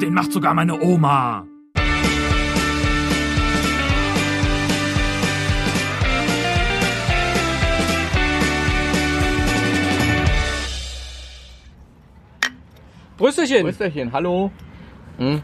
Den 0.00 0.14
macht 0.14 0.32
sogar 0.32 0.54
meine 0.54 0.80
Oma. 0.80 1.46
Brüsterchen. 13.18 13.62
Brüsterchen, 13.62 14.12
hallo. 14.12 14.50
Hm. 15.18 15.42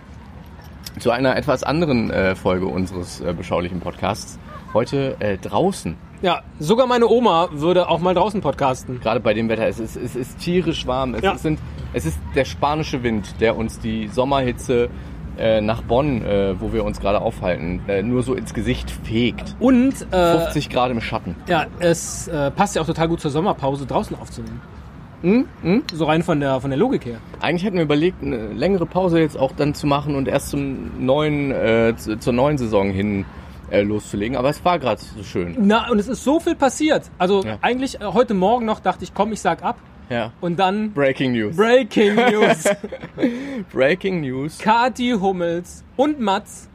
Zu 0.99 1.11
einer 1.11 1.37
etwas 1.37 1.63
anderen 1.63 2.11
äh, 2.11 2.35
Folge 2.35 2.67
unseres 2.67 3.21
äh, 3.21 3.33
beschaulichen 3.33 3.81
Podcasts. 3.81 4.39
Heute 4.75 5.17
äh, 5.21 5.39
draußen. 5.39 5.97
Ja, 6.23 6.43
sogar 6.59 6.89
meine 6.89 7.07
Oma 7.07 7.49
würde 7.53 7.89
auch 7.89 8.01
mal 8.01 8.15
draußen 8.15 8.41
podcasten. 8.41 9.01
Gerade 9.01 9.21
bei 9.21 9.35
dem 9.35 9.49
Wetter. 9.49 9.69
Es 9.69 9.79
ist, 9.79 9.97
es 9.97 10.17
ist 10.17 10.39
tierisch 10.41 10.87
warm. 10.87 11.15
Es, 11.15 11.23
Ja. 11.23 11.33
ist, 11.33 11.43
sind, 11.43 11.61
es 11.93 12.07
ist 12.07 12.19
der 12.35 12.45
spanische 12.45 13.03
Wind, 13.03 13.41
der 13.41 13.57
uns 13.57 13.79
die 13.81 14.09
Sommerhitze 14.09 14.89
äh, 15.39 15.61
nach 15.61 15.83
Bonn, 15.83 16.23
äh, 16.25 16.61
wo 16.61 16.73
wir 16.73 16.85
uns 16.85 17.01
gerade 17.01 17.21
aufhalten, 17.21 17.81
äh, 17.89 18.03
nur 18.03 18.23
so 18.23 18.35
ins 18.35 18.53
Gesicht 18.55 18.91
fegt. 18.91 19.55
Und 19.61 19.95
äh, 20.13 20.39
50 20.41 20.69
Grad 20.71 20.91
im 20.91 21.01
Schatten. 21.01 21.37
ja, 21.47 21.67
es 21.79 22.27
äh, 22.29 22.51
passt 22.51 22.75
ja 22.75 22.83
auch 22.83 22.87
total 22.87 23.09
gut 23.09 23.21
zur 23.21 23.31
Sommerpause 23.31 23.87
draußen 23.87 24.17
aufzunehmen. 24.19 24.61
Hm? 25.23 25.47
Hm? 25.63 25.83
So 25.93 26.05
rein 26.05 26.23
von 26.23 26.39
der 26.39 26.61
von 26.61 26.71
der 26.71 26.79
Logik 26.79 27.05
her. 27.05 27.19
Eigentlich 27.41 27.65
hatten 27.67 27.77
wir 27.77 27.83
überlegt, 27.83 28.23
eine 28.23 28.49
längere 28.53 28.87
Pause 28.87 29.19
jetzt 29.21 29.37
auch 29.37 29.51
dann 29.53 29.75
zu 29.75 29.87
machen 29.89 30.15
und 30.15 30.29
erst 30.29 30.51
zum 30.51 31.05
neuen, 31.05 31.51
äh, 31.51 31.95
zu- 31.97 32.19
zur 32.19 32.33
neuen 32.33 32.57
Saison 32.57 32.91
hin 32.91 33.25
äh, 33.71 33.83
loszulegen. 33.83 34.37
Aber 34.37 34.49
es 34.49 34.65
war 34.65 34.79
gerade 34.79 35.01
so 35.01 35.23
schön. 35.25 35.57
Na, 35.59 35.91
und 35.91 35.99
es 35.99 36.07
ist 36.09 36.23
so 36.23 36.39
viel 36.41 36.55
passiert. 36.55 37.11
Also 37.19 37.43
Ja. 37.45 37.59
eigentlich 37.63 38.01
äh, 38.01 38.05
heute 38.05 38.35
Morgen 38.35 38.65
noch 38.65 38.79
dachte 38.81 39.03
ich, 39.05 39.13
komm, 39.13 39.33
ich 39.33 39.41
sag 39.41 39.63
ab. 39.65 39.77
Ja. 40.11 40.33
Und 40.41 40.59
dann 40.59 40.93
Breaking 40.93 41.33
News. 41.33 41.57
Breaking 41.57 42.15
News. 42.15 42.65
Breaking 43.73 44.21
News. 44.21 44.59
Kati 44.59 45.13
Hummels 45.13 45.85
und 45.97 46.21
Mats. 46.21 46.69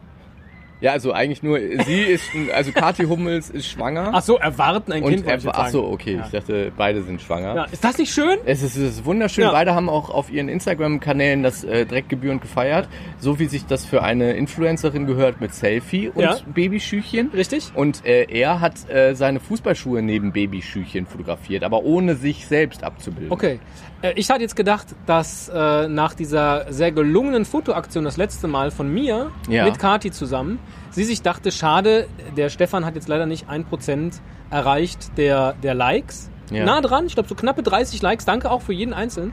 Ja, 0.84 0.92
also 0.92 1.14
eigentlich 1.14 1.42
nur, 1.44 1.58
sie 1.86 2.02
ist, 2.02 2.26
also 2.54 2.74
Kathi 2.74 3.06
Hummels 3.06 3.50
ist 3.50 3.68
schwanger. 3.68 4.10
Ach 4.12 4.22
so, 4.22 4.38
erwarten 4.38 4.92
ein 4.92 5.02
Kind. 5.06 5.26
er, 5.26 5.40
ach 5.54 5.70
so, 5.70 5.86
okay, 5.88 6.16
Ja. 6.18 6.26
ich 6.26 6.32
dachte, 6.32 6.74
beide 6.76 7.02
sind 7.04 7.22
schwanger. 7.22 7.56
Ja, 7.56 7.64
ist 7.72 7.82
das 7.86 7.98
nicht 7.98 8.14
schön? 8.14 8.38
Es 8.46 8.62
ist, 8.62 8.76
es 8.76 8.96
ist 8.98 9.06
wunderschön. 9.06 9.46
Ja. 9.46 9.52
Beide 9.54 9.74
haben 9.76 9.88
auch 9.88 10.10
auf 10.10 10.30
ihren 10.30 10.50
Instagram-Kanälen 10.50 11.42
das 11.42 11.64
äh, 11.64 11.86
direkt 11.86 12.10
gebührend 12.10 12.42
gefeiert. 12.42 12.90
So 13.18 13.40
wie 13.40 13.46
sich 13.46 13.66
das 13.66 13.86
für 13.86 14.04
eine 14.04 14.34
Influencerin 14.34 15.06
gehört 15.08 15.40
mit 15.40 15.54
Selfie 15.54 16.10
und 16.10 16.22
Ja. 16.22 16.36
Babyschüchchen. 16.54 17.30
Richtig? 17.34 17.72
Und 17.76 18.06
äh, 18.06 18.26
er 18.30 18.60
hat 18.60 18.90
äh, 18.90 19.14
seine 19.16 19.40
Fußballschuhe 19.40 20.02
neben 20.02 20.34
Babyschüchchen 20.34 21.06
fotografiert, 21.06 21.64
aber 21.64 21.84
ohne 21.84 22.16
sich 22.16 22.46
selbst 22.46 22.84
abzubilden. 22.84 23.32
Okay. 23.32 23.60
Äh, 24.02 24.12
Ich 24.18 24.30
hatte 24.30 24.42
jetzt 24.42 24.58
gedacht, 24.58 24.88
dass 25.06 25.48
äh, 25.48 25.88
nach 25.88 26.14
dieser 26.14 26.66
sehr 26.74 26.92
gelungenen 26.92 27.46
Fotoaktion 27.46 28.04
das 28.04 28.18
letzte 28.18 28.50
Mal 28.50 28.70
von 28.70 28.94
mir 28.94 29.32
mit 29.48 29.80
Kati 29.80 30.12
zusammen, 30.12 30.60
sie 30.92 31.04
sich 31.04 31.22
dachte, 31.22 31.52
schade, 31.52 32.08
der 32.38 32.50
Stefan 32.50 32.86
hat 32.86 32.96
jetzt 32.96 33.08
leider 33.08 33.26
nicht 33.26 33.50
ein 33.50 33.66
Prozent 33.66 34.22
erreicht 34.50 35.18
der, 35.18 35.54
der 35.64 35.74
Likes. 35.74 36.30
Ja. 36.52 36.66
Nah 36.66 36.82
dran, 36.82 37.06
ich 37.06 37.14
glaube 37.16 37.30
so 37.30 37.36
knappe 37.36 37.64
30 37.64 38.02
Likes, 38.02 38.26
danke 38.26 38.52
auch 38.52 38.62
für 38.62 38.74
jeden 38.74 38.94
Einzelnen. 38.94 39.32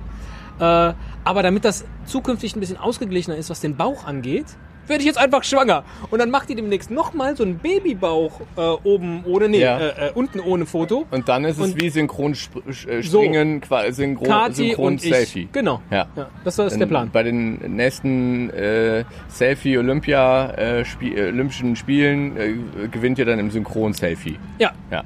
Äh, 0.59 0.95
aber 1.25 1.43
damit 1.43 1.65
das 1.65 1.85
zukünftig 2.07 2.57
ein 2.57 2.61
bisschen 2.61 2.77
ausgeglichener 2.77 3.37
ist, 3.37 3.51
was 3.51 3.61
den 3.61 3.77
Bauch 3.77 4.05
angeht, 4.05 4.47
werde 4.87 5.01
ich 5.03 5.07
jetzt 5.07 5.19
einfach 5.19 5.45
schwanger. 5.45 5.85
Und 6.11 6.19
dann 6.19 6.31
macht 6.31 6.49
die 6.49 6.55
demnächst 6.55 6.91
nochmal 6.91 7.37
so 7.37 7.45
einen 7.45 7.59
Babybauch 7.59 8.41
äh, 8.57 8.61
oben 8.85 9.25
ohne, 9.25 9.49
nee, 9.49 9.61
Ja. 9.61 9.79
äh, 9.79 10.09
äh, 10.09 10.13
unten 10.15 10.41
ohne 10.41 10.67
Foto. 10.67 11.07
Und 11.11 11.29
dann 11.29 11.45
ist 11.45 11.59
es 11.59 11.73
Und- 11.73 11.81
wie 11.81 11.91
Synchronspringen, 11.91 13.61
quasi 13.61 13.93
synchron, 13.93 14.27
Kati 14.29 14.55
synchron 14.55 14.87
und 14.87 15.05
ich. 15.05 15.11
Selfie. 15.15 15.49
Genau. 15.53 15.81
Ja. 15.91 16.07
Ja, 16.17 16.29
das 16.45 16.59
ist 16.59 16.79
der 16.79 16.87
Plan. 16.87 17.11
Bei 17.13 17.23
den 17.23 17.57
nächsten 17.77 18.51
äh, 18.51 19.05
Selfie 19.29 19.79
Olympia 19.79 20.51
äh, 20.53 20.85
Spie 20.85 21.15
äh, 21.15 21.29
Olympischen 21.29 21.77
Spielen 21.77 22.37
äh, 22.37 22.89
gewinnt 22.89 23.19
ihr 23.19 23.25
dann 23.25 23.39
im 23.39 23.51
Synchron 23.51 23.93
Selfie. 23.93 24.39
Ja. 24.59 24.73
Ja. 24.91 25.05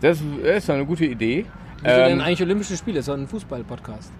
Das, 0.00 0.18
ist 0.42 0.68
eine 0.70 0.84
gute 0.84 1.04
Idee. 1.06 1.46
Wieso 1.82 1.96
denn 1.96 2.12
Ähm, 2.12 2.20
eigentlich 2.20 2.42
Olympische 2.42 2.76
Spiele? 2.76 2.96
Das 2.98 3.04
ist 3.04 3.08
doch 3.12 3.18
ein 3.18 3.26
Fußball-Podcast. 3.28 4.10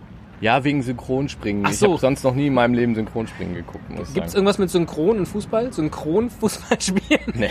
Ja, 0.44 0.62
wegen 0.62 0.82
Synchronspringen. 0.82 1.64
Ach 1.66 1.70
Ich 1.70 1.78
so. 1.78 1.88
habe 1.92 1.98
sonst 2.00 2.22
noch 2.22 2.34
nie 2.34 2.48
in 2.48 2.54
meinem 2.54 2.74
Leben 2.74 2.94
Synchronspringen 2.94 3.54
geguckt, 3.54 3.88
muss 3.90 4.08
ich 4.08 4.14
Gibt 4.14 4.26
es 4.26 4.32
sagen. 4.32 4.40
irgendwas 4.40 4.58
mit 4.58 4.68
Synchron 4.70 5.18
und 5.18 5.26
Fußball? 5.26 5.72
Synchron-Fußball 5.72 6.80
spielen? 6.80 7.20
Nee. 7.34 7.50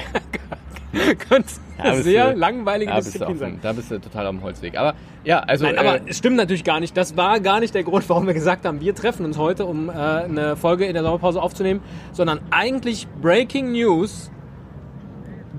Könnte 1.27 1.49
Ja, 1.83 1.95
sehr 1.95 2.33
du- 2.33 2.37
langweilige 2.39 2.91
du 2.91 2.97
Disziplin 2.97 3.31
auf 3.31 3.37
sein. 3.39 3.51
dem, 3.53 3.61
da 3.61 3.73
bist 3.73 3.89
du 3.89 3.99
total 3.99 4.27
am 4.27 4.43
Holzweg. 4.43 4.77
Aber 4.77 4.93
ja, 5.23 5.39
also 5.39 5.65
Nein, 5.65 5.79
aber 5.79 5.95
äh, 5.95 6.01
es 6.05 6.19
stimmt 6.19 6.35
natürlich 6.37 6.63
gar 6.63 6.79
nicht. 6.79 6.95
Das 6.95 7.17
war 7.17 7.39
gar 7.39 7.59
nicht 7.61 7.73
der 7.73 7.83
Grund, 7.83 8.07
warum 8.09 8.27
wir 8.27 8.35
gesagt 8.35 8.63
haben, 8.65 8.79
wir 8.79 8.93
treffen 8.93 9.25
uns 9.25 9.39
heute, 9.39 9.65
um 9.65 9.89
äh, 9.89 9.93
eine 9.93 10.55
Folge 10.55 10.85
in 10.85 10.93
der 10.93 11.01
Sommerpause 11.01 11.41
aufzunehmen, 11.41 11.81
sondern 12.11 12.41
eigentlich 12.51 13.07
Breaking 13.23 13.71
News. 13.71 14.29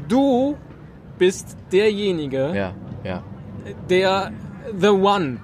Du 0.08 0.56
bist 1.18 1.56
derjenige, 1.72 2.52
ja, 2.54 2.72
ja. 3.02 3.22
der 3.90 4.30
The 4.78 4.88
One. 4.88 5.38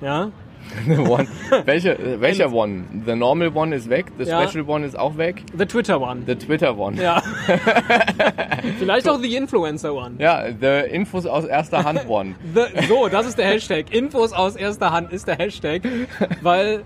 Ja? 0.00 0.30
one. 1.08 1.26
Welche, 1.64 1.96
welcher 2.20 2.52
One? 2.52 2.84
The 3.06 3.14
normal 3.14 3.50
one 3.54 3.74
ist 3.74 3.88
weg, 3.88 4.06
the 4.18 4.24
Ja. 4.24 4.46
special 4.48 4.68
one 4.68 4.84
ist 4.86 4.98
auch 4.98 5.16
weg, 5.16 5.42
The 5.56 5.66
Twitter 5.66 6.00
One. 6.00 6.22
the 6.26 6.34
Twitter 6.34 6.76
one. 6.76 7.00
ja. 7.00 7.22
Vielleicht 8.78 9.08
auch 9.08 9.18
The 9.20 9.36
Influencer 9.36 9.94
One. 9.94 10.14
Ja, 10.18 10.44
the 10.60 10.88
Infos 10.90 11.26
aus 11.26 11.44
erster 11.44 11.84
Hand 11.84 12.08
one. 12.08 12.34
The, 12.54 12.86
so, 12.88 13.08
das 13.08 13.26
ist 13.26 13.38
der 13.38 13.46
Hashtag. 13.46 13.92
Infos 13.94 14.32
aus 14.32 14.56
erster 14.56 14.90
Hand 14.92 15.12
ist 15.12 15.26
der 15.28 15.36
Hashtag, 15.36 15.82
weil 16.42 16.82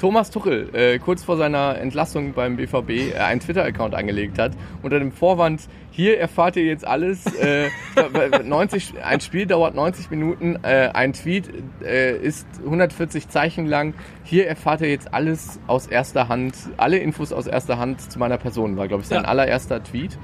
Thomas 0.00 0.30
Tuchel 0.30 0.74
äh, 0.74 0.98
kurz 0.98 1.22
vor 1.22 1.36
seiner 1.36 1.78
Entlassung 1.78 2.32
beim 2.32 2.56
BVB 2.56 2.90
äh, 2.90 3.14
einen 3.18 3.40
Twitter-Account 3.40 3.94
angelegt 3.94 4.38
hat 4.38 4.52
unter 4.82 4.98
dem 4.98 5.12
Vorwand, 5.12 5.68
hier 5.90 6.18
erfahrt 6.18 6.56
ihr 6.56 6.64
jetzt 6.64 6.86
alles, 6.86 7.26
äh, 7.36 7.68
90, 8.44 8.94
ein 9.04 9.20
Spiel 9.20 9.44
dauert 9.44 9.74
90 9.74 10.10
Minuten, 10.10 10.58
äh, 10.62 10.88
ein 10.94 11.12
Tweet 11.12 11.50
äh, 11.84 12.16
ist 12.16 12.46
140 12.64 13.28
Zeichen 13.28 13.66
lang, 13.66 13.92
hier 14.24 14.48
erfahrt 14.48 14.80
ihr 14.80 14.88
jetzt 14.88 15.12
alles 15.12 15.60
aus 15.66 15.86
erster 15.86 16.28
Hand, 16.28 16.54
alle 16.78 16.96
Infos 16.96 17.30
aus 17.30 17.46
erster 17.46 17.78
Hand 17.78 18.10
zu 18.10 18.18
meiner 18.18 18.38
Person, 18.38 18.78
war 18.78 18.88
glaube 18.88 19.02
ich 19.02 19.08
sein 19.08 19.24
Ja. 19.24 19.28
allererster 19.28 19.82
Tweet. 19.82 20.18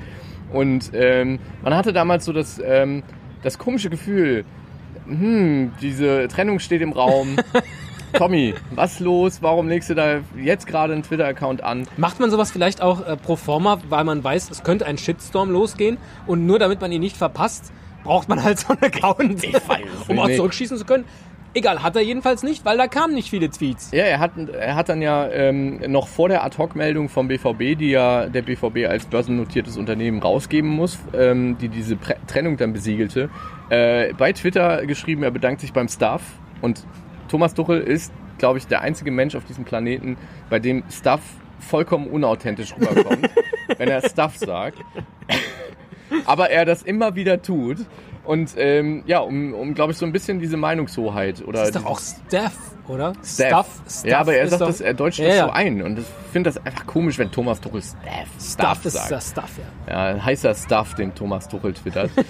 Und 0.53 0.93
ähm, 0.95 1.39
man 1.63 1.75
hatte 1.75 1.93
damals 1.93 2.25
so 2.25 2.33
das, 2.33 2.63
ähm, 2.65 3.03
das 3.43 3.59
komische 3.59 3.91
Gefühl, 3.91 4.45
hm, 5.07 5.73
diese 5.83 6.29
Trennung 6.29 6.61
steht 6.61 6.81
im 6.81 6.93
Raum. 6.93 7.37
Tommy, 8.19 8.55
was 8.71 9.01
los? 9.01 9.43
Warum 9.43 9.69
legst 9.69 9.91
du 9.91 9.95
da 9.95 10.21
jetzt 10.37 10.67
gerade 10.67 10.93
einen 10.93 11.03
Twitter-Account 11.03 11.63
an? 11.63 11.87
macht 11.97 12.21
man 12.21 12.31
sowas 12.31 12.51
vielleicht 12.51 12.83
auch 12.83 13.07
äh, 13.07 13.17
pro 13.17 13.37
forma, 13.37 13.79
weil 13.89 14.05
man 14.05 14.23
weiß, 14.23 14.51
es 14.51 14.63
könnte 14.63 14.87
ein 14.87 14.99
Shitstorm 14.99 15.51
losgehen 15.51 15.99
und 16.27 16.47
nur 16.47 16.59
damit 16.59 16.81
man 16.81 16.93
ihn 16.93 17.01
nicht 17.01 17.17
verpasst, 17.17 17.73
braucht 18.05 18.29
man 18.29 18.43
halt 18.43 18.59
so 18.59 18.69
einen 18.69 18.83
Account, 18.83 19.47
um 20.09 20.19
auch 20.19 20.31
zurückschießen 20.31 20.79
zu 20.79 20.85
können. 20.85 21.05
Egal, 21.55 21.83
hat 21.83 21.97
er 21.97 22.03
jedenfalls 22.03 22.43
nicht, 22.43 22.67
weil 22.67 22.77
da 22.77 22.87
kamen 22.87 23.15
nicht 23.15 23.31
viele 23.31 23.49
Tweets. 23.49 23.91
Ja, 23.91 24.05
er 24.05 24.21
hat, 24.21 24.33
er 24.37 24.75
hat 24.75 24.91
dann 24.91 25.01
ja 25.01 25.27
ähm, 25.31 25.81
noch 25.91 26.07
vor 26.07 26.29
der 26.29 26.45
Ad-Hoc-Meldung 26.45 27.09
vom 27.09 27.29
BVB, 27.29 27.79
die 27.79 27.91
ja 27.91 28.27
der 28.27 28.43
BVB 28.43 28.87
als 28.87 29.07
börsennotiertes 29.07 29.79
Unternehmen 29.79 30.21
rausgeben 30.21 30.69
muss, 30.69 30.99
ähm, 31.15 31.57
die 31.59 31.71
diese 31.71 31.97
Pre 31.97 32.17
Trennung 32.27 32.59
dann 32.59 32.75
besiegelte, 32.75 33.31
äh, 33.71 34.13
bei 34.13 34.33
Twitter 34.33 34.85
geschrieben, 34.85 35.23
er 35.23 35.31
bedankt 35.31 35.63
sich 35.63 35.73
beim 35.73 35.89
Staff. 35.89 36.21
Und 36.61 36.85
Thomas 37.29 37.55
Tuchel 37.55 37.81
ist, 37.81 38.13
glaube 38.39 38.59
ich, 38.59 38.67
der 38.67 38.81
einzige 38.83 39.11
Mensch 39.11 39.35
auf 39.35 39.45
diesem 39.45 39.65
Planeten, 39.65 40.17
bei 40.51 40.59
dem 40.59 40.83
Staff 40.91 41.21
vollkommen 41.61 42.07
unauthentisch 42.09 42.75
rüberkommt, 42.77 43.29
wenn 43.79 43.89
er 43.89 44.07
Stuff 44.09 44.37
sagt. 44.37 44.79
Aber 46.25 46.51
er 46.51 46.65
das 46.65 46.83
immer 46.83 47.15
wieder 47.15 47.43
tut. 47.43 47.79
Und 48.25 48.55
ähm, 48.57 49.05
ja, 49.07 49.21
um, 49.21 49.55
um 49.55 49.75
glaube 49.75 49.93
ich, 49.93 49.99
so 49.99 50.05
ein 50.05 50.13
bisschen 50.13 50.41
diese 50.41 50.57
Meinungshoheit 50.57 51.43
oder 51.47 51.61
Das 51.61 51.69
ist 51.69 51.77
doch 51.77 51.85
auch 51.87 52.01
Staff, 52.01 52.55
oder? 52.89 53.13
Staff. 53.25 53.69
Stuff 53.89 54.05
ja, 54.05 54.19
aber 54.19 54.35
er 54.35 54.49
sagt 54.49 54.63
doch- 54.63 54.67
das, 54.67 54.81
er 54.81 54.95
deutscht 54.95 55.21
Ja, 55.21 55.29
das 55.29 55.39
so 55.47 55.51
ein. 55.51 55.81
Und 55.81 56.01
ich 56.01 56.05
finde 56.33 56.51
das 56.51 56.65
einfach 56.67 56.87
komisch, 56.87 57.19
wenn 57.19 57.31
Thomas 57.31 57.61
Tuchel 57.61 57.83
Staff, 57.83 58.01
Stuff 58.41 58.53
Stuff 58.73 58.85
ist 58.85 58.93
sagt. 58.95 59.11
das 59.13 59.31
Stuff, 59.31 59.51
ja. 59.89 60.13
Ja, 60.15 60.25
heißer 60.25 60.55
Stuff, 60.57 60.95
den 60.95 61.15
Thomas 61.15 61.47
Tuchel 61.49 61.73
twittert. 61.75 62.11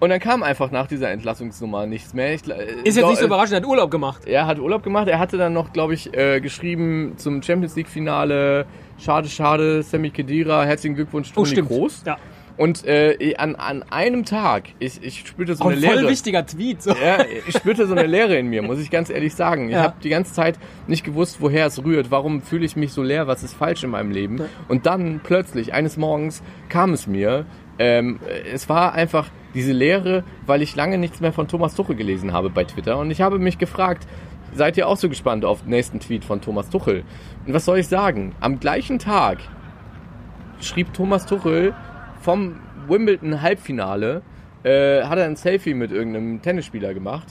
Und 0.00 0.08
dann 0.10 0.18
kam 0.18 0.42
einfach 0.42 0.70
nach 0.70 0.86
dieser 0.86 1.10
Entlassungsnummer 1.10 1.86
nichts 1.86 2.14
mehr. 2.14 2.32
Ich, 2.34 2.48
äh, 2.48 2.72
Ist 2.84 2.96
jetzt 2.96 3.06
nicht 3.06 3.18
so 3.20 3.26
überraschend, 3.26 3.52
er 3.52 3.56
hat 3.58 3.66
Urlaub 3.66 3.90
gemacht. 3.90 4.24
Er 4.26 4.46
hat 4.46 4.58
Urlaub 4.58 4.82
gemacht. 4.82 5.08
Er 5.08 5.18
hatte 5.18 5.36
dann 5.36 5.52
noch, 5.52 5.72
glaube 5.74 5.92
ich, 5.94 6.12
äh, 6.16 6.40
geschrieben 6.40 7.14
zum 7.16 7.42
Champions 7.42 7.76
League 7.76 7.88
Finale. 7.88 8.64
Schade, 8.98 9.28
schade, 9.28 9.82
Sammy 9.82 10.10
Kedira, 10.10 10.64
herzlichen 10.64 10.94
Glückwunsch, 10.96 11.30
Oh, 11.32 11.36
Toni 11.36 11.48
stimmt. 11.48 11.68
Kroos. 11.68 12.02
Ja. 12.06 12.16
Und 12.56 12.84
äh, 12.86 13.34
an, 13.38 13.54
an 13.56 13.82
einem 13.90 14.26
Tag, 14.26 14.64
ich, 14.80 15.02
ich 15.02 15.20
spürte 15.26 15.54
so 15.54 15.64
eine 15.64 15.76
ein 15.76 15.82
voll 15.82 15.94
Leere. 15.96 16.08
wichtiger 16.10 16.44
Tweet. 16.46 16.82
So. 16.82 16.90
Ja, 16.90 17.18
ich 17.48 17.56
spürte 17.56 17.86
so 17.86 17.94
eine 17.94 18.06
Leere 18.06 18.36
in 18.36 18.48
mir, 18.48 18.60
muss 18.62 18.78
ich 18.80 18.90
ganz 18.90 19.08
ehrlich 19.08 19.34
sagen. 19.34 19.68
Ich 19.68 19.74
Ja. 19.74 19.82
habe 19.84 19.94
die 20.02 20.10
ganze 20.10 20.32
Zeit 20.34 20.58
nicht 20.86 21.02
gewusst, 21.04 21.38
woher 21.40 21.64
es 21.66 21.82
rührt. 21.82 22.10
Warum 22.10 22.42
fühle 22.42 22.66
ich 22.66 22.76
mich 22.76 22.92
so 22.92 23.02
leer? 23.02 23.26
Was 23.26 23.42
ist 23.42 23.54
falsch 23.54 23.82
in 23.84 23.90
meinem 23.90 24.10
Leben? 24.10 24.42
Und 24.68 24.84
dann 24.84 25.20
plötzlich, 25.22 25.72
eines 25.72 25.96
Morgens, 25.96 26.42
kam 26.68 26.92
es 26.92 27.06
mir. 27.06 27.46
Ähm, 27.78 28.18
es 28.52 28.68
war 28.68 28.92
einfach 28.92 29.28
diese 29.54 29.72
Leere, 29.72 30.24
weil 30.46 30.62
ich 30.62 30.76
lange 30.76 30.98
nichts 30.98 31.20
mehr 31.20 31.32
von 31.32 31.48
Thomas 31.48 31.74
Tuchel 31.74 31.96
gelesen 31.96 32.32
habe 32.32 32.50
bei 32.50 32.64
Twitter. 32.64 32.98
Und 32.98 33.10
ich 33.10 33.20
habe 33.20 33.38
mich 33.38 33.58
gefragt, 33.58 34.06
seid 34.54 34.76
ihr 34.76 34.88
auch 34.88 34.96
so 34.96 35.08
gespannt 35.08 35.44
auf 35.44 35.62
den 35.62 35.70
nächsten 35.70 36.00
Tweet 36.00 36.24
von 36.24 36.40
Thomas 36.40 36.70
Tuchel. 36.70 37.04
Und 37.46 37.54
was 37.54 37.64
soll 37.64 37.78
ich 37.78 37.88
sagen? 37.88 38.34
Am 38.40 38.60
gleichen 38.60 38.98
Tag 38.98 39.38
schrieb 40.60 40.92
Thomas 40.92 41.26
Tuchel 41.26 41.74
vom 42.20 42.56
Wimbledon 42.88 43.42
Halbfinale, 43.42 44.22
äh, 44.62 45.02
hat 45.04 45.18
er 45.18 45.24
ein 45.24 45.36
Selfie 45.36 45.74
mit 45.74 45.90
irgendeinem 45.90 46.42
Tennisspieler 46.42 46.92
gemacht. 46.94 47.28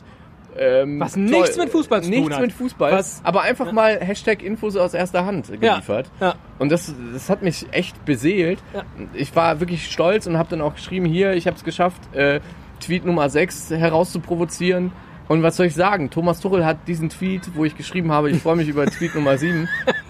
Ähm, 0.57 0.99
Was 0.99 1.15
nichts 1.15 1.57
mit 1.57 1.69
Fußball 1.69 2.01
zu 2.01 2.09
tun 2.11 2.19
nichts 2.19 2.35
hat. 2.35 2.41
mit 2.41 2.51
Fußball, 2.51 2.91
Was- 2.91 3.21
aber 3.23 3.41
einfach 3.43 3.71
mal 3.71 3.99
Hashtag 3.99 4.41
Infos 4.43 4.75
aus 4.75 4.93
erster 4.93 5.25
Hand 5.25 5.47
geliefert. 5.59 6.09
ja. 6.19 6.35
Und 6.57 6.71
das, 6.71 6.93
das 7.13 7.29
hat 7.29 7.41
mich 7.41 7.67
echt 7.71 8.03
beseelt. 8.05 8.59
Ja. 8.73 8.83
Ich 9.13 9.35
war 9.35 9.59
wirklich 9.59 9.89
stolz 9.91 10.27
und 10.27 10.37
habe 10.37 10.49
dann 10.49 10.61
auch 10.61 10.75
geschrieben, 10.75 11.05
hier, 11.05 11.33
ich 11.33 11.47
habe 11.47 11.55
es 11.55 11.63
geschafft, 11.63 12.01
äh, 12.15 12.39
Tweet 12.81 13.05
Nummer 13.05 13.29
6 13.29 13.69
herauszuprovozieren. 13.71 14.91
Und 15.27 15.43
was 15.43 15.57
soll 15.57 15.67
ich 15.67 15.75
sagen? 15.75 16.09
Thomas 16.09 16.39
Tuchel 16.39 16.65
hat 16.65 16.87
diesen 16.87 17.09
Tweet, 17.09 17.51
wo 17.55 17.63
ich 17.63 17.77
geschrieben 17.77 18.11
habe, 18.11 18.31
ich 18.31 18.41
freue 18.41 18.55
mich 18.55 18.67
über 18.67 18.85
Tweet 18.87 19.13
Nummer 19.15 19.37
7, 19.37 19.69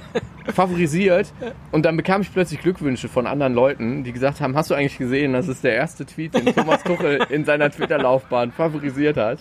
favorisiert. 0.54 1.32
Und 1.72 1.86
dann 1.86 1.98
bekam 1.98 2.22
ich 2.22 2.32
plötzlich 2.34 2.62
Glückwünsche 2.62 3.08
von 3.10 3.28
anderen 3.28 3.54
Leuten, 3.54 4.04
die 4.04 4.12
gesagt 4.14 4.42
haben, 4.42 4.56
hast 4.56 4.70
du 4.72 4.76
eigentlich 4.76 4.98
gesehen, 4.98 5.34
das 5.34 5.48
ist 5.48 5.64
der 5.64 5.74
erste 5.76 6.06
Tweet, 6.06 6.34
den 6.34 6.46
Thomas 6.56 6.84
Tuchel 6.84 7.20
in 7.30 7.46
seiner 7.46 7.70
Twitter-Laufbahn 7.70 8.52
favorisiert 8.52 9.18
hat. 9.18 9.40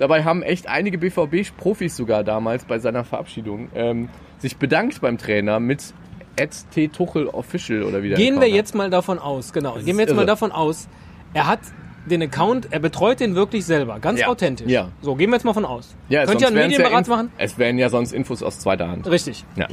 Dabei 0.00 0.24
haben 0.24 0.42
echt 0.42 0.66
einige 0.66 0.96
BVB-Profis 0.98 1.94
sogar 1.96 2.24
damals 2.24 2.64
bei 2.64 2.78
seiner 2.78 3.04
Verabschiedung 3.04 3.68
ähm, 3.74 4.08
sich 4.38 4.56
bedankt 4.56 5.00
beim 5.02 5.18
Trainer 5.18 5.60
mit 5.60 5.92
@ttuchelofficial 6.36 7.82
oder 7.82 8.02
wie 8.02 8.08
der 8.08 8.18
Gehen 8.18 8.40
wir 8.40 8.48
jetzt 8.48 8.74
mal 8.74 8.88
davon 8.90 9.18
aus, 9.18 9.52
genau. 9.52 9.76
ist 9.76 9.84
Gehen 9.84 9.96
wir 9.96 10.04
jetzt 10.06 10.14
mal 10.14 10.22
irre. 10.22 10.26
davon 10.26 10.52
aus, 10.52 10.88
er 11.34 11.46
hat 11.46 11.60
den 12.06 12.22
Account, 12.22 12.68
er 12.70 12.80
betreut 12.80 13.20
den 13.20 13.34
wirklich 13.34 13.66
selber, 13.66 13.98
ganz 14.00 14.20
Ja. 14.20 14.28
authentisch. 14.28 14.68
Ja. 14.68 14.88
So, 15.02 15.14
gehen 15.16 15.28
wir 15.28 15.36
jetzt 15.36 15.44
mal 15.44 15.52
von 15.52 15.66
aus. 15.66 15.94
Ja, 16.08 16.24
Könnt 16.24 16.40
ihr 16.40 16.46
einen 16.46 16.56
Medienberat 16.56 17.06
ja 17.06 17.14
machen? 17.14 17.30
Es 17.36 17.58
wären 17.58 17.76
ja 17.78 17.90
sonst 17.90 18.12
Infos 18.12 18.42
aus 18.42 18.58
zweiter 18.58 18.88
Hand. 18.88 19.06
Richtig. 19.10 19.44
Ja. 19.56 19.68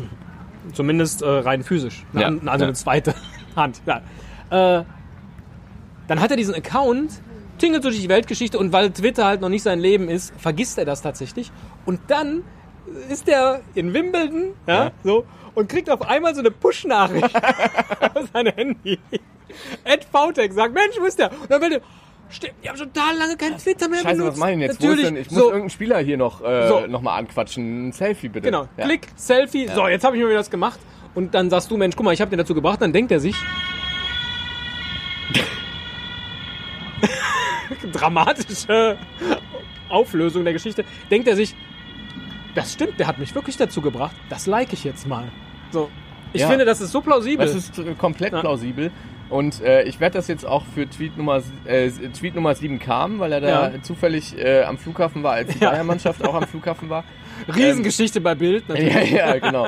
Zumindest 0.73 1.21
äh, 1.21 1.25
rein 1.25 1.63
physisch. 1.63 2.05
Eine, 2.13 2.21
Ja, 2.21 2.51
also 2.51 2.65
eine 2.65 2.73
zweite 2.73 3.15
Hand. 3.55 3.81
Äh, 3.87 4.83
dann 6.09 6.19
hat 6.19 6.31
er 6.31 6.37
diesen 6.37 6.53
Account, 6.53 7.21
tingelt 7.57 7.83
durch 7.83 7.99
die 7.99 8.09
Weltgeschichte 8.09 8.57
und 8.57 8.71
weil 8.73 8.91
Twitter 8.91 9.25
halt 9.25 9.41
noch 9.41 9.49
nicht 9.49 9.63
sein 9.63 9.79
Leben 9.79 10.09
ist, 10.09 10.33
vergisst 10.37 10.77
er 10.77 10.85
das 10.85 11.01
tatsächlich. 11.01 11.51
Und 11.85 11.99
dann 12.07 12.43
ist 13.09 13.27
er 13.27 13.61
in 13.75 13.93
Wimbledon, 13.93 14.53
ja, 14.67 14.85
Ja. 14.85 14.91
so, 15.03 15.25
und 15.55 15.67
kriegt 15.69 15.89
auf 15.89 16.01
einmal 16.07 16.33
so 16.35 16.39
eine 16.41 16.51
Push-Nachricht 16.51 17.35
auf 18.13 18.25
sein 18.33 18.47
Handy. 18.47 18.99
Ed 19.83 20.05
Vautek 20.11 20.53
sagt, 20.53 20.73
Mensch, 20.73 20.95
wo 20.99 21.05
ist 21.05 21.17
der? 21.19 21.31
Und 21.31 21.49
dann 21.49 21.61
will 21.61 21.73
er, 21.73 21.81
stimmt, 22.29 22.53
ich 22.61 22.67
habe 22.69 22.77
schon 22.77 22.93
total 22.93 23.17
lange 23.17 23.35
kein 23.37 23.57
Twitter 23.57 23.89
mehr 23.89 24.01
Scheiße, 24.01 24.17
benutzt. 24.17 24.33
was 24.33 24.39
mache 24.39 24.51
ich 24.53 24.59
jetzt? 24.59 24.81
Natürlich, 24.81 25.05
ich 25.11 25.31
muss 25.31 25.39
so, 25.39 25.45
irgendeinen 25.47 25.69
Spieler 25.69 25.97
hier 25.99 26.17
noch, 26.17 26.43
äh, 26.43 26.67
So. 26.67 26.85
noch 26.87 27.01
mal 27.01 27.15
anquatschen. 27.17 27.87
Ein 27.87 27.91
Selfie 27.91 28.29
bitte. 28.29 28.45
Genau, 28.45 28.67
Ja. 28.77 28.85
Klick, 28.85 29.07
Selfie. 29.15 29.67
So, 29.73 29.87
jetzt 29.87 30.03
habe 30.03 30.15
ich 30.15 30.21
mir 30.21 30.29
wieder 30.29 30.37
das 30.39 30.49
gemacht. 30.51 30.79
Und 31.15 31.33
dann 31.33 31.49
sagst 31.49 31.71
du, 31.71 31.77
Mensch, 31.77 31.95
guck 31.95 32.05
mal, 32.05 32.13
ich 32.13 32.21
habe 32.21 32.29
den 32.29 32.37
dazu 32.37 32.53
gebracht. 32.53 32.79
Dann 32.81 32.93
denkt 32.93 33.11
er 33.11 33.19
sich. 33.19 33.35
Dramatische 37.91 38.97
Auflösung 39.89 40.43
der 40.43 40.53
Geschichte. 40.53 40.83
Denkt 41.11 41.27
er 41.27 41.35
sich, 41.35 41.55
das 42.55 42.73
stimmt, 42.73 42.99
der 42.99 43.07
hat 43.07 43.19
mich 43.19 43.33
wirklich 43.35 43.57
dazu 43.57 43.81
gebracht. 43.81 44.15
Das 44.29 44.47
like 44.47 44.73
ich 44.73 44.83
jetzt 44.83 45.07
mal. 45.07 45.25
So. 45.71 45.89
Ich 46.33 46.41
Ja. 46.41 46.49
finde, 46.49 46.65
das 46.65 46.81
ist 46.81 46.91
so 46.91 47.01
plausibel. 47.01 47.45
Das 47.45 47.55
ist 47.55 47.73
komplett 47.97 48.33
Ja. 48.33 48.41
plausibel. 48.41 48.91
Und 49.29 49.61
äh, 49.61 49.83
ich 49.83 49.99
werde 49.99 50.13
das 50.17 50.27
jetzt 50.29 50.45
auch 50.45 50.63
für 50.73 50.89
Tweet 50.89 51.17
Nummer, 51.17 51.41
äh, 51.65 51.89
Tweet 51.89 52.33
Nummer 52.35 52.55
7 52.55 52.79
kam, 52.79 53.19
weil 53.19 53.33
er 53.33 53.41
da 53.41 53.69
Ja. 53.71 53.81
zufällig 53.81 54.37
äh, 54.37 54.63
am 54.63 54.77
Flughafen 54.77 55.21
war, 55.23 55.33
als 55.33 55.53
die 55.53 55.59
Ja. 55.63 55.71
Bayern-Mannschaft 55.71 56.23
auch 56.25 56.33
am 56.33 56.43
Flughafen 56.47 56.89
war. 56.89 57.03
Riesengeschichte 57.53 58.21
bei 58.21 58.35
Bild. 58.35 58.67
Natürlich. 58.69 59.11
Ja, 59.11 59.35
ja, 59.35 59.39
genau. 59.39 59.67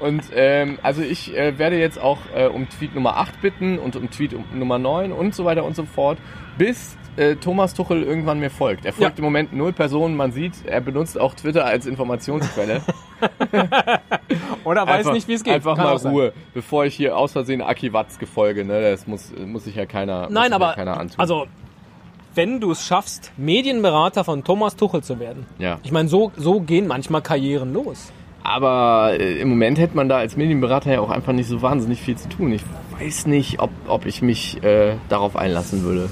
Und 0.00 0.24
ähm, 0.34 0.78
also 0.82 1.02
ich 1.02 1.36
äh, 1.36 1.56
werde 1.58 1.78
jetzt 1.78 2.00
auch 2.00 2.18
äh, 2.34 2.46
um 2.46 2.68
Tweet 2.68 2.94
Nummer 2.94 3.16
8 3.16 3.40
bitten 3.40 3.78
und 3.78 3.94
um 3.96 4.10
Tweet 4.10 4.34
um, 4.34 4.44
Nummer 4.52 4.78
9 4.78 5.12
und 5.12 5.34
so 5.34 5.44
weiter 5.44 5.64
und 5.64 5.76
so 5.76 5.84
fort, 5.84 6.18
bis 6.58 6.96
äh, 7.16 7.36
Thomas 7.36 7.74
Tuchel 7.74 8.02
irgendwann 8.02 8.38
mir 8.40 8.50
folgt. 8.50 8.84
Er 8.84 8.92
folgt 8.92 9.14
Ja. 9.14 9.18
im 9.18 9.24
Moment 9.24 9.52
null 9.52 9.72
Personen, 9.72 10.16
man 10.16 10.32
sieht, 10.32 10.52
er 10.66 10.80
benutzt 10.80 11.18
auch 11.18 11.34
Twitter 11.34 11.64
als 11.64 11.86
Informationsquelle. 11.86 12.82
Oder 14.64 14.86
weiß 14.86 14.98
einfach, 14.98 15.12
nicht, 15.12 15.28
wie 15.28 15.34
es 15.34 15.44
geht. 15.44 15.54
Einfach 15.54 15.76
Kann 15.76 15.84
mal 15.84 15.98
sein. 15.98 16.12
Ruhe, 16.12 16.32
bevor 16.54 16.84
ich 16.84 16.94
hier 16.94 17.16
aus 17.16 17.32
Versehen 17.32 17.62
Aki 17.62 17.92
Watzke 17.92 18.26
folge, 18.26 18.64
ne? 18.64 18.80
Das 18.90 19.06
muss, 19.06 19.32
muss 19.46 19.64
sich 19.64 19.76
ja 19.76 19.86
keiner, 19.86 20.28
Nein, 20.30 20.52
aber 20.52 20.70
ja 20.70 20.74
keiner 20.74 20.98
antun. 20.98 21.18
also 21.18 21.46
wenn 22.34 22.60
du 22.60 22.72
es 22.72 22.84
schaffst, 22.86 23.32
Medienberater 23.38 24.22
von 24.22 24.44
Thomas 24.44 24.76
Tuchel 24.76 25.02
zu 25.02 25.18
werden. 25.18 25.46
Ja. 25.58 25.78
Ich 25.84 25.90
meine, 25.92 26.08
so, 26.10 26.32
so 26.36 26.60
gehen 26.60 26.86
manchmal 26.86 27.22
Karrieren 27.22 27.72
los. 27.72 28.12
Aber 28.42 29.14
äh, 29.18 29.40
im 29.40 29.48
Moment 29.48 29.78
hätte 29.78 29.96
man 29.96 30.08
da 30.10 30.18
als 30.18 30.36
Medienberater 30.36 30.92
ja 30.92 31.00
auch 31.00 31.08
einfach 31.10 31.32
nicht 31.32 31.48
so 31.48 31.62
wahnsinnig 31.62 32.00
viel 32.02 32.16
zu 32.16 32.28
tun. 32.28 32.52
Ich 32.52 32.62
weiß 33.00 33.26
nicht, 33.26 33.58
ob, 33.60 33.70
ob 33.88 34.04
ich 34.04 34.20
mich 34.20 34.62
äh, 34.62 34.96
darauf 35.08 35.34
einlassen 35.34 35.82
würde. 35.82 36.10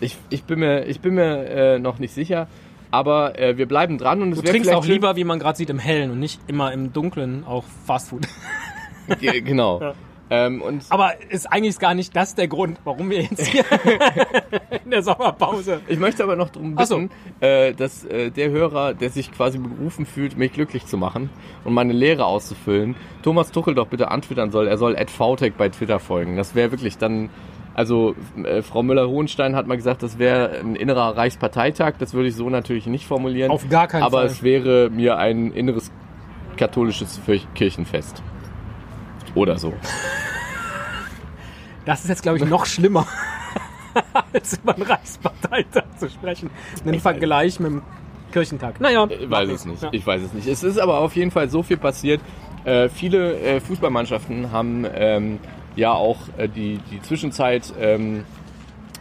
Ich, 0.00 0.16
ich 0.30 0.44
bin 0.44 0.58
mir, 0.60 0.84
ich 0.86 1.00
bin 1.00 1.14
mir 1.14 1.46
äh, 1.46 1.78
noch 1.78 1.98
nicht 1.98 2.14
sicher. 2.14 2.48
Aber 2.90 3.38
äh, 3.38 3.58
wir 3.58 3.66
bleiben 3.66 3.98
dran 3.98 4.22
und 4.22 4.32
es 4.32 4.40
Du 4.40 4.48
trinkst 4.48 4.72
auch 4.72 4.86
lieber, 4.86 5.16
wie 5.16 5.24
man 5.24 5.38
gerade 5.38 5.58
sieht, 5.58 5.70
im 5.70 5.78
Hellen 5.78 6.10
und 6.12 6.20
nicht 6.20 6.40
immer 6.46 6.72
im 6.72 6.92
Dunklen 6.92 7.44
auch 7.44 7.64
Fastfood. 7.84 8.26
Ge- 9.20 9.40
Genau. 9.40 9.80
Ja. 9.80 9.94
Ähm, 10.28 10.60
Aber 10.88 11.12
ist 11.30 11.46
eigentlich 11.52 11.78
gar 11.78 11.94
nicht 11.94 12.16
das 12.16 12.34
der 12.34 12.48
Grund, 12.48 12.78
warum 12.82 13.10
wir 13.10 13.22
jetzt 13.22 13.46
hier 13.46 13.64
in 14.84 14.90
der 14.90 15.02
Sommerpause. 15.02 15.80
ich 15.86 16.00
möchte 16.00 16.24
aber 16.24 16.34
noch 16.34 16.48
darum 16.48 16.74
Ach 16.76 16.84
so. 16.86 16.96
bitten, 16.98 17.10
äh, 17.38 17.72
dass 17.74 18.04
äh, 18.04 18.30
der 18.32 18.50
Hörer, 18.50 18.94
der 18.94 19.10
sich 19.10 19.30
quasi 19.30 19.58
berufen 19.58 20.04
fühlt, 20.04 20.36
mich 20.36 20.52
glücklich 20.52 20.84
zu 20.86 20.96
machen 20.96 21.30
und 21.64 21.74
meine 21.74 21.92
Lehre 21.92 22.24
auszufüllen, 22.24 22.96
Thomas 23.22 23.52
Tuchel 23.52 23.76
doch 23.76 23.86
bitte 23.86 24.10
antwittern 24.10 24.50
soll. 24.50 24.66
Er 24.66 24.78
soll 24.78 24.96
@vtech 24.96 25.52
bei 25.54 25.68
Twitter 25.68 26.00
folgen. 26.00 26.36
Das 26.36 26.56
wäre 26.56 26.72
wirklich 26.72 26.98
dann 26.98 27.30
also 27.76 28.16
äh, 28.42 28.62
Frau 28.62 28.82
Müller-Hohenstein 28.82 29.54
hat 29.54 29.66
mal 29.66 29.76
gesagt, 29.76 30.02
das 30.02 30.18
wäre 30.18 30.60
ein 30.60 30.76
innerer 30.76 31.14
Reichsparteitag. 31.14 31.96
Das 31.98 32.14
würde 32.14 32.30
ich 32.30 32.34
so 32.34 32.48
natürlich 32.48 32.86
nicht 32.86 33.06
formulieren. 33.06 33.50
Auf 33.50 33.68
gar 33.68 33.86
keinen 33.86 34.02
aber 34.02 34.20
Fall. 34.20 34.26
es 34.28 34.42
wäre 34.42 34.88
mir 34.88 35.18
ein 35.18 35.52
inneres 35.52 35.92
katholisches 36.56 37.20
Kirchenfest. 37.54 38.22
Oder 39.34 39.58
so. 39.58 39.74
Das 41.84 42.00
ist 42.00 42.08
jetzt, 42.08 42.22
glaube 42.24 42.38
ich, 42.38 42.44
noch 42.44 42.66
schlimmer, 42.66 43.06
als 44.32 44.58
über 44.58 44.74
einen 44.74 44.82
Reichsparteitag 44.82 45.84
zu 45.98 46.10
sprechen. 46.10 46.50
Einen 46.84 46.98
Vergleich 46.98 47.60
mit 47.60 47.70
dem 47.70 47.82
Kirchentag. 48.32 48.80
Naja, 48.80 49.06
Ich 49.08 49.30
weiß 49.30 49.48
es 49.50 49.66
nicht. 49.66 49.82
Ja. 49.84 49.90
Ich 49.92 50.04
weiß 50.04 50.20
es 50.20 50.32
nicht. 50.32 50.48
Es 50.48 50.64
ist 50.64 50.78
aber 50.78 50.98
auf 50.98 51.14
jeden 51.14 51.30
Fall 51.30 51.48
so 51.48 51.62
viel 51.62 51.76
passiert. 51.76 52.20
Äh, 52.64 52.88
viele 52.88 53.38
äh, 53.38 53.60
Fußballmannschaften 53.60 54.50
haben 54.50 54.84
ähm, 54.96 55.38
ja 55.76 55.92
auch 55.92 56.18
äh, 56.36 56.48
die, 56.48 56.78
die 56.90 57.00
Zwischenzeit 57.02 57.72
ähm, 57.80 58.24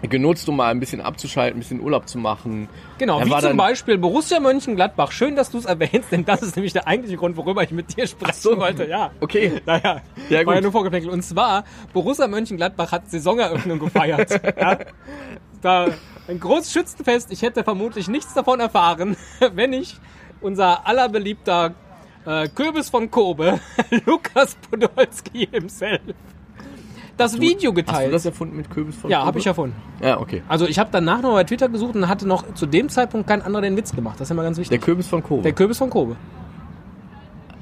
genutzt, 0.01 0.47
um 0.49 0.57
mal 0.57 0.69
ein 0.69 0.79
bisschen 0.79 1.01
abzuschalten, 1.01 1.57
ein 1.57 1.59
bisschen 1.61 1.79
Urlaub 1.79 2.07
zu 2.07 2.17
machen. 2.17 2.69
Genau, 2.97 3.19
Er 3.19 3.25
wie 3.25 3.39
zum 3.39 3.57
Beispiel 3.57 3.97
Borussia 3.97 4.39
Mönchengladbach. 4.39 5.11
Schön, 5.11 5.35
dass 5.35 5.49
du 5.51 5.57
es 5.57 5.65
erwähnst, 5.65 6.11
denn 6.11 6.25
das 6.25 6.41
ist 6.43 6.55
nämlich 6.55 6.73
der 6.73 6.87
eigentliche 6.87 7.17
Grund, 7.17 7.37
worüber 7.37 7.63
ich 7.63 7.71
mit 7.71 7.95
dir 7.97 8.05
sprechen 8.05 8.33
so. 8.39 8.57
wollte. 8.57 8.87
Ja. 8.87 9.11
Okay. 9.21 9.61
Naja, 9.65 10.01
Ja, 10.29 10.45
war 10.45 10.53
ja 10.53 10.53
gut. 10.53 10.63
nur 10.63 10.71
vorgeplänkelt. 10.71 11.11
Und 11.11 11.23
zwar, 11.23 11.63
Borussia 11.93 12.27
Mönchengladbach 12.27 12.91
hat 12.91 13.09
Saisoneröffnung 13.09 13.79
gefeiert. 13.79 14.29
ja. 14.59 14.79
Da 15.61 15.87
ein 16.27 16.39
großes 16.39 16.71
Schützenfest. 16.73 17.31
Ich 17.31 17.41
hätte 17.41 17.63
vermutlich 17.63 18.07
nichts 18.07 18.33
davon 18.33 18.59
erfahren, 18.59 19.15
wenn 19.53 19.73
ich 19.73 19.95
unser 20.41 20.85
allerbeliebter 20.85 21.73
äh, 22.25 22.47
Kürbis 22.49 22.89
von 22.89 23.09
Kobe, 23.09 23.59
Lukas 24.05 24.55
Podolski 24.69 25.47
himself, 25.51 26.01
das 27.17 27.39
Video 27.39 27.71
Hast 27.71 27.77
du 27.77 27.83
geteilt. 27.83 28.13
das 28.13 28.25
erfunden 28.25 28.57
mit 28.57 28.69
Kürbis 28.69 28.95
von 28.95 29.09
ja, 29.09 29.25
habe 29.25 29.39
ich 29.39 29.47
erfunden. 29.47 29.75
Ja, 30.01 30.19
okay. 30.19 30.43
Also 30.47 30.67
ich 30.67 30.77
habe 30.79 30.89
danach 30.91 31.21
noch 31.21 31.33
bei 31.33 31.43
Twitter 31.43 31.69
gesucht 31.69 31.95
und 31.95 32.07
hatte 32.09 32.27
noch 32.27 32.53
zu 32.55 32.65
dem 32.65 32.89
Zeitpunkt 32.89 33.27
kein 33.27 33.41
anderer 33.41 33.61
den 33.61 33.77
Witz 33.77 33.93
gemacht. 33.95 34.19
Das 34.19 34.27
ist 34.27 34.31
immer 34.31 34.43
ganz 34.43 34.57
Der 34.57 34.63
wichtig. 34.63 34.81
Kürbis 34.81 35.07
von 35.07 35.23
Kobe. 35.23 35.43
Der 35.43 35.53
Kürbis 35.53 35.77
von 35.77 35.89
Kobe. 35.89 36.15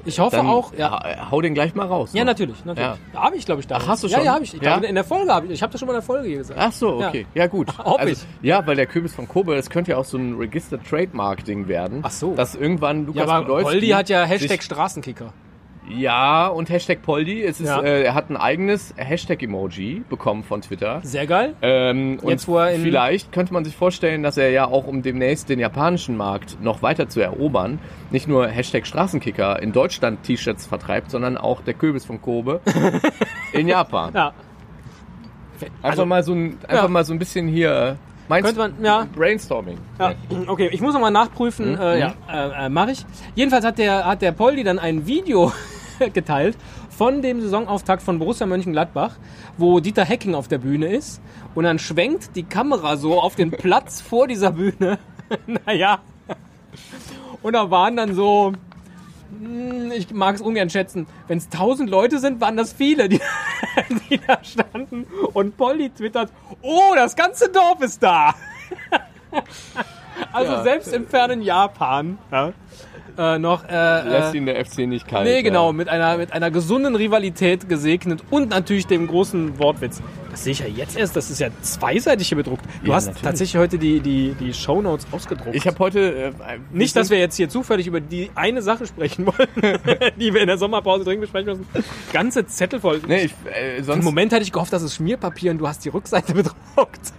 Ich 0.06 0.20
hoffe 0.20 0.36
Dann 0.36 0.48
auch, 0.48 0.74
ja. 0.78 0.92
ha- 0.92 1.32
Hau 1.32 1.40
den 1.40 1.54
gleich 1.54 1.76
mal 1.76 1.88
raus. 1.88 2.10
Ja, 2.12 2.24
so. 2.24 2.26
natürlich, 2.26 2.66
natürlich. 2.66 2.90
Ja. 2.90 2.98
Da 3.14 3.22
habe 3.24 3.38
ich, 3.38 3.46
glaube 3.46 3.62
ich, 3.62 3.68
da. 3.68 3.78
Ach, 3.78 3.88
hast 3.88 4.04
du 4.04 4.08
Ja, 4.08 4.18
schon? 4.18 4.26
ja, 4.26 4.34
habe 4.34 4.44
ich. 4.44 4.54
Ich 4.54 4.62
Ja? 4.62 4.72
glaube, 4.74 4.88
in 4.88 4.96
der 4.96 5.06
Folge 5.06 5.34
habe 5.34 5.46
ich. 5.46 5.54
Ich 5.54 5.64
habe 5.64 5.72
das 5.72 5.80
schon 5.80 5.88
mal 5.88 5.94
in 5.94 6.00
der 6.00 6.06
Folge 6.06 6.28
hier 6.28 6.40
gesagt. 6.40 6.60
Ach 6.62 6.72
so, 6.74 7.00
Ja. 7.00 7.08
okay. 7.08 7.26
Ja, 7.34 7.48
gut. 7.48 7.70
Hoffe 7.78 8.00
also, 8.02 8.12
ich. 8.12 8.46
Ja, 8.46 8.68
weil 8.68 8.76
der 8.76 8.86
Kürbis 8.86 9.16
von 9.16 9.30
Kobe, 9.30 9.56
das 9.56 9.70
könnte 9.70 9.92
ja 9.92 9.98
auch 9.98 10.04
so 10.04 10.18
ein 10.18 10.36
Registered 10.36 10.86
Trademark-Ding 10.86 11.70
werden. 11.70 12.00
Ach 12.04 12.12
so. 12.12 12.36
Dass 12.36 12.54
irgendwann 12.56 13.06
Lukas 13.06 13.28
Ja, 13.28 13.34
aber 13.34 13.46
Podolski 13.46 13.88
hat 13.92 14.10
ja 14.10 14.26
Hashtag 14.26 14.62
Straßenkicker. 14.62 15.32
Ja, 15.90 16.48
und 16.48 16.70
Hashtag 16.70 17.02
Poldi. 17.02 17.44
Es 17.44 17.60
ist, 17.60 17.68
Ja. 17.68 17.82
äh, 17.82 18.04
er 18.04 18.14
hat 18.14 18.30
ein 18.30 18.38
eigenes 18.38 18.94
Hashtag-Emoji 18.96 20.04
bekommen 20.10 20.44
von 20.44 20.62
Twitter. 20.62 21.02
Sehr 21.04 21.28
geil. 21.28 21.56
Ähm, 21.62 22.20
Jetzt, 22.26 22.48
und 22.48 22.54
wo 22.54 22.58
er 22.60 22.72
in- 22.72 22.82
vielleicht 22.84 23.32
könnte 23.34 23.54
man 23.54 23.66
sich 23.66 23.76
vorstellen, 23.76 24.24
dass 24.24 24.38
er 24.38 24.50
ja 24.50 24.66
auch, 24.66 24.88
um 24.88 25.02
demnächst 25.02 25.50
den 25.50 25.60
japanischen 25.60 26.16
Markt 26.16 26.58
noch 26.62 26.82
weiter 26.82 27.10
zu 27.10 27.20
erobern, 27.20 27.80
nicht 28.12 28.28
nur 28.28 28.48
Hashtag 28.48 28.88
Straßenkicker 28.88 29.62
in 29.62 29.74
Deutschland 29.74 30.24
T-Shirts 30.24 30.66
vertreibt, 30.68 31.12
sondern 31.12 31.38
auch 31.38 31.62
der 31.62 31.74
Kürbis 31.74 32.06
von 32.06 32.22
Kobe 32.22 32.62
in 33.52 33.68
Japan. 33.68 34.14
Ja. 34.14 34.34
Einfach, 35.82 36.06
mal 36.06 36.24
so 36.24 36.34
ein, 36.34 36.58
einfach 36.64 36.70
Also 36.70 36.82
Ja. 36.84 36.88
mal 36.90 37.06
so 37.06 37.14
ein 37.14 37.20
bisschen 37.20 37.48
hier 37.48 37.98
Meinst 38.30 38.56
Könnte 38.56 38.74
man, 38.78 38.86
ja. 38.86 39.06
Brainstorming. 39.14 39.78
Ja, 40.00 40.14
okay, 40.48 40.70
ich 40.72 40.80
muss 40.80 40.94
nochmal 40.94 41.12
nachprüfen. 41.12 41.74
Mhm. 41.74 41.78
Äh, 41.82 42.00
ja, 42.00 42.14
äh, 42.32 42.66
äh, 42.66 42.70
mache 42.70 42.92
ich. 42.92 43.06
Jedenfalls 43.36 43.66
hat 43.66 43.78
der, 43.78 44.06
hat 44.06 44.22
der 44.22 44.32
Poldi 44.32 44.64
dann 44.64 44.80
ein 44.80 45.06
Video 45.06 45.52
geteilt 46.14 46.58
von 46.90 47.22
dem 47.22 47.42
Saisonauftakt 47.42 48.04
von 48.04 48.20
Borussia 48.20 48.46
Mönchengladbach, 48.46 49.16
wo 49.58 49.80
Dieter 49.80 50.06
Hecking 50.06 50.36
auf 50.36 50.48
der 50.48 50.60
Bühne 50.60 50.88
ist. 50.88 51.22
Und 51.56 51.64
dann 51.66 51.80
schwenkt 51.80 52.36
die 52.36 52.44
Kamera 52.44 52.98
so 52.98 53.22
auf 53.22 53.36
den 53.36 53.52
Platz 53.52 54.02
vor 54.10 54.28
dieser 54.28 54.52
Bühne. 54.52 55.00
naja. 55.66 56.00
Und 57.42 57.54
da 57.54 57.70
waren 57.70 57.96
dann 57.98 58.14
so, 58.16 58.54
hm, 59.40 59.92
ich 59.92 60.12
mag 60.12 60.36
es 60.36 60.42
ungern 60.42 60.70
schätzen, 60.70 61.08
wenn 61.28 61.38
es 61.38 61.50
tausend 61.50 61.90
Leute 61.90 62.20
sind, 62.20 62.40
waren 62.42 62.56
das 62.58 62.74
viele, 62.74 63.10
die, 63.10 63.20
die 64.10 64.20
da 64.26 64.44
standen. 64.44 65.06
Und 65.34 65.58
Poldi 65.58 65.90
twittert, 65.90 66.32
oh, 66.62 66.94
das 66.96 67.16
ganze 67.16 67.50
Dorf 67.50 67.82
ist 67.82 68.02
da. 68.02 68.34
Also 70.32 70.54
Ja. 70.54 70.64
selbst 70.64 70.94
im 70.94 71.08
fernen 71.08 71.42
Japan 71.42 72.18
ja, 72.32 72.54
äh, 73.18 73.38
noch 73.40 73.64
äh, 73.68 74.02
Lässt 74.08 74.34
äh, 74.34 74.38
ihn 74.38 74.46
der 74.46 74.64
FC 74.66 74.80
nicht 74.80 75.08
kalt. 75.08 75.26
nee 75.26 75.36
ja. 75.38 75.42
genau 75.42 75.74
mit 75.74 75.90
einer 75.90 76.18
mit 76.18 76.34
einer 76.34 76.52
gesunden 76.52 76.96
Rivalität 76.96 77.70
gesegnet 77.70 78.24
und 78.30 78.50
natürlich 78.50 78.88
dem 78.88 79.08
großen 79.08 79.60
Wortwitz. 79.60 80.02
Das 80.32 80.46
sehe 80.46 80.54
ich 80.54 80.60
ja 80.62 80.66
jetzt 80.68 80.98
erst. 80.98 81.16
Das 81.16 81.30
ist 81.30 81.40
ja 81.40 81.50
zweiseitig 81.62 82.28
hier 82.30 82.38
bedruckt. 82.38 82.66
Du 82.84 82.90
Ja, 82.90 82.96
hast 82.96 83.06
natürlich. 83.06 83.24
tatsächlich 83.24 83.62
heute 83.62 83.78
die 83.78 84.00
die 84.00 84.34
die 84.40 84.52
Shownotes 84.52 85.06
ausgedruckt. 85.12 85.56
Ich 85.56 85.68
habe 85.68 85.78
heute... 85.78 86.16
Äh, 86.16 86.32
nicht, 86.72 86.96
dass 86.96 87.12
wir 87.12 87.20
jetzt 87.20 87.36
hier 87.36 87.50
zufällig 87.50 87.86
über 87.86 88.02
die 88.02 88.32
eine 88.34 88.64
Sache 88.64 88.88
sprechen 88.88 89.28
wollen, 89.28 89.48
die 90.20 90.34
wir 90.34 90.42
in 90.42 90.48
der 90.48 90.58
Sommerpause 90.58 91.04
dringend 91.04 91.22
besprechen 91.22 91.50
müssen. 91.50 91.68
Ganze 92.12 92.48
Zettel 92.48 92.80
voll. 92.80 93.00
Nee, 93.08 93.26
ich, 93.26 93.34
äh, 93.56 93.78
Im 93.78 93.84
sonst... 93.84 94.04
Moment 94.04 94.32
hätte 94.32 94.42
ich 94.42 94.52
gehofft, 94.52 94.74
dass 94.74 94.82
es 94.82 94.96
Schmierpapier 94.96 95.52
und 95.52 95.60
du 95.60 95.68
hast 95.68 95.86
die 95.86 95.90
Rückseite 95.90 96.34
bedruckt. 96.34 97.14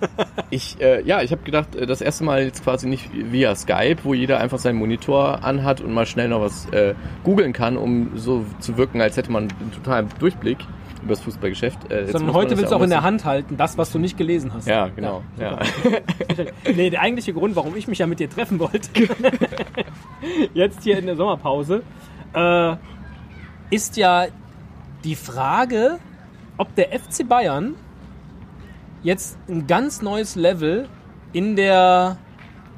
Ich, 0.50 0.80
äh, 0.80 1.00
ja, 1.02 1.22
ich 1.22 1.30
habe 1.30 1.42
gedacht, 1.44 1.76
äh, 1.76 1.86
das 1.86 2.00
erste 2.00 2.24
Mal 2.24 2.42
jetzt 2.46 2.64
quasi 2.64 2.88
nicht 2.88 3.10
via 3.12 3.54
Skype, 3.54 3.98
wo 4.02 4.14
jeder 4.14 4.40
einfach 4.40 4.58
seinen 4.58 4.76
Monitor 4.78 5.44
anhat 5.44 5.80
und 5.85 5.93
mal 5.93 6.07
schnell 6.07 6.29
noch 6.29 6.41
was 6.41 6.67
äh, 6.71 6.95
googeln 7.23 7.53
kann, 7.53 7.76
um 7.76 8.11
so 8.17 8.45
zu 8.61 8.76
wirken, 8.76 9.00
als 9.00 9.17
hätte 9.17 9.31
man 9.31 9.45
einen 9.45 9.73
totalen 9.73 10.09
Durchblick 10.19 10.59
über 11.05 11.14
das 11.14 11.21
Fußballgeschäft. 11.21 11.93
Äh, 11.93 12.07
Sondern 12.07 12.35
heute 12.35 12.50
willst 12.50 12.64
ja 12.64 12.71
du 12.71 12.76
auch 12.76 12.83
in 12.83 12.91
der 12.91 13.03
Hand 13.03 13.25
halten, 13.25 13.57
das, 13.57 13.79
was 13.79 13.93
du 13.93 13.99
nicht 13.99 14.17
gelesen 14.17 14.53
hast. 14.53 14.67
Ja, 14.67 14.88
genau. 14.88 15.23
Ja. 15.38 15.59
Nee, 16.75 16.91
der 16.91 17.03
eigentliche 17.03 17.35
Grund, 17.35 17.55
warum 17.57 17.76
ich 17.76 17.87
mich 17.87 17.99
ja 17.99 18.07
mit 18.07 18.19
dir 18.19 18.29
treffen 18.29 18.59
wollte, 18.59 18.88
jetzt 20.55 20.83
hier 20.83 20.99
in 20.99 21.07
der 21.07 21.14
Sommerpause, 21.14 21.83
äh, 22.35 22.76
ist 23.71 23.97
ja 23.97 24.26
die 25.05 25.14
Frage, 25.14 25.99
ob 26.57 26.75
der 26.75 26.88
FC 26.99 27.29
Bayern 27.29 27.75
jetzt 29.03 29.38
ein 29.49 29.67
ganz 29.67 30.03
neues 30.03 30.35
Level 30.35 30.88
in 31.33 31.55
der, 31.55 32.17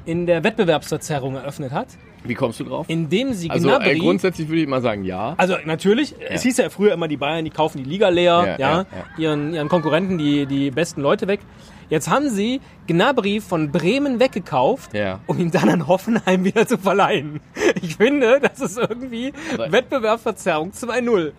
in 0.05 0.25
der 0.25 0.43
Wettbewerbsverzerrung 0.43 1.35
eröffnet 1.35 1.71
hat, 1.71 1.87
Wie 2.27 2.33
kommst 2.35 2.59
du 2.59 2.63
drauf? 2.63 2.85
indem 2.89 3.33
sie 3.33 3.49
Also 3.49 3.67
äh, 3.69 3.71
Gnabry... 3.71 3.97
grundsätzlich 3.99 4.47
würde 4.47 4.61
ich 4.61 4.67
mal 4.67 4.81
sagen, 4.81 5.03
ja. 5.03 5.35
Also 5.37 5.55
natürlich, 5.65 6.15
es 6.29 6.43
hieß 6.43 6.57
ja 6.57 6.69
früher 6.69 6.93
immer, 6.93 7.07
die 7.07 7.17
Bayern, 7.17 7.45
die 7.45 7.51
kaufen 7.51 7.77
die 7.83 7.89
Liga 7.89 8.09
leer, 8.09 8.23
Ja, 8.23 8.45
ja, 8.45 8.57
ja, 8.57 8.77
ja. 8.79 8.85
Ihren, 9.17 9.53
ihren 9.53 9.69
Konkurrenten 9.69 10.17
die, 10.17 10.45
die 10.45 10.71
besten 10.71 11.01
Leute 11.01 11.27
weg. 11.27 11.39
Jetzt 11.89 12.09
haben 12.09 12.29
sie 12.29 12.59
Gnabry 12.87 13.39
von 13.39 13.71
Bremen 13.71 14.19
weggekauft, 14.19 14.93
Ja. 14.93 15.21
um 15.25 15.39
ihn 15.39 15.51
dann 15.51 15.69
an 15.69 15.87
Hoffenheim 15.87 16.43
wieder 16.43 16.67
zu 16.67 16.77
verleihen. 16.77 17.39
Ich 17.81 17.95
finde, 17.95 18.41
das 18.41 18.59
ist 18.59 18.77
irgendwie 18.77 19.31
Aber- 19.53 19.71
Wettbewerbsverzerrung 19.71 20.71
2-0. 20.71 21.31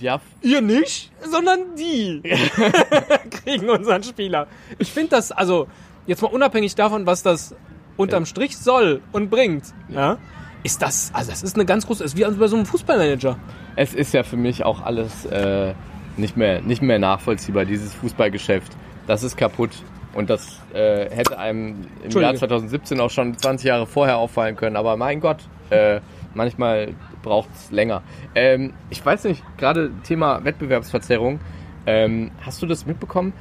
Ja, 0.00 0.20
Ihr 0.40 0.60
nicht, 0.62 1.10
sondern 1.28 1.60
die 1.78 2.22
kriegen 3.44 3.68
unseren 3.68 4.02
Spieler. 4.02 4.46
Ich 4.78 4.90
finde 4.92 5.10
das, 5.10 5.32
also 5.32 5.66
jetzt 6.06 6.22
mal 6.22 6.28
unabhängig 6.28 6.74
davon, 6.74 7.06
was 7.06 7.22
das 7.22 7.54
unterm 8.00 8.26
Strich 8.26 8.56
soll 8.56 9.00
und 9.12 9.30
bringt, 9.30 9.74
ja, 9.88 10.18
ist 10.62 10.82
das, 10.82 11.10
also 11.14 11.30
das 11.30 11.42
ist 11.42 11.54
eine 11.54 11.64
ganz 11.64 11.86
große, 11.86 12.04
ist 12.04 12.16
wie 12.16 12.24
bei 12.24 12.46
so 12.46 12.56
einem 12.56 12.66
Fußballmanager. 12.66 13.38
es 13.76 13.94
ist 13.94 14.12
ja 14.12 14.22
für 14.22 14.36
mich 14.36 14.64
auch 14.64 14.82
alles 14.82 15.24
äh, 15.26 15.74
nicht, 16.16 16.36
mehr, 16.36 16.60
nicht 16.60 16.82
mehr 16.82 16.98
nachvollziehbar, 16.98 17.64
dieses 17.64 17.94
Fußballgeschäft. 17.94 18.72
Das 19.06 19.22
ist 19.22 19.36
kaputt. 19.36 19.70
Und 20.12 20.28
das 20.28 20.60
äh, 20.74 21.08
hätte 21.08 21.38
einem 21.38 21.86
im. 22.02 22.10
Jahr 22.10 22.34
2017 22.34 23.00
auch 23.00 23.10
schon 23.10 23.36
20 23.38 23.66
Jahre 23.66 23.86
vorher 23.86 24.18
auffallen 24.18 24.56
können. 24.56 24.76
Aber 24.76 24.96
mein 24.96 25.20
Gott, 25.20 25.38
äh, 25.70 26.00
manchmal 26.34 26.94
braucht 27.22 27.48
es 27.54 27.70
länger. 27.70 28.02
Ähm, 28.34 28.72
ich 28.90 29.04
weiß 29.04 29.24
nicht, 29.24 29.42
gerade 29.56 29.92
Thema 30.02 30.44
Wettbewerbsverzerrung. 30.44 31.38
Ähm, 31.86 32.32
hast 32.44 32.60
du 32.60 32.66
das 32.66 32.86
mitbekommen? 32.86 33.32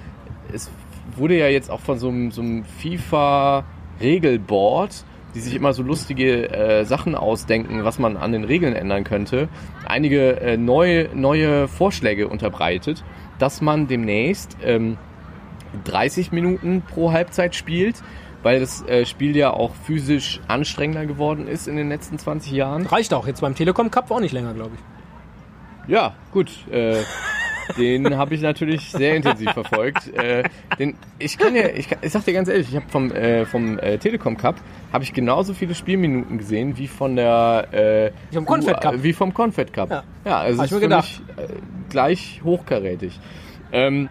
Es 0.53 0.69
wurde 1.15 1.37
ja 1.37 1.47
jetzt 1.47 1.71
auch 1.71 1.79
von 1.79 1.97
so 1.97 2.09
einem, 2.09 2.31
so 2.31 2.41
einem 2.41 2.65
FIFA-Regelboard, 3.99 5.05
die 5.35 5.39
sich 5.39 5.55
immer 5.55 5.73
so 5.73 5.83
lustige 5.83 6.49
äh, 6.49 6.85
Sachen 6.85 7.15
ausdenken, 7.15 7.83
was 7.83 7.99
man 7.99 8.17
an 8.17 8.31
den 8.31 8.43
Regeln 8.43 8.73
ändern 8.75 9.03
könnte, 9.03 9.47
einige 9.85 10.39
äh, 10.41 10.57
neue, 10.57 11.09
neue 11.13 11.67
Vorschläge 11.67 12.27
unterbreitet, 12.27 13.03
dass 13.37 13.61
man 13.61 13.87
demnächst 13.87 14.57
ähm, 14.63 14.97
30 15.83 16.31
Minuten 16.31 16.81
pro 16.81 17.11
Halbzeit 17.11 17.55
spielt, 17.55 18.01
weil 18.41 18.59
das 18.59 18.85
äh, 18.87 19.05
Spiel 19.05 19.35
ja 19.35 19.51
auch 19.51 19.75
physisch 19.75 20.39
anstrengender 20.47 21.05
geworden 21.05 21.47
ist 21.47 21.67
in 21.67 21.75
den 21.75 21.89
letzten 21.89 22.17
20 22.17 22.51
Jahren. 22.53 22.85
Reicht 22.85 23.13
auch. 23.13 23.27
Jetzt 23.27 23.41
beim 23.41 23.53
Telekom 23.53 23.91
Cup 23.91 24.09
auch 24.09 24.19
nicht 24.19 24.31
länger, 24.31 24.53
glaube 24.53 24.71
ich. 24.75 25.91
Ja, 25.91 26.15
gut. 26.31 26.51
Äh, 26.71 27.03
den 27.77 28.17
habe 28.17 28.35
ich 28.35 28.41
natürlich 28.41 28.89
sehr 28.91 29.15
intensiv 29.15 29.51
verfolgt. 29.51 30.13
Äh, 30.13 30.43
den, 30.77 30.95
ich 31.19 31.37
kann 31.37 31.55
ja, 31.55 31.67
ich, 31.67 31.87
ich 32.01 32.11
sag 32.11 32.25
dir 32.25 32.33
ganz 32.33 32.47
ehrlich, 32.49 32.67
ich 32.69 32.75
habe 32.75 32.85
vom, 32.89 33.11
äh, 33.11 33.45
vom 33.45 33.77
äh, 33.79 33.97
Telekom 33.97 34.37
Cup 34.37 34.55
habe 34.91 35.03
ich 35.03 35.13
genauso 35.13 35.53
viele 35.53 35.75
Spielminuten 35.75 36.37
gesehen 36.37 36.77
wie 36.77 36.87
von 36.87 37.15
der 37.15 37.67
äh, 37.71 38.11
Wie 38.31 38.35
vom 38.35 38.45
Confed 38.45 38.81
Cup. 38.81 38.93
U- 38.95 39.03
Wie 39.03 39.13
vom 39.13 39.33
Confed 39.33 39.73
Cup. 39.73 39.89
Ja. 39.89 40.03
Ja, 40.25 40.37
also 40.39 40.63
ist 40.63 40.71
mir 40.71 40.79
gedacht. 40.79 41.21
mich 41.37 41.45
äh, 41.45 41.49
gleich 41.89 42.41
hochkarätig. 42.43 43.19
Ähm, 43.71 44.09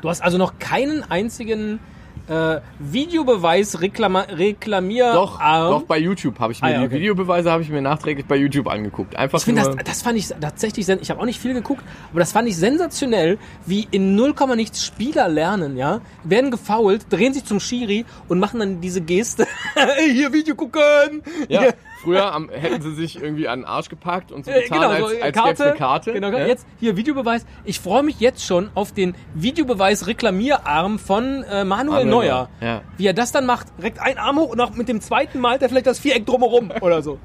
Du 0.00 0.08
hast 0.08 0.20
also 0.22 0.38
noch 0.38 0.60
keinen 0.60 1.02
einzigen 1.10 1.80
äh, 2.28 2.60
Videobeweis 2.78 3.80
reklama 3.80 4.20
reklamier 4.22 5.12
doch, 5.12 5.40
Arm. 5.40 5.70
doch 5.70 5.82
bei 5.82 5.98
YouTube 5.98 6.38
habe 6.38 6.52
ich 6.52 6.60
mir 6.62 6.68
Ah, 6.68 6.70
ja, 6.70 6.80
die 6.80 6.86
okay. 6.86 6.96
Videobeweise 6.96 7.50
habe 7.50 7.62
ich 7.62 7.70
mir 7.70 7.82
nachträglich 7.82 8.26
bei 8.26 8.36
YouTube 8.36 8.68
angeguckt. 8.68 9.16
Einfach 9.16 9.38
Ich 9.38 9.44
finde, 9.44 9.62
das, 9.62 9.76
das 9.84 10.02
fand 10.02 10.18
ich 10.18 10.28
tatsächlich, 10.40 10.88
ich 10.88 11.10
habe 11.10 11.20
auch 11.20 11.24
nicht 11.24 11.40
viel 11.40 11.54
geguckt, 11.54 11.82
aber 12.10 12.20
das 12.20 12.32
fand 12.32 12.48
ich 12.48 12.56
sensationell, 12.56 13.38
wie 13.66 13.88
in 13.90 14.14
0, 14.14 14.34
nichts 14.56 14.84
Spieler 14.84 15.28
lernen, 15.28 15.76
ja, 15.76 16.00
werden 16.24 16.50
gefoult, 16.50 17.06
drehen 17.10 17.32
sich 17.32 17.44
zum 17.44 17.60
Schiri 17.60 18.04
und 18.28 18.38
machen 18.38 18.60
dann 18.60 18.80
diese 18.80 19.00
Geste, 19.00 19.46
hier 20.10 20.32
Video 20.32 20.54
gucken, 20.54 21.22
ja. 21.48 21.72
Früher 22.02 22.32
am, 22.32 22.48
hätten 22.48 22.82
sie 22.82 22.94
sich 22.94 23.20
irgendwie 23.20 23.48
an 23.48 23.60
den 23.60 23.66
Arsch 23.66 23.88
gepackt 23.88 24.32
und 24.32 24.44
so 24.44 24.50
Äh, 24.50 24.62
getan, 24.62 24.78
genau, 24.78 24.90
als, 24.90 25.00
so 25.00 25.06
als 25.06 25.34
Karte, 25.34 25.48
gäb's 25.48 25.60
eine 25.60 25.74
Karte. 25.74 26.12
Genau, 26.12 26.30
ja? 26.30 26.46
jetzt 26.46 26.66
hier 26.78 26.96
Videobeweis. 26.96 27.44
Ich 27.64 27.80
freue 27.80 28.02
mich 28.02 28.20
jetzt 28.20 28.44
schon 28.44 28.70
auf 28.74 28.92
den 28.92 29.14
Videobeweis-Reklamierarm 29.34 30.98
von 30.98 31.44
äh, 31.44 31.64
Manuel 31.64 31.88
Manuel 31.88 32.06
Neuer. 32.06 32.48
Ja. 32.60 32.82
Wie 32.96 33.06
er 33.06 33.14
das 33.14 33.32
dann 33.32 33.46
macht, 33.46 33.66
direkt 33.78 34.00
einen 34.00 34.18
Arm 34.18 34.38
hoch 34.38 34.50
und 34.50 34.60
auch 34.60 34.74
mit 34.74 34.88
dem 34.88 35.00
zweiten 35.00 35.40
malt 35.40 35.62
er 35.62 35.68
vielleicht 35.68 35.86
das 35.86 35.98
Viereck 35.98 36.26
drumherum 36.26 36.72
oder 36.80 37.02
so. 37.02 37.18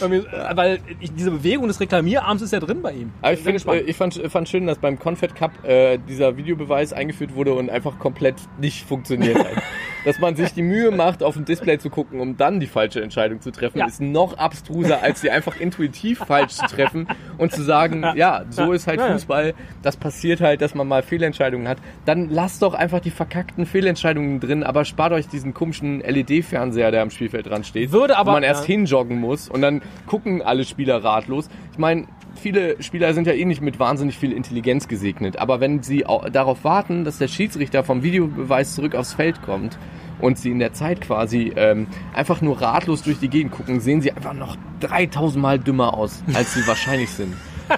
Weil 0.00 0.74
äh, 0.74 0.78
diese 1.16 1.30
Bewegung 1.30 1.68
des 1.68 1.80
Reklamierarms 1.80 2.42
ist 2.42 2.52
ja 2.52 2.60
drin 2.60 2.82
bei 2.82 2.92
ihm. 2.92 3.12
Aber 3.22 3.32
ich, 3.32 3.40
find, 3.40 3.66
äh, 3.66 3.80
ich 3.80 3.96
fand, 3.96 4.14
fand 4.30 4.48
schön, 4.48 4.66
dass 4.66 4.78
beim 4.78 4.98
Confed 4.98 5.34
Cup 5.34 5.64
äh, 5.64 5.98
dieser 5.98 6.36
Videobeweis 6.36 6.92
eingeführt 6.92 7.34
wurde 7.34 7.54
und 7.54 7.70
einfach 7.70 7.98
komplett 7.98 8.36
nicht 8.58 8.86
funktioniert 8.86 9.38
hat. 9.38 9.46
dass 10.04 10.18
man 10.18 10.36
sich 10.36 10.52
die 10.52 10.62
Mühe 10.62 10.90
macht, 10.90 11.22
auf 11.22 11.34
dem 11.34 11.44
Display 11.44 11.78
zu 11.78 11.90
gucken, 11.90 12.20
um 12.20 12.36
dann 12.36 12.60
die 12.60 12.66
falsche 12.66 13.02
Entscheidung 13.02 13.40
zu 13.40 13.50
treffen, 13.50 13.78
Ja. 13.78 13.86
ist 13.86 14.00
noch 14.00 14.36
abstruser, 14.38 15.02
als 15.02 15.20
sie 15.20 15.30
einfach 15.30 15.58
intuitiv 15.58 16.18
falsch 16.18 16.52
zu 16.54 16.66
treffen 16.66 17.06
und 17.38 17.52
zu 17.52 17.62
sagen, 17.62 18.04
ja, 18.16 18.44
so 18.50 18.72
ist 18.72 18.86
halt. 18.86 19.00
Fußball, 19.00 19.54
das 19.82 19.96
passiert 19.96 20.40
halt, 20.40 20.60
dass 20.62 20.74
man 20.74 20.86
mal 20.88 21.02
Fehlentscheidungen 21.02 21.68
hat. 21.68 21.78
Dann 22.06 22.30
lasst 22.30 22.62
doch 22.62 22.74
einfach 22.74 23.00
die 23.00 23.10
verkackten 23.10 23.66
Fehlentscheidungen 23.66 24.40
drin, 24.40 24.62
aber 24.62 24.84
spart 24.84 25.12
euch 25.12 25.28
diesen 25.28 25.52
komischen 25.54 26.00
LED-Fernseher, 26.00 26.90
der 26.90 27.02
am 27.02 27.10
Spielfeld 27.10 27.46
dran 27.46 27.64
steht, 27.64 27.92
Würde 27.92 28.16
aber- 28.16 28.30
wo 28.30 28.34
man 28.34 28.42
erst 28.42 28.64
hinjoggen 28.64 29.18
muss 29.20 29.48
und 29.48 29.62
dann 29.62 29.82
gucken 30.06 30.42
alle 30.42 30.64
Spieler 30.64 31.02
ratlos. 31.04 31.48
Ich 31.72 31.78
meine, 31.78 32.06
viele 32.34 32.82
Spieler 32.82 33.14
sind 33.14 33.26
ja 33.26 33.32
eh 33.32 33.44
nicht 33.44 33.60
mit 33.62 33.78
wahnsinnig 33.78 34.18
viel 34.18 34.32
Intelligenz 34.32 34.88
gesegnet, 34.88 35.38
aber 35.38 35.60
wenn 35.60 35.82
sie 35.82 36.06
au- 36.06 36.28
darauf 36.28 36.64
warten, 36.64 37.04
dass 37.04 37.18
der 37.18 37.28
Schiedsrichter 37.28 37.84
vom 37.84 38.02
Videobeweis 38.02 38.74
zurück 38.74 38.94
aufs 38.94 39.14
Feld 39.14 39.42
kommt 39.42 39.78
und 40.20 40.38
sie 40.38 40.50
in 40.50 40.58
der 40.58 40.72
Zeit 40.72 41.00
quasi 41.00 41.52
ähm, 41.56 41.86
einfach 42.14 42.40
nur 42.40 42.60
ratlos 42.60 43.02
durch 43.02 43.18
die 43.18 43.28
Gegend 43.28 43.52
gucken, 43.52 43.80
sehen 43.80 44.00
sie 44.00 44.12
einfach 44.12 44.34
noch 44.34 44.56
3000 44.80 45.40
Mal 45.42 45.58
dümmer 45.58 45.94
aus, 45.94 46.22
als 46.34 46.54
sie 46.54 46.60
wahrscheinlich 46.66 47.10
sind. 47.10 47.34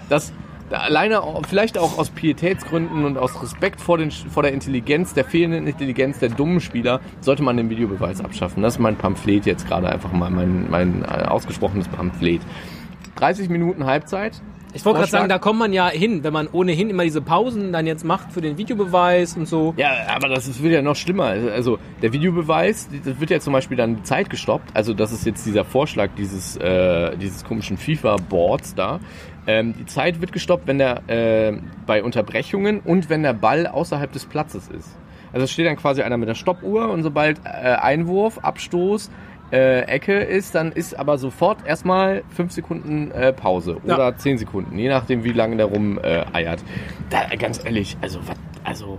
Das 0.08 0.32
da 0.68 0.78
alleine 0.78 1.22
vielleicht 1.48 1.78
auch 1.78 1.96
aus 1.96 2.10
Pietätsgründen 2.10 3.04
und 3.04 3.18
aus 3.18 3.40
Respekt 3.40 3.80
vor, 3.80 3.98
den, 3.98 4.10
vor 4.10 4.42
der 4.42 4.52
Intelligenz, 4.52 5.14
der 5.14 5.24
fehlenden 5.24 5.64
Intelligenz 5.68 6.18
der 6.18 6.28
dummen 6.30 6.58
Spieler, 6.60 7.00
sollte 7.20 7.44
man 7.44 7.56
den 7.56 7.70
Videobeweis 7.70 8.20
abschaffen. 8.20 8.64
Das 8.64 8.74
ist 8.74 8.80
mein 8.80 8.96
Pamphlet 8.96 9.46
jetzt 9.46 9.68
gerade 9.68 9.88
einfach 9.88 10.10
mal, 10.10 10.28
mein, 10.28 10.66
mein 10.68 11.04
äh, 11.04 11.06
ausgesprochenes 11.28 11.86
Pamphlet. 11.86 12.40
30 13.16 13.48
Minuten 13.48 13.86
Halbzeit. 13.86 14.40
Ich 14.76 14.84
wollte 14.84 14.98
gerade 14.98 15.10
sagen, 15.10 15.28
da 15.30 15.38
kommt 15.38 15.58
man 15.58 15.72
ja 15.72 15.88
hin, 15.88 16.22
wenn 16.22 16.34
man 16.34 16.48
ohnehin 16.52 16.90
immer 16.90 17.04
diese 17.04 17.22
Pausen 17.22 17.72
dann 17.72 17.86
jetzt 17.86 18.04
macht 18.04 18.30
für 18.30 18.42
den 18.42 18.58
Videobeweis 18.58 19.34
und 19.34 19.48
so. 19.48 19.72
Ja, 19.78 19.90
aber 20.14 20.28
das 20.28 20.46
ist, 20.48 20.62
wird 20.62 20.74
ja 20.74 20.82
noch 20.82 20.96
schlimmer. 20.96 21.24
Also 21.24 21.78
der 22.02 22.12
Videobeweis, 22.12 22.88
das 23.04 23.18
wird 23.18 23.30
ja 23.30 23.40
zum 23.40 23.54
Beispiel 23.54 23.78
dann 23.78 23.96
die 23.96 24.02
Zeit 24.02 24.28
gestoppt. 24.28 24.70
Also 24.74 24.92
das 24.92 25.12
ist 25.12 25.24
jetzt 25.24 25.46
dieser 25.46 25.64
Vorschlag 25.64 26.10
dieses, 26.18 26.56
äh, 26.58 27.16
dieses 27.16 27.42
komischen 27.44 27.78
FIFA-Boards 27.78 28.74
da. 28.74 29.00
Ähm, 29.46 29.74
die 29.78 29.86
Zeit 29.86 30.20
wird 30.20 30.32
gestoppt, 30.32 30.66
wenn 30.66 30.78
der 30.78 31.08
äh, 31.08 31.58
bei 31.86 32.02
Unterbrechungen 32.02 32.80
und 32.80 33.08
wenn 33.08 33.22
der 33.22 33.32
Ball 33.32 33.66
außerhalb 33.66 34.12
des 34.12 34.26
Platzes 34.26 34.68
ist. 34.68 34.94
Also 35.32 35.44
es 35.44 35.52
steht 35.52 35.66
dann 35.66 35.76
quasi 35.76 36.02
einer 36.02 36.18
mit 36.18 36.28
der 36.28 36.34
Stoppuhr 36.34 36.90
und 36.90 37.02
sobald 37.02 37.40
äh, 37.44 37.48
Einwurf, 37.48 38.38
Abstoß, 38.38 39.10
äh, 39.52 39.82
Ecke 39.82 40.14
ist, 40.18 40.54
dann 40.54 40.72
ist 40.72 40.98
aber 40.98 41.18
sofort 41.18 41.66
erstmal 41.66 42.22
fünf 42.30 42.52
Sekunden 42.52 43.10
äh, 43.12 43.32
Pause 43.32 43.76
Ja. 43.84 43.94
oder 43.94 44.16
zehn 44.16 44.38
Sekunden, 44.38 44.78
je 44.78 44.88
nachdem 44.88 45.24
wie 45.24 45.32
lange 45.32 45.56
der 45.56 45.66
rum 45.66 45.98
äh, 46.02 46.24
eiert. 46.32 46.60
Da, 47.10 47.26
ganz 47.36 47.64
ehrlich, 47.64 47.96
also 48.00 48.18
was, 48.26 48.36
also 48.64 48.98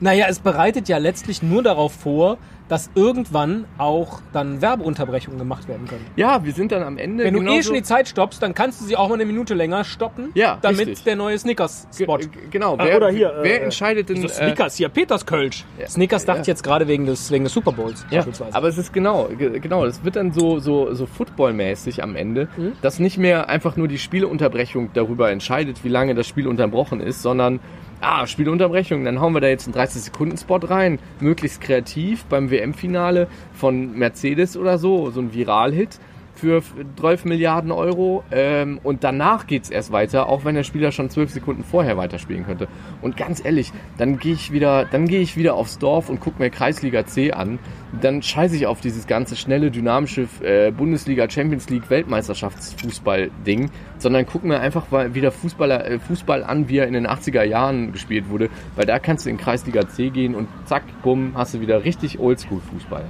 Naja, 0.00 0.26
es 0.28 0.38
bereitet 0.38 0.88
ja 0.88 0.98
letztlich 0.98 1.42
nur 1.42 1.62
darauf 1.62 1.92
vor, 1.92 2.38
dass 2.68 2.90
irgendwann 2.94 3.64
auch 3.78 4.20
dann 4.34 4.60
Werbeunterbrechungen 4.60 5.38
gemacht 5.38 5.68
werden 5.68 5.86
können. 5.88 6.04
Ja, 6.16 6.44
wir 6.44 6.52
sind 6.52 6.70
dann 6.70 6.82
am 6.82 6.98
Ende. 6.98 7.24
Wenn 7.24 7.32
du 7.32 7.42
eh 7.50 7.62
schon 7.62 7.72
die 7.74 7.82
Zeit 7.82 8.08
stoppst, 8.08 8.42
dann 8.42 8.54
kannst 8.54 8.80
du 8.82 8.84
sie 8.84 8.94
auch 8.94 9.08
mal 9.08 9.14
eine 9.14 9.24
Minute 9.24 9.54
länger 9.54 9.84
stoppen, 9.84 10.30
Ja, 10.34 10.58
damit 10.60 10.80
richtig. 10.86 11.04
der 11.04 11.16
neue 11.16 11.38
Snickers-Spot. 11.38 12.18
Ge- 12.18 12.28
Genau, 12.50 12.74
Ah, 12.76 12.84
wer, 12.84 12.96
oder 12.98 13.08
hier, 13.08 13.32
wer 13.40 13.62
äh, 13.62 13.64
entscheidet 13.64 14.10
denn. 14.10 14.20
So 14.20 14.28
Snickers 14.28 14.76
hier, 14.76 14.90
Peters 14.90 15.24
Kölsch. 15.24 15.64
Ja. 15.80 15.88
Snickers 15.88 16.26
dachte 16.26 16.40
Ja. 16.40 16.42
ich 16.42 16.46
jetzt 16.48 16.62
gerade 16.62 16.86
wegen 16.86 17.06
des, 17.06 17.30
wegen 17.30 17.44
des 17.44 17.54
Super 17.54 17.72
Bowls 17.72 18.04
Ja, 18.10 18.18
beispielsweise. 18.18 18.54
aber 18.54 18.68
es 18.68 18.76
ist 18.76 18.92
genau, 18.92 19.28
ge- 19.36 19.58
genau, 19.60 19.86
es 19.86 20.04
wird 20.04 20.16
dann 20.16 20.32
so, 20.32 20.58
so, 20.58 20.92
so 20.92 21.06
footballmäßig 21.06 22.02
am 22.02 22.16
Ende, 22.16 22.48
Mhm. 22.58 22.72
dass 22.82 22.98
nicht 22.98 23.16
mehr 23.16 23.48
einfach 23.48 23.76
nur 23.78 23.88
die 23.88 23.98
Spielunterbrechung 23.98 24.90
darüber 24.92 25.30
entscheidet, 25.30 25.84
wie 25.84 25.88
lange 25.88 26.14
das 26.14 26.26
Spiel 26.26 26.46
unterbrochen 26.46 27.00
ist, 27.00 27.22
sondern, 27.22 27.60
ah, 28.00 28.26
Spielunterbrechung, 28.26 29.04
dann 29.04 29.20
hauen 29.20 29.32
wir 29.34 29.40
da 29.40 29.48
jetzt 29.48 29.66
einen 29.66 29.74
30-Sekunden-Spot 29.74 30.60
rein, 30.64 30.98
möglichst 31.20 31.60
kreativ 31.60 32.24
beim 32.24 32.50
WM-Finale 32.50 33.28
von 33.52 33.92
Mercedes 33.98 34.56
oder 34.56 34.78
so, 34.78 35.10
so 35.10 35.20
ein 35.20 35.32
Viral-Hit 35.34 35.98
für 36.38 36.62
12 36.96 37.24
Milliarden 37.24 37.72
Euro 37.72 38.22
ähm, 38.30 38.78
und 38.82 39.04
danach 39.04 39.46
geht's 39.46 39.70
erst 39.70 39.92
weiter, 39.92 40.28
auch 40.28 40.44
wenn 40.44 40.54
der 40.54 40.62
Spieler 40.62 40.92
schon 40.92 41.10
12 41.10 41.32
Sekunden 41.32 41.64
vorher 41.64 41.96
weiterspielen 41.96 42.46
könnte. 42.46 42.68
Und 43.02 43.16
ganz 43.16 43.44
ehrlich, 43.44 43.72
dann 43.96 44.18
gehe 44.18 44.34
ich 44.34 44.52
wieder, 44.52 44.86
ich 45.08 45.36
wieder 45.36 45.54
aufs 45.54 45.78
Dorf 45.78 46.08
und 46.08 46.20
gucke 46.20 46.40
mir 46.40 46.50
Kreisliga 46.50 47.06
C 47.06 47.32
an. 47.32 47.58
Dann 48.00 48.22
scheiße 48.22 48.54
ich 48.54 48.66
auf 48.66 48.80
dieses 48.80 49.06
ganze 49.06 49.34
schnelle, 49.34 49.70
dynamische 49.70 50.28
äh, 50.42 50.70
Bundesliga, 50.70 51.28
Champions 51.28 51.68
League, 51.70 51.90
Weltmeisterschaftsfußball-Ding, 51.90 53.70
sondern 53.98 54.26
guck 54.26 54.44
mir 54.44 54.60
einfach 54.60 54.90
mal 54.90 55.14
wieder 55.14 55.32
Fußballer, 55.32 55.86
äh, 55.86 55.98
Fußball 55.98 56.44
an, 56.44 56.68
wie 56.68 56.78
er 56.78 56.86
in 56.86 56.94
den 56.94 57.06
80er 57.06 57.42
Jahren 57.42 57.92
gespielt 57.92 58.28
wurde, 58.28 58.50
weil 58.76 58.86
da 58.86 58.98
kannst 58.98 59.26
du 59.26 59.30
in 59.30 59.38
Kreisliga 59.38 59.88
C 59.88 60.10
gehen 60.10 60.34
und 60.34 60.48
zack, 60.66 60.84
bumm, 61.02 61.32
hast 61.34 61.54
du 61.54 61.60
wieder 61.60 61.84
richtig 61.84 62.18
Oldschool-Fußball. 62.18 63.04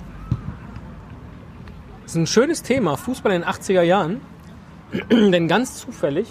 Das 2.08 2.14
ist 2.14 2.22
ein 2.22 2.26
schönes 2.26 2.62
Thema, 2.62 2.96
Fußball 2.96 3.32
in 3.34 3.42
den 3.42 3.50
80er 3.50 3.82
Jahren. 3.82 4.22
Denn 5.10 5.46
ganz 5.46 5.78
zufällig, 5.78 6.26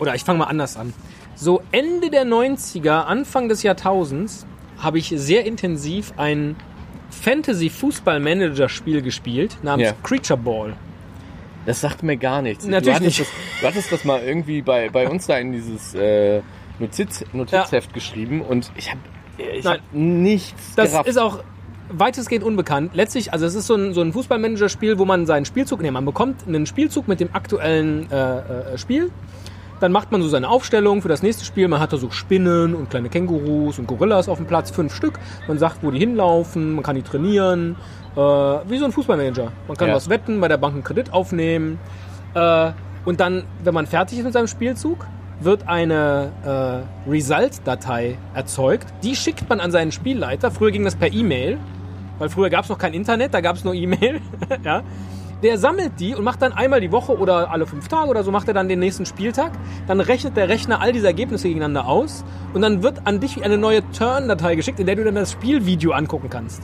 oder 0.00 0.16
ich 0.16 0.24
fange 0.24 0.40
mal 0.40 0.46
anders 0.46 0.76
an. 0.76 0.92
So 1.36 1.62
Ende 1.70 2.10
der 2.10 2.24
90er, 2.26 3.04
Anfang 3.04 3.48
des 3.48 3.62
Jahrtausends 3.62 4.44
habe 4.78 4.98
ich 4.98 5.14
sehr 5.14 5.46
intensiv 5.46 6.14
ein 6.16 6.56
Fantasy-Fußball-Manager-Spiel 7.10 9.02
gespielt 9.02 9.58
namens 9.62 9.86
Ja. 9.86 9.94
Creature 10.02 10.36
Ball. 10.36 10.74
Das 11.64 11.80
sagt 11.80 12.02
mir 12.02 12.16
gar 12.16 12.42
nichts. 12.42 12.66
Natürlich 12.66 12.86
du 12.98 13.04
hattest 13.04 13.18
nicht. 13.20 13.30
Das, 13.30 13.60
du 13.60 13.66
hattest 13.68 13.92
das 13.92 14.04
mal 14.04 14.20
irgendwie 14.20 14.62
bei, 14.62 14.90
bei 14.90 15.08
uns 15.08 15.28
da 15.28 15.38
in 15.38 15.52
dieses 15.52 15.94
äh, 15.94 16.42
Notiz, 16.80 17.24
Notizheft 17.32 17.94
geschrieben 17.94 18.40
und 18.40 18.72
ich 18.76 18.90
habe 18.90 18.98
ich 19.38 19.62
Nein. 19.62 19.74
hab 19.78 19.94
nichts 19.94 20.74
Das 20.74 20.90
gerafft. 20.90 21.08
ist 21.08 21.18
auch 21.18 21.44
weitestgehend 21.90 22.44
unbekannt. 22.44 22.92
Letztlich, 22.94 23.32
also 23.32 23.46
es 23.46 23.54
ist 23.54 23.66
so 23.66 23.74
ein, 23.74 23.94
so 23.94 24.00
ein 24.00 24.12
Fußballmanager-Spiel, 24.12 24.98
wo 24.98 25.04
man 25.04 25.26
seinen 25.26 25.44
Spielzug, 25.44 25.82
nee, 25.82 25.90
man 25.90 26.04
bekommt 26.04 26.46
einen 26.46 26.66
Spielzug 26.66 27.08
mit 27.08 27.20
dem 27.20 27.30
aktuellen 27.32 28.10
äh, 28.10 28.38
äh, 28.74 28.78
Spiel. 28.78 29.10
Dann 29.80 29.92
macht 29.92 30.10
man 30.10 30.20
so 30.22 30.28
seine 30.28 30.48
Aufstellung 30.48 31.02
für 31.02 31.08
das 31.08 31.22
nächste 31.22 31.44
Spiel. 31.44 31.68
Man 31.68 31.78
hat 31.80 31.92
da 31.92 31.98
so 31.98 32.10
Spinnen 32.10 32.74
und 32.74 32.90
kleine 32.90 33.08
Kängurus 33.08 33.78
und 33.78 33.86
Gorillas 33.86 34.28
auf 34.28 34.38
dem 34.38 34.46
Platz, 34.46 34.70
fünf 34.72 34.92
Stück. 34.92 35.20
Man 35.46 35.58
sagt, 35.58 35.82
wo 35.82 35.90
die 35.92 36.00
hinlaufen, 36.00 36.74
man 36.74 36.82
kann 36.82 36.96
die 36.96 37.02
trainieren. 37.02 37.76
Äh, 38.16 38.20
wie 38.20 38.78
so 38.78 38.86
ein 38.86 38.92
Fußballmanager. 38.92 39.52
Man 39.68 39.76
kann 39.76 39.88
Ja. 39.88 39.94
was 39.94 40.08
wetten, 40.08 40.40
bei 40.40 40.48
der 40.48 40.56
Bank 40.56 40.74
einen 40.74 40.82
Kredit 40.84 41.12
aufnehmen. 41.12 41.78
Äh, 42.34 42.72
und 43.04 43.20
dann, 43.20 43.44
wenn 43.62 43.74
man 43.74 43.86
fertig 43.86 44.18
ist 44.18 44.24
mit 44.24 44.32
seinem 44.32 44.48
Spielzug, 44.48 45.06
wird 45.40 45.68
eine 45.68 46.32
äh, 47.06 47.08
Result-Datei 47.08 48.18
erzeugt. 48.34 48.86
Die 49.04 49.14
schickt 49.14 49.48
man 49.48 49.60
an 49.60 49.70
seinen 49.70 49.92
Spielleiter. 49.92 50.50
Früher 50.50 50.72
ging 50.72 50.84
das 50.84 50.96
per 50.96 51.12
E-Mail, 51.12 51.58
weil 52.18 52.28
früher 52.28 52.50
gab 52.50 52.64
es 52.64 52.70
noch 52.70 52.78
kein 52.78 52.94
Internet, 52.94 53.34
da 53.34 53.40
gab 53.40 53.56
es 53.56 53.64
nur 53.64 53.74
E-Mail. 53.74 54.20
ja. 54.64 54.82
Der 55.42 55.56
sammelt 55.56 55.92
die 56.00 56.16
und 56.16 56.24
macht 56.24 56.42
dann 56.42 56.52
einmal 56.52 56.80
die 56.80 56.90
Woche 56.90 57.16
oder 57.16 57.52
alle 57.52 57.64
fünf 57.64 57.86
Tage 57.86 58.08
oder 58.10 58.24
so 58.24 58.32
macht 58.32 58.48
er 58.48 58.54
dann 58.54 58.68
den 58.68 58.80
nächsten 58.80 59.06
Spieltag. 59.06 59.52
Dann 59.86 60.00
rechnet 60.00 60.36
der 60.36 60.48
Rechner 60.48 60.80
all 60.80 60.92
diese 60.92 61.06
Ergebnisse 61.06 61.46
gegeneinander 61.46 61.86
aus 61.86 62.24
und 62.54 62.62
dann 62.62 62.82
wird 62.82 63.06
an 63.06 63.20
dich 63.20 63.44
eine 63.44 63.56
neue 63.56 63.88
Turn-Datei 63.92 64.56
geschickt, 64.56 64.80
in 64.80 64.86
der 64.86 64.96
du 64.96 65.04
dann 65.04 65.14
das 65.14 65.32
Spielvideo 65.32 65.92
angucken 65.92 66.28
kannst. 66.28 66.62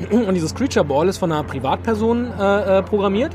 Und 0.10 0.34
dieses 0.34 0.56
Creature 0.56 0.84
Ball 0.84 1.08
ist 1.08 1.18
von 1.18 1.30
einer 1.30 1.44
Privatperson 1.44 2.32
äh, 2.36 2.78
äh, 2.78 2.82
programmiert 2.82 3.30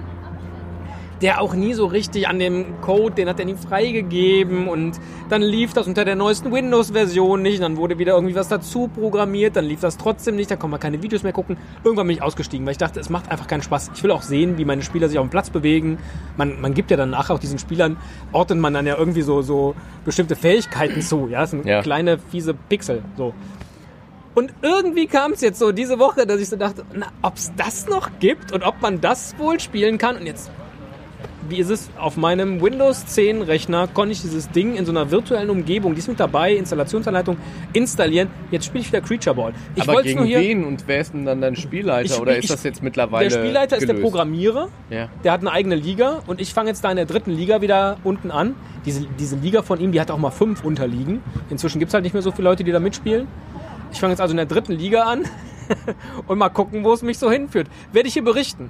der 1.21 1.41
auch 1.41 1.53
nie 1.53 1.73
so 1.73 1.86
richtig 1.86 2.27
an 2.27 2.39
dem 2.39 2.79
Code, 2.82 3.15
den 3.15 3.27
hat 3.27 3.39
er 3.39 3.45
nie 3.45 3.55
freigegeben 3.55 4.67
und 4.67 4.99
dann 5.29 5.41
lief 5.41 5.73
das 5.73 5.88
unter 5.88 6.05
der 6.05 6.15
neuesten 6.15 6.51
Windows-Version 6.51 7.41
nicht, 7.41 7.62
dann 7.62 7.77
wurde 7.77 7.99
wieder 7.99 8.13
irgendwie 8.13 8.36
was 8.36 8.47
dazu 8.47 8.88
programmiert, 8.88 9.55
dann 9.55 9.65
lief 9.65 9.82
das 9.82 9.97
trotzdem 9.97 10.36
nicht, 10.36 10.49
da 10.49 10.55
kann 10.55 10.69
man 10.69 10.79
keine 10.79 11.01
Videos 11.03 11.23
mehr 11.23 11.34
gucken. 11.34 11.58
Irgendwann 11.84 12.08
bin 12.08 12.15
ich 12.15 12.21
ausgestiegen, 12.23 12.65
weil 12.65 12.71
ich 12.71 12.77
dachte, 12.77 12.99
es 12.99 13.10
macht 13.10 13.29
einfach 13.32 13.47
keinen 13.47 13.62
Spaß. 13.62 13.91
Ich 13.95 14.03
will 14.03 14.12
auch 14.12 14.21
sehen, 14.21 14.58
wie 14.58 14.65
meine 14.65 14.82
Spieler 14.82 15.10
sich 15.10 15.19
auf 15.19 15.25
dem 15.27 15.29
Platz 15.29 15.49
bewegen. 15.49 15.97
Man, 16.38 16.62
man 16.62 16.73
gibt 16.73 16.89
ja 16.91 16.97
dann 16.97 17.10
nachher 17.10 17.34
auch 17.36 17.39
diesen 17.39 17.60
Spielern, 17.60 17.97
ordnet 18.32 18.60
man 18.60 18.73
dann 18.73 18.88
ja 18.88 18.95
irgendwie 18.97 19.21
so, 19.21 19.41
so 19.41 19.75
bestimmte 20.05 20.36
Fähigkeiten 20.36 21.01
zu, 21.01 21.27
ja, 21.29 21.41
das 21.41 21.51
sind 21.51 21.65
Ja. 21.65 21.82
kleine, 21.82 22.17
fiese 22.17 22.53
Pixel, 22.53 23.03
so. 23.17 23.34
Und 24.36 24.53
irgendwie 24.62 25.08
kam 25.08 25.34
es 25.34 25.41
jetzt 25.41 25.60
so 25.60 25.71
diese 25.73 25.99
Woche, 25.99 26.25
dass 26.25 26.39
ich 26.39 26.47
so 26.47 26.55
dachte, 26.55 26.86
na, 26.93 27.08
ob 27.21 27.36
es 27.36 27.51
das 27.58 27.88
noch 27.88 28.10
gibt 28.19 28.53
und 28.53 28.63
ob 28.63 28.82
man 28.82 29.01
das 29.01 29.38
wohl 29.38 29.60
spielen 29.60 29.97
kann. 29.97 30.15
Und 30.15 30.25
jetzt, 30.27 30.49
wie 31.49 31.58
ist 31.58 31.69
es, 31.69 31.89
auf 31.97 32.15
meinem 32.15 32.62
Windows 32.62 33.05
10 33.08 33.41
Rechner 33.41 33.88
konnte 33.88 34.12
ich 34.12 34.21
dieses 34.21 34.49
Ding 34.51 34.75
in 34.75 34.86
so 34.86 34.91
einer 34.91 35.10
virtuellen 35.10 35.49
Umgebung, 35.49 35.93
die 35.95 35.99
ist 35.99 36.08
mit 36.08 36.19
dabei, 36.19 36.53
Installationsanleitung, 36.55 37.38
installieren. 37.73 38.29
Jetzt 38.51 38.65
spiele 38.65 38.82
ich 38.82 38.88
wieder 38.91 39.01
Creature 39.01 39.36
Ball. 39.36 39.53
Ich 39.75 39.82
Aber 39.89 40.03
gegen 40.03 40.19
nur 40.19 40.27
hier. 40.27 40.39
wen 40.39 40.63
und 40.63 40.84
wer 40.88 41.01
ist 41.01 41.13
denn 41.13 41.25
dann 41.25 41.41
dein 41.41 41.55
Spielleiter? 41.55 42.13
Ich- 42.15 42.19
oder 42.21 42.34
ich- 42.38 42.43
ist 42.45 42.51
das 42.51 42.63
jetzt 42.63 42.84
mittlerweile 42.84 43.29
Der 43.29 43.36
Spielleiter 43.39 43.77
ist 43.77 43.82
der 43.88 43.95
gelöst? 43.95 44.03
Programmierer. 44.03 44.69
Ja. 44.91 45.10
Der 45.23 45.32
hat 45.32 45.41
eine 45.41 45.51
eigene 45.51 45.75
Liga 45.75 46.21
und 46.27 46.39
ich 46.39 46.53
fange 46.53 46.69
jetzt 46.69 46.84
da 46.84 46.91
in 46.91 46.97
der 46.97 47.05
dritten 47.05 47.32
Liga 47.32 47.62
wieder 47.62 47.97
unten 48.03 48.29
an. 48.32 48.55
Diese, 48.86 49.08
diese 49.19 49.36
Liga 49.36 49.62
von 49.63 49.79
ihm, 49.79 49.91
die 49.91 49.99
hat 49.99 50.12
auch 50.12 50.17
mal 50.19 50.29
fünf 50.32 50.63
Unterliegen. 50.63 51.21
Inzwischen 51.49 51.79
gibt 51.79 51.89
es 51.89 51.93
halt 51.93 52.03
nicht 52.03 52.13
mehr 52.13 52.21
so 52.21 52.32
viele 52.32 52.47
Leute, 52.47 52.63
die 52.63 52.71
da 52.71 52.79
mitspielen. 52.79 53.27
Ich 53.91 53.99
fange 53.99 54.12
jetzt 54.13 54.21
also 54.21 54.32
in 54.34 54.38
der 54.38 54.45
dritten 54.45 54.73
Liga 54.73 55.03
an 55.03 55.23
und 56.27 56.38
mal 56.38 56.49
gucken, 56.49 56.84
wo 56.84 56.93
es 56.93 57.01
mich 57.01 57.17
so 57.17 57.32
hinführt. 57.32 57.67
Werde 57.91 58.08
ich 58.08 58.13
hier 58.13 58.23
berichten. 58.23 58.69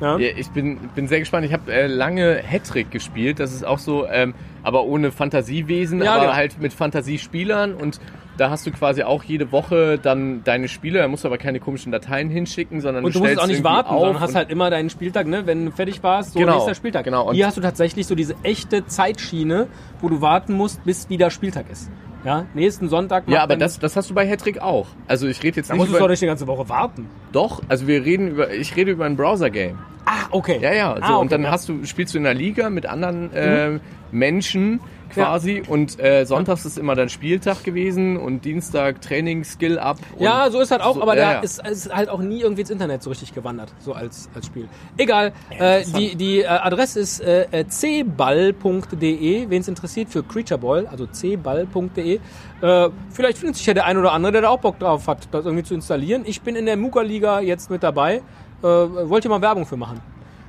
Ja? 0.00 0.16
Ja, 0.18 0.28
ich 0.36 0.48
bin, 0.50 0.78
bin 0.94 1.08
sehr 1.08 1.18
gespannt. 1.20 1.44
Ich 1.46 1.52
habe 1.52 1.72
äh, 1.72 1.86
lange 1.86 2.40
Hattrick 2.44 2.90
gespielt. 2.90 3.40
Das 3.40 3.52
ist 3.52 3.64
auch 3.66 3.78
so, 3.78 4.06
ähm, 4.06 4.34
aber 4.62 4.84
ohne 4.84 5.10
Fantasiewesen, 5.12 6.02
Ja, 6.02 6.12
aber 6.14 6.20
genau. 6.24 6.34
halt 6.34 6.60
mit 6.60 6.72
Fantasiespielern. 6.72 7.74
Und 7.74 8.00
da 8.36 8.50
hast 8.50 8.64
du 8.66 8.70
quasi 8.70 9.02
auch 9.02 9.24
jede 9.24 9.50
Woche 9.50 9.98
dann 9.98 10.44
deine 10.44 10.68
Spiele. 10.68 11.00
Da 11.00 11.08
musst 11.08 11.24
du 11.24 11.28
aber 11.28 11.38
keine 11.38 11.58
komischen 11.58 11.90
Dateien 11.90 12.30
hinschicken, 12.30 12.80
sondern 12.80 13.04
Und 13.04 13.14
du 13.14 13.18
musst 13.18 13.38
auch 13.40 13.46
nicht 13.48 13.64
warten, 13.64 13.90
sondern 13.98 14.20
hast 14.20 14.34
halt 14.36 14.50
immer 14.50 14.70
deinen 14.70 14.90
Spieltag, 14.90 15.26
ne? 15.26 15.46
wenn 15.46 15.66
du 15.66 15.72
fertig 15.72 16.02
warst, 16.02 16.34
so 16.34 16.38
Genau, 16.38 16.54
nächster 16.54 16.74
Spieltag. 16.76 17.04
genau. 17.04 17.28
Und- 17.28 17.34
Hier 17.34 17.46
hast 17.46 17.56
du 17.56 17.60
tatsächlich 17.60 18.06
so 18.06 18.14
diese 18.14 18.36
echte 18.44 18.86
Zeitschiene, 18.86 19.66
wo 20.00 20.08
du 20.08 20.20
warten 20.20 20.52
musst, 20.52 20.84
bis 20.84 21.08
wieder 21.10 21.30
Spieltag 21.30 21.66
ist. 21.70 21.90
Ja, 22.24 22.46
nächsten 22.54 22.88
Sonntag 22.88 23.24
Ja, 23.28 23.42
aber 23.42 23.56
das, 23.56 23.78
das 23.78 23.96
hast 23.96 24.10
du 24.10 24.14
bei 24.14 24.28
Hattrick 24.28 24.60
auch. 24.60 24.86
Also 25.06 25.28
ich 25.28 25.42
rede 25.42 25.58
jetzt 25.58 25.70
da 25.70 25.74
nicht 25.74 25.82
musst 25.82 25.94
du 25.94 25.98
doch 25.98 26.08
nicht 26.08 26.22
die 26.22 26.26
ganze 26.26 26.46
Woche 26.46 26.68
warten. 26.68 27.08
Doch, 27.32 27.62
also 27.68 27.86
wir 27.86 28.04
reden 28.04 28.28
über... 28.28 28.52
Ich 28.52 28.74
rede 28.76 28.90
über 28.90 29.04
ein 29.04 29.16
Browser-Game. 29.16 29.78
Ah, 30.04 30.26
okay. 30.30 30.58
Ja, 30.60 30.72
ja. 30.72 30.96
So, 30.96 31.02
ah, 31.02 31.06
okay, 31.06 31.20
und 31.20 31.32
dann 31.32 31.42
ja. 31.42 31.50
hast 31.50 31.68
du, 31.68 31.84
spielst 31.84 32.14
du 32.14 32.18
in 32.18 32.24
der 32.24 32.34
Liga 32.34 32.70
mit 32.70 32.86
anderen 32.86 33.32
äh, 33.32 33.78
Menschen 34.10 34.80
quasi 35.24 35.62
und 35.66 35.98
äh, 36.00 36.24
sonntags 36.24 36.64
ist 36.64 36.78
immer 36.78 36.94
dann 36.94 37.08
Spieltag 37.08 37.64
gewesen 37.64 38.16
und 38.16 38.44
Dienstag 38.44 39.00
Training, 39.00 39.44
Skill 39.44 39.78
up. 39.78 39.98
Ja, 40.18 40.50
so 40.50 40.60
ist 40.60 40.70
halt 40.70 40.82
auch, 40.82 40.94
so- 40.94 41.02
aber 41.02 41.16
ja, 41.16 41.24
da 41.24 41.32
ja. 41.34 41.40
Ist, 41.40 41.66
ist 41.66 41.94
halt 41.94 42.08
auch 42.08 42.20
nie 42.20 42.40
irgendwie 42.40 42.62
ins 42.62 42.70
Internet 42.70 43.02
so 43.02 43.10
richtig 43.10 43.34
gewandert, 43.34 43.72
so 43.80 43.92
als, 43.92 44.28
als 44.34 44.46
Spiel. 44.46 44.68
Egal, 44.96 45.32
äh, 45.58 45.84
die, 45.84 46.14
die 46.16 46.40
äh, 46.40 46.46
Adresse 46.46 47.00
ist 47.00 47.20
äh, 47.20 47.46
äh, 47.50 47.64
cball.de, 47.68 49.50
wen 49.50 49.60
es 49.60 49.68
interessiert 49.68 50.08
für 50.10 50.22
Creature 50.22 50.58
Ball, 50.58 50.86
also 50.86 51.06
cball.de. 51.06 52.20
Äh, 52.60 52.88
vielleicht 53.10 53.38
findet 53.38 53.56
sich 53.56 53.66
ja 53.66 53.74
der 53.74 53.86
ein 53.86 53.96
oder 53.96 54.12
andere, 54.12 54.32
der 54.32 54.42
da 54.42 54.48
auch 54.48 54.58
Bock 54.60 54.78
drauf 54.78 55.06
hat, 55.06 55.28
das 55.32 55.44
irgendwie 55.44 55.64
zu 55.64 55.74
installieren. 55.74 56.22
Ich 56.26 56.40
bin 56.42 56.56
in 56.56 56.66
der 56.66 56.76
Muka-Liga 56.76 57.40
jetzt 57.40 57.70
mit 57.70 57.82
dabei. 57.82 58.16
Äh, 58.62 58.64
wollt 58.64 59.24
ihr 59.24 59.30
mal 59.30 59.40
Werbung 59.40 59.66
für 59.66 59.76
machen? 59.76 60.00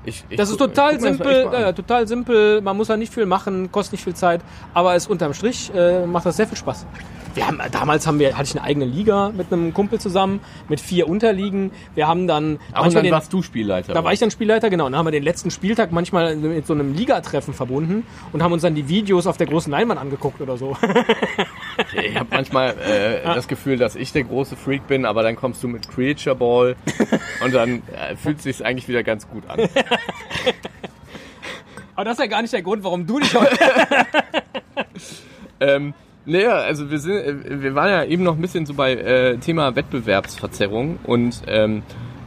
Ich, 0.05 0.23
ich 0.29 0.37
Das 0.37 0.49
ist 0.49 0.57
guck- 0.57 0.69
total 0.73 0.93
guck 0.93 1.01
simpel, 1.01 1.47
an. 1.47 1.53
ja, 1.61 1.71
total 1.73 2.07
simpel. 2.07 2.61
Man 2.61 2.77
muss 2.77 2.87
da 2.87 2.97
nicht 2.97 3.13
viel 3.13 3.25
machen, 3.25 3.71
kostet 3.71 3.93
nicht 3.93 4.03
viel 4.03 4.15
Zeit, 4.15 4.41
aber 4.73 4.95
es 4.95 5.07
unterm 5.07 5.33
Strich 5.33 5.71
äh, 5.75 6.05
macht 6.05 6.25
das 6.25 6.37
sehr 6.37 6.47
viel 6.47 6.57
Spaß. 6.57 6.85
Wir 7.35 7.47
haben, 7.47 7.59
damals 7.71 8.07
haben 8.07 8.19
wir, 8.19 8.37
hatte 8.37 8.49
ich 8.49 8.55
eine 8.57 8.63
eigene 8.63 8.85
Liga 8.85 9.31
mit 9.35 9.51
einem 9.51 9.73
Kumpel 9.73 9.99
zusammen, 9.99 10.39
mit 10.67 10.79
vier 10.79 11.07
Unterliegen. 11.07 11.71
Wir 11.95 12.07
haben 12.07 12.27
dann 12.27 12.59
Ach, 12.73 12.85
und 12.85 12.95
dann 12.95 13.03
den, 13.03 13.11
warst 13.11 13.31
du 13.31 13.41
Spielleiter. 13.41 13.93
da 13.93 14.03
war 14.03 14.13
ich 14.13 14.19
dann 14.19 14.31
Spielleiter, 14.31 14.69
genau. 14.69 14.85
Und 14.85 14.93
dann 14.93 14.99
haben 14.99 15.07
wir 15.07 15.11
den 15.11 15.23
letzten 15.23 15.51
Spieltag 15.51 15.91
manchmal 15.91 16.35
mit 16.35 16.65
so 16.65 16.73
einem 16.73 16.93
Ligatreffen 16.93 17.53
verbunden 17.53 18.05
und 18.31 18.43
haben 18.43 18.51
uns 18.51 18.61
dann 18.61 18.75
die 18.75 18.87
Videos 18.89 19.27
auf 19.27 19.37
der 19.37 19.47
großen 19.47 19.71
Leinwand 19.71 19.99
angeguckt 19.99 20.41
oder 20.41 20.57
so. 20.57 20.75
Ich 21.93 22.15
habe 22.15 22.27
manchmal 22.31 22.71
äh, 22.71 23.23
das 23.23 23.47
Gefühl, 23.47 23.77
dass 23.77 23.95
ich 23.95 24.11
der 24.11 24.23
große 24.25 24.57
Freak 24.57 24.87
bin, 24.87 25.05
aber 25.05 25.23
dann 25.23 25.37
kommst 25.37 25.63
du 25.63 25.69
mit 25.69 25.87
Creature 25.89 26.35
Ball 26.35 26.75
und 27.43 27.53
dann 27.53 27.81
äh, 27.93 28.17
fühlt 28.17 28.37
es 28.37 28.43
sich 28.43 28.65
eigentlich 28.65 28.89
wieder 28.89 29.01
ganz 29.01 29.29
gut 29.29 29.43
an. 29.47 29.61
Aber 31.95 32.05
das 32.05 32.13
ist 32.13 32.19
ja 32.19 32.27
gar 32.27 32.41
nicht 32.41 32.53
der 32.53 32.61
Grund, 32.61 32.83
warum 32.83 33.05
du 33.05 33.19
dich 33.19 33.35
heute. 33.35 33.57
Ähm, 35.59 35.93
naja, 36.29 36.53
also 36.57 36.89
wir 36.91 36.99
sind, 36.99 37.15
äh, 37.15 37.61
wir 37.61 37.75
waren 37.75 37.89
ja 37.89 38.03
eben 38.05 38.23
noch 38.23 38.35
ein 38.35 38.41
bisschen 38.41 38.65
so 38.65 38.73
bei 38.73 38.93
äh, 38.93 39.37
Thema 39.37 39.75
Wettbewerbsverzerrung 39.75 40.99
und 41.03 41.41
ähm, 41.47 41.83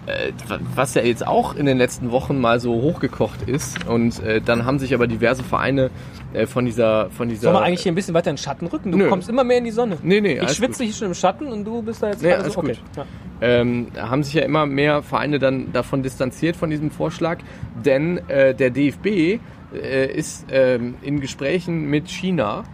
äh, 0.06 0.32
was 0.74 0.94
ja 0.94 1.02
jetzt 1.02 1.24
auch 1.26 1.54
in 1.54 1.64
den 1.66 1.78
letzten 1.78 2.10
Wochen 2.10 2.40
mal 2.40 2.58
so 2.58 2.74
hochgekocht 2.74 3.42
ist 3.48 3.86
und 3.86 4.20
äh, 4.24 4.40
dann 4.40 4.64
haben 4.64 4.78
sich 4.80 4.94
aber 4.94 5.06
diverse 5.06 5.44
Vereine 5.44 5.90
äh, 6.32 6.46
von 6.46 6.64
dieser 6.64 7.08
von 7.10 7.28
dieser 7.28 7.42
Sollen 7.42 7.54
wir 7.54 7.62
eigentlich 7.62 7.82
hier 7.82 7.92
ein 7.92 7.94
bisschen 7.94 8.14
weiter 8.14 8.30
in 8.30 8.36
den 8.36 8.42
Schatten 8.42 8.66
rücken? 8.66 8.90
Du 8.90 8.98
Nö. 8.98 9.08
kommst 9.08 9.28
immer 9.28 9.44
mehr 9.44 9.58
in 9.58 9.64
die 9.64 9.70
Sonne. 9.70 9.98
Nee, 10.02 10.20
nee, 10.20 10.40
Ich 10.42 10.52
schwitze 10.52 10.82
hier 10.82 10.92
schon 10.92 11.08
im 11.08 11.14
Schatten 11.14 11.46
und 11.46 11.64
du 11.64 11.82
bist 11.82 12.02
da 12.02 12.08
jetzt 12.08 12.22
Nee, 12.22 12.32
alles 12.32 12.54
so, 12.54 12.58
okay. 12.58 12.72
gut. 12.72 12.80
Ja. 12.96 13.04
ähm, 13.40 13.86
haben 13.96 14.24
sich 14.24 14.34
ja 14.34 14.42
immer 14.42 14.66
mehr 14.66 15.02
Vereine 15.02 15.38
dann 15.38 15.72
davon 15.72 16.02
distanziert 16.02 16.56
von 16.56 16.68
diesem 16.70 16.90
Vorschlag, 16.90 17.38
denn 17.84 18.18
äh, 18.28 18.54
der 18.56 18.70
DFB 18.70 19.06
äh, 19.06 20.06
ist 20.12 20.46
ähm, 20.50 20.96
in 21.02 21.20
Gesprächen 21.20 21.88
mit 21.88 22.08
China, 22.10 22.64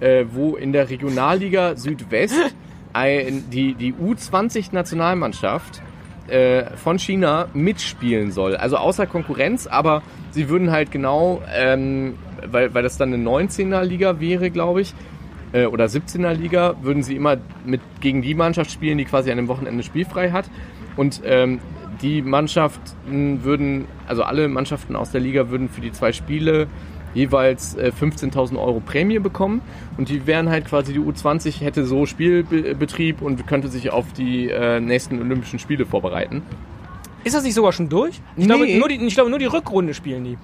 äh, 0.00 0.24
wo 0.30 0.56
in 0.56 0.72
der 0.72 0.90
Regionalliga 0.90 1.76
Südwest 1.76 2.34
ein, 2.92 3.44
die, 3.50 3.74
die 3.74 3.92
U20-Nationalmannschaft 3.94 5.82
äh, 6.28 6.64
von 6.76 6.98
China 6.98 7.48
mitspielen 7.54 8.32
soll. 8.32 8.56
Also 8.56 8.76
außer 8.76 9.06
Konkurrenz, 9.06 9.66
aber 9.66 10.02
sie 10.30 10.48
würden 10.48 10.70
halt 10.70 10.90
genau, 10.90 11.42
ähm, 11.52 12.14
weil, 12.46 12.72
weil 12.74 12.82
das 12.82 12.96
dann 12.96 13.12
eine 13.12 13.22
19er-Liga 13.22 14.20
wäre, 14.20 14.50
glaube 14.50 14.80
ich, 14.80 14.94
äh, 15.52 15.66
oder 15.66 15.86
17er 15.86 16.32
Liga, 16.32 16.76
würden 16.82 17.02
sie 17.02 17.16
immer 17.16 17.36
mit 17.64 17.80
gegen 18.00 18.22
die 18.22 18.34
Mannschaft 18.34 18.70
spielen, 18.70 18.98
die 18.98 19.04
quasi 19.04 19.30
an 19.30 19.36
dem 19.36 19.48
Wochenende 19.48 19.82
spielfrei 19.82 20.30
hat. 20.30 20.50
Und 20.96 21.22
ähm, 21.24 21.60
die 22.02 22.22
Mannschaften 22.22 23.44
würden, 23.44 23.86
also 24.06 24.22
alle 24.22 24.48
Mannschaften 24.48 24.96
aus 24.96 25.10
der 25.10 25.20
Liga 25.20 25.50
würden 25.50 25.68
für 25.68 25.80
die 25.80 25.92
zwei 25.92 26.12
Spiele 26.12 26.68
jeweils 27.14 27.74
äh, 27.76 27.92
15.000 27.98 28.56
Euro 28.58 28.80
Prämie 28.80 29.18
bekommen 29.18 29.62
und 29.96 30.08
die 30.08 30.26
wären 30.26 30.48
halt 30.50 30.66
quasi 30.66 30.92
die 30.92 30.98
U20 31.00 31.60
hätte 31.60 31.84
so 31.84 32.06
Spielbetrieb 32.06 33.22
und 33.22 33.46
könnte 33.46 33.68
sich 33.68 33.90
auf 33.90 34.12
die 34.12 34.50
äh, 34.50 34.80
nächsten 34.80 35.20
Olympischen 35.20 35.58
Spiele 35.58 35.86
vorbereiten. 35.86 36.42
Ist 37.24 37.34
das 37.34 37.44
nicht 37.44 37.54
sogar 37.54 37.72
schon 37.72 37.88
durch? 37.88 38.20
Ich, 38.36 38.46
glaube, 38.46 38.64
Nee. 38.64 38.78
nur 38.78 38.88
die, 38.88 38.96
ich 38.96 39.14
glaube, 39.14 39.30
nur 39.30 39.38
die 39.38 39.46
Rückrunde 39.46 39.94
spielen 39.94 40.24
die. 40.24 40.36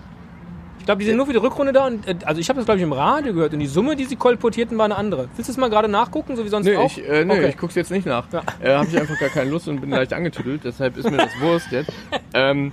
Ich 0.78 0.86
glaube, 0.86 1.00
die 1.00 1.04
sind 1.06 1.18
nur 1.18 1.26
für 1.26 1.32
die 1.34 1.38
Rückrunde 1.38 1.74
da. 1.74 1.86
Und, 1.86 2.08
äh, 2.08 2.14
also 2.24 2.40
ich 2.40 2.48
habe 2.48 2.56
das, 2.56 2.64
glaube 2.64 2.78
ich, 2.78 2.82
im 2.84 2.94
Radio 2.94 3.34
gehört. 3.34 3.52
Und 3.52 3.58
die 3.60 3.66
Summe, 3.66 3.96
die 3.96 4.04
sie 4.06 4.16
kolportierten, 4.16 4.78
war 4.78 4.86
eine 4.86 4.96
andere. 4.96 5.28
Willst 5.36 5.48
du 5.50 5.52
es 5.52 5.58
mal 5.58 5.68
gerade 5.68 5.88
nachgucken, 5.88 6.36
so 6.36 6.44
wie 6.44 6.48
sonst 6.48 6.64
Nee, 6.64 6.76
auch? 6.76 6.86
ich, 6.86 7.06
äh, 7.06 7.22
nee 7.26 7.32
Okay. 7.34 7.48
ich 7.50 7.58
guck's 7.58 7.74
jetzt 7.74 7.90
nicht 7.90 8.06
nach. 8.06 8.24
Ja. 8.32 8.42
Äh, 8.62 8.74
Habe 8.76 8.86
ich 8.88 8.98
einfach 8.98 9.18
gar 9.18 9.28
keine 9.28 9.50
Lust 9.50 9.68
und 9.68 9.82
bin 9.82 9.90
leicht 9.90 10.14
angetüdelt, 10.14 10.62
deshalb 10.64 10.96
ist 10.96 11.10
mir 11.10 11.18
das 11.18 11.38
Wurst 11.40 11.70
jetzt. 11.70 11.92
Ähm, 12.32 12.72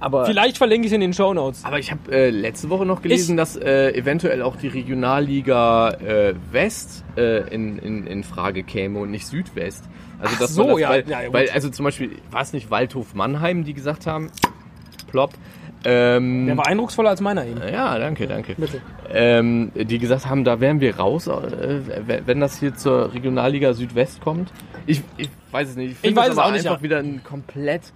aber 0.00 0.26
Vielleicht 0.26 0.58
verlinke 0.58 0.86
ich 0.86 0.92
es 0.92 0.94
in 0.94 1.00
den 1.00 1.12
Shownotes. 1.12 1.64
Aber 1.64 1.78
ich 1.78 1.90
habe 1.90 2.10
äh, 2.10 2.30
letzte 2.30 2.70
Woche 2.70 2.86
noch 2.86 3.02
gelesen, 3.02 3.32
Ich- 3.32 3.36
dass 3.36 3.56
äh, 3.56 3.90
eventuell 3.92 4.42
auch 4.42 4.56
die 4.56 4.68
Regionalliga 4.68 5.90
äh, 5.90 6.34
West 6.52 7.04
äh, 7.16 7.48
in, 7.52 7.78
in, 7.78 8.06
in 8.06 8.24
Frage 8.24 8.62
käme 8.62 8.98
und 9.00 9.10
nicht 9.10 9.26
Südwest. 9.26 9.84
Also 10.20 10.34
Ach 10.36 10.40
dass 10.40 10.54
so, 10.54 10.64
das, 10.70 10.80
ja, 10.80 10.88
weil, 10.90 11.04
ja, 11.08 11.18
weil 11.32 11.50
also 11.50 11.68
zum 11.70 11.84
Beispiel 11.84 12.10
war 12.30 12.42
es 12.42 12.52
nicht 12.52 12.70
Waldhof 12.70 13.14
Mannheim, 13.14 13.64
die 13.64 13.74
gesagt 13.74 14.06
haben, 14.06 14.30
plopp. 15.10 15.34
Ähm, 15.84 16.46
Der 16.46 16.56
war 16.56 16.66
eindrucksvoller 16.66 17.10
als 17.10 17.20
meiner 17.20 17.46
eben. 17.46 17.60
ja, 17.72 17.96
danke, 18.00 18.26
danke. 18.26 18.56
Bitte. 18.56 18.80
Ähm, 19.10 19.70
die 19.76 19.98
gesagt 20.00 20.26
haben, 20.28 20.42
da 20.42 20.58
wären 20.60 20.80
wir 20.80 20.96
raus, 20.96 21.28
äh, 21.28 21.80
wenn- 22.26 22.40
das 22.40 22.58
hier 22.58 22.74
zur 22.74 23.14
Regionalliga 23.14 23.72
Südwest 23.74 24.20
kommt. 24.20 24.50
Ich, 24.86 25.02
ich 25.16 25.28
weiß 25.52 25.68
es 25.70 25.76
nicht. 25.76 25.92
Ich 25.92 25.98
finde 25.98 26.16
weiß 26.20 26.26
das 26.28 26.32
es 26.34 26.38
aber 26.38 26.48
auch 26.48 26.52
nicht, 26.52 26.66
einfach 26.66 26.78
ja. 26.78 26.82
wieder 26.82 26.98
einen 26.98 27.22
komplett 27.22 27.92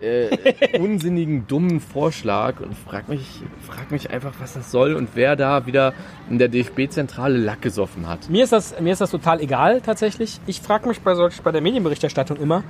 äh, 0.00 0.78
unsinnigen, 0.78 1.46
dummen 1.46 1.80
Vorschlag 1.80 2.60
und 2.60 2.74
frag 2.74 3.08
mich, 3.08 3.42
frag 3.66 3.90
mich 3.90 4.10
einfach, 4.10 4.32
was 4.40 4.54
das 4.54 4.70
soll 4.70 4.94
und 4.94 5.10
wer 5.14 5.36
da 5.36 5.66
wieder 5.66 5.92
in 6.28 6.38
der 6.38 6.48
DFB-Zentrale 6.48 7.36
Lack 7.36 7.62
gesoffen 7.62 8.08
hat. 8.08 8.28
Mir 8.30 8.44
ist 8.44 8.52
das, 8.52 8.78
mir 8.80 8.92
ist 8.92 9.00
das 9.00 9.10
total 9.10 9.40
egal 9.40 9.80
tatsächlich. 9.80 10.40
Ich 10.46 10.60
frage 10.60 10.88
mich 10.88 11.00
bei, 11.00 11.14
solch, 11.14 11.40
bei 11.42 11.52
der 11.52 11.60
Medienberichterstattung 11.60 12.38
immer, 12.38 12.62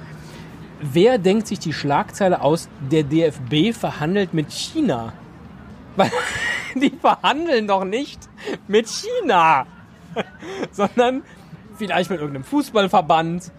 wer 0.80 1.18
denkt 1.18 1.46
sich 1.46 1.58
die 1.58 1.72
Schlagzeile 1.72 2.42
aus, 2.42 2.68
der 2.90 3.04
DFB 3.04 3.72
verhandelt 3.72 4.34
mit 4.34 4.50
China? 4.50 5.12
Weil 5.96 6.10
die 6.74 6.90
verhandeln 7.00 7.66
doch 7.66 7.84
nicht 7.84 8.28
mit 8.68 8.88
China, 8.88 9.66
sondern 10.72 11.22
vielleicht 11.76 12.10
mit 12.10 12.20
irgendeinem 12.20 12.44
Fußballverband, 12.44 13.50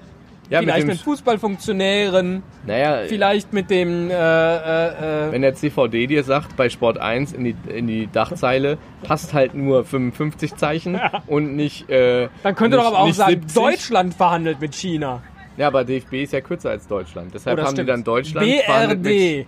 Ja, 0.52 0.60
vielleicht 0.60 0.86
mit 0.86 0.98
mit, 0.98 1.04
Fußballfunktionären, 1.04 2.44
naja, 2.68 3.04
vielleicht 3.08 3.54
mit 3.54 3.70
dem 3.70 4.10
äh, 4.10 4.14
äh, 4.14 5.28
äh, 5.28 5.32
wenn 5.32 5.42
der 5.42 5.56
CVD 5.56 6.08
dir 6.08 6.24
sagt, 6.26 6.58
bei 6.58 6.70
Sport 6.70 6.98
1 6.98 7.32
in 7.32 7.46
die, 7.46 7.56
in 7.74 7.88
die 7.88 8.08
Dachzeile 8.12 8.78
passt 9.04 9.34
halt 9.34 9.54
nur 9.56 9.86
55 9.86 10.56
Zeichen 10.56 11.00
und 11.28 11.56
nicht. 11.56 11.90
Äh, 11.90 12.28
dann 12.44 12.56
könnte 12.56 12.76
nicht, 12.78 12.86
doch 12.86 12.94
aber 12.94 13.00
auch 13.04 13.14
sagen, 13.14 13.32
70. 13.42 13.54
Deutschland 13.56 14.14
verhandelt 14.14 14.60
mit 14.60 14.76
China. 14.76 15.24
Ja, 15.56 15.68
aber 15.68 15.86
DFB 15.86 16.14
ist 16.16 16.34
ja 16.34 16.42
kürzer 16.42 16.70
als 16.72 16.86
Deutschland. 16.86 17.34
Deshalb 17.34 17.58
Oh, 17.58 17.62
haben 17.62 17.70
die 17.70 17.76
stimmt. 17.76 17.90
dann 17.90 18.04
Deutschland 18.04 18.46
BRD. 18.46 19.46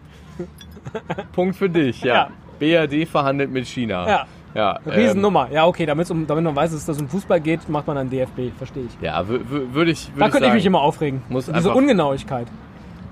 Punkt 1.34 1.56
für 1.58 1.70
dich, 1.70 2.02
ja. 2.02 2.30
Ja. 2.62 2.86
BRD 2.86 3.08
verhandelt 3.08 3.52
mit 3.52 3.68
China. 3.68 4.08
Ja. 4.08 4.28
Ja, 4.56 4.80
ähm, 4.86 4.92
Riesennummer. 4.92 5.50
Ja, 5.52 5.66
okay, 5.66 5.86
damit, 5.86 6.08
man 6.10 6.28
weiß, 6.56 6.72
dass 6.72 6.82
es 6.82 6.86
das 6.86 7.00
um 7.02 7.08
Fußball 7.10 7.42
geht, 7.42 7.68
macht 7.70 7.88
man 7.88 7.96
dann 7.96 8.10
DFB, 8.10 8.52
verstehe 8.58 8.84
ich. 8.84 8.98
Ja, 9.02 9.22
wü- 9.22 9.40
wü- 9.52 9.74
würde 9.74 9.92
ich, 9.92 10.10
würd 10.10 10.22
Da 10.22 10.26
ich 10.28 10.32
könnte 10.32 10.48
ich 10.50 10.54
mich 10.54 10.66
immer 10.66 10.82
aufregen. 10.82 11.22
muss 11.30 11.46
Diese 11.52 11.74
Ungenauigkeit. 11.74 12.48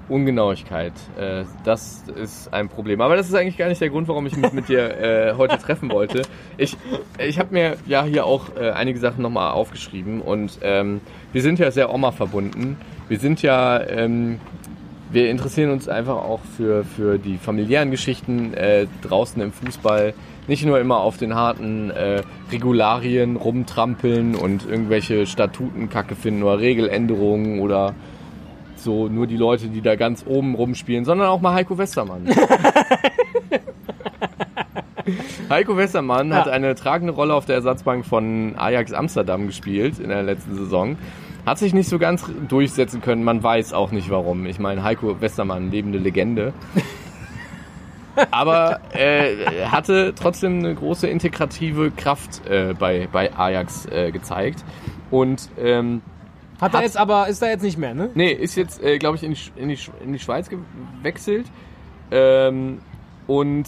Ungenauigkeit. 0.10 0.94
Äh, 1.18 1.46
das 1.64 2.04
ist 2.22 2.54
ein 2.54 2.68
Problem. 2.70 3.00
Aber 3.02 3.16
das 3.16 3.28
ist 3.30 3.34
eigentlich 3.36 3.58
gar 3.58 3.70
nicht 3.70 3.80
der 3.80 3.90
Grund, 3.90 4.08
warum 4.08 4.26
ich 4.28 4.36
mich 4.36 4.52
mit 4.52 4.68
dir 4.68 4.98
äh, 5.00 5.34
heute 5.38 5.58
treffen 5.58 5.90
wollte. 5.92 6.24
Ich, 6.58 6.76
ich 7.18 7.40
habe 7.40 7.54
mir 7.54 7.78
ja 7.86 8.04
hier 8.04 8.26
auch 8.26 8.56
äh, 8.60 8.72
einige 8.72 9.00
Sachen 9.00 9.22
nochmal 9.22 9.52
aufgeschrieben 9.52 10.22
und 10.22 10.60
ähm, 10.62 11.02
wir 11.32 11.42
sind 11.42 11.60
ja 11.60 11.72
sehr 11.72 11.94
Oma 11.94 12.12
verbunden. 12.12 12.78
Wir 13.08 13.20
sind 13.20 13.42
ja, 13.42 13.80
ähm, 13.88 14.40
wir 15.12 15.30
interessieren 15.30 15.72
uns 15.72 15.88
einfach 15.88 16.16
auch 16.18 16.42
für, 16.58 16.84
für 16.84 17.18
die 17.18 17.38
familiären 17.38 17.90
Geschichten 17.92 18.54
äh, 18.54 18.88
draußen 19.02 19.42
im 19.42 19.52
Fußball. 19.54 20.14
Nicht 20.48 20.66
nur 20.66 20.80
immer 20.80 20.98
auf 20.98 21.18
den 21.18 21.36
harten 21.36 21.92
äh, 21.92 22.24
Regularien 22.52 23.36
rumtrampeln 23.36 24.36
und 24.36 24.68
irgendwelche 24.68 25.26
Statutenkacke 25.28 26.16
finden 26.16 26.44
oder 26.44 26.60
Regeländerungen 26.60 27.60
oder 27.60 27.94
so 28.76 29.08
nur 29.08 29.28
die 29.28 29.38
Leute, 29.38 29.68
die 29.68 29.82
da 29.82 29.96
ganz 29.96 30.26
oben 30.28 30.56
rumspielen, 30.56 31.06
sondern 31.06 31.28
auch 31.28 31.40
mal 31.42 31.54
Heiko 31.54 31.78
Westermann. 31.78 32.28
Heiko 35.50 35.76
Westermann 35.78 36.34
hat 36.34 36.46
Ja. 36.48 36.52
eine 36.52 36.76
tragende 36.76 37.14
Rolle 37.14 37.34
auf 37.34 37.46
der 37.46 37.56
Ersatzbank 37.56 38.06
von 38.06 38.54
Ajax 38.58 38.94
Amsterdam 38.94 39.48
gespielt 39.48 40.00
in 40.00 40.10
der 40.10 40.24
letzten 40.24 40.56
Saison. 40.56 40.98
Hat 41.46 41.58
sich 41.58 41.74
nicht 41.74 41.90
so 41.90 41.98
ganz 42.00 42.24
durchsetzen 42.48 43.02
können, 43.02 43.24
man 43.24 43.42
weiß 43.42 43.74
auch 43.74 43.92
nicht 43.92 44.10
warum. 44.10 44.46
Ich 44.46 44.60
meine, 44.60 44.84
Heiko 44.84 45.20
Westermann, 45.22 45.72
lebende 45.72 45.98
Legende. 45.98 46.54
Aber 48.32 48.80
äh, 48.94 49.66
hatte 49.68 50.14
trotzdem 50.16 50.60
eine 50.60 50.76
große 50.76 51.08
integrative 51.08 51.92
Kraft 51.92 52.46
äh, 52.48 52.74
bei, 52.78 53.08
bei 53.12 53.34
Ajax 53.34 53.86
äh, 53.88 54.12
gezeigt. 54.12 54.64
Und 55.10 55.50
ähm, 55.60 56.02
Hat, 56.60 56.74
er 56.74 56.78
Hat- 56.80 56.84
jetzt 56.86 56.98
aber, 56.98 57.28
ist 57.28 57.42
er 57.42 57.50
jetzt 57.50 57.64
nicht 57.64 57.78
mehr, 57.78 57.94
ne? 57.94 58.10
Nee, 58.14 58.32
ist 58.32 58.56
jetzt, 58.56 58.84
äh, 58.84 58.98
glaube 58.98 59.18
ich, 59.18 59.24
in 59.24 59.34
die, 59.34 59.40
in, 59.56 59.70
die, 59.70 59.78
in 60.04 60.14
die 60.14 60.20
Schweiz 60.20 60.50
gewechselt. 60.50 61.48
Ähm, 62.12 62.80
und 63.28 63.66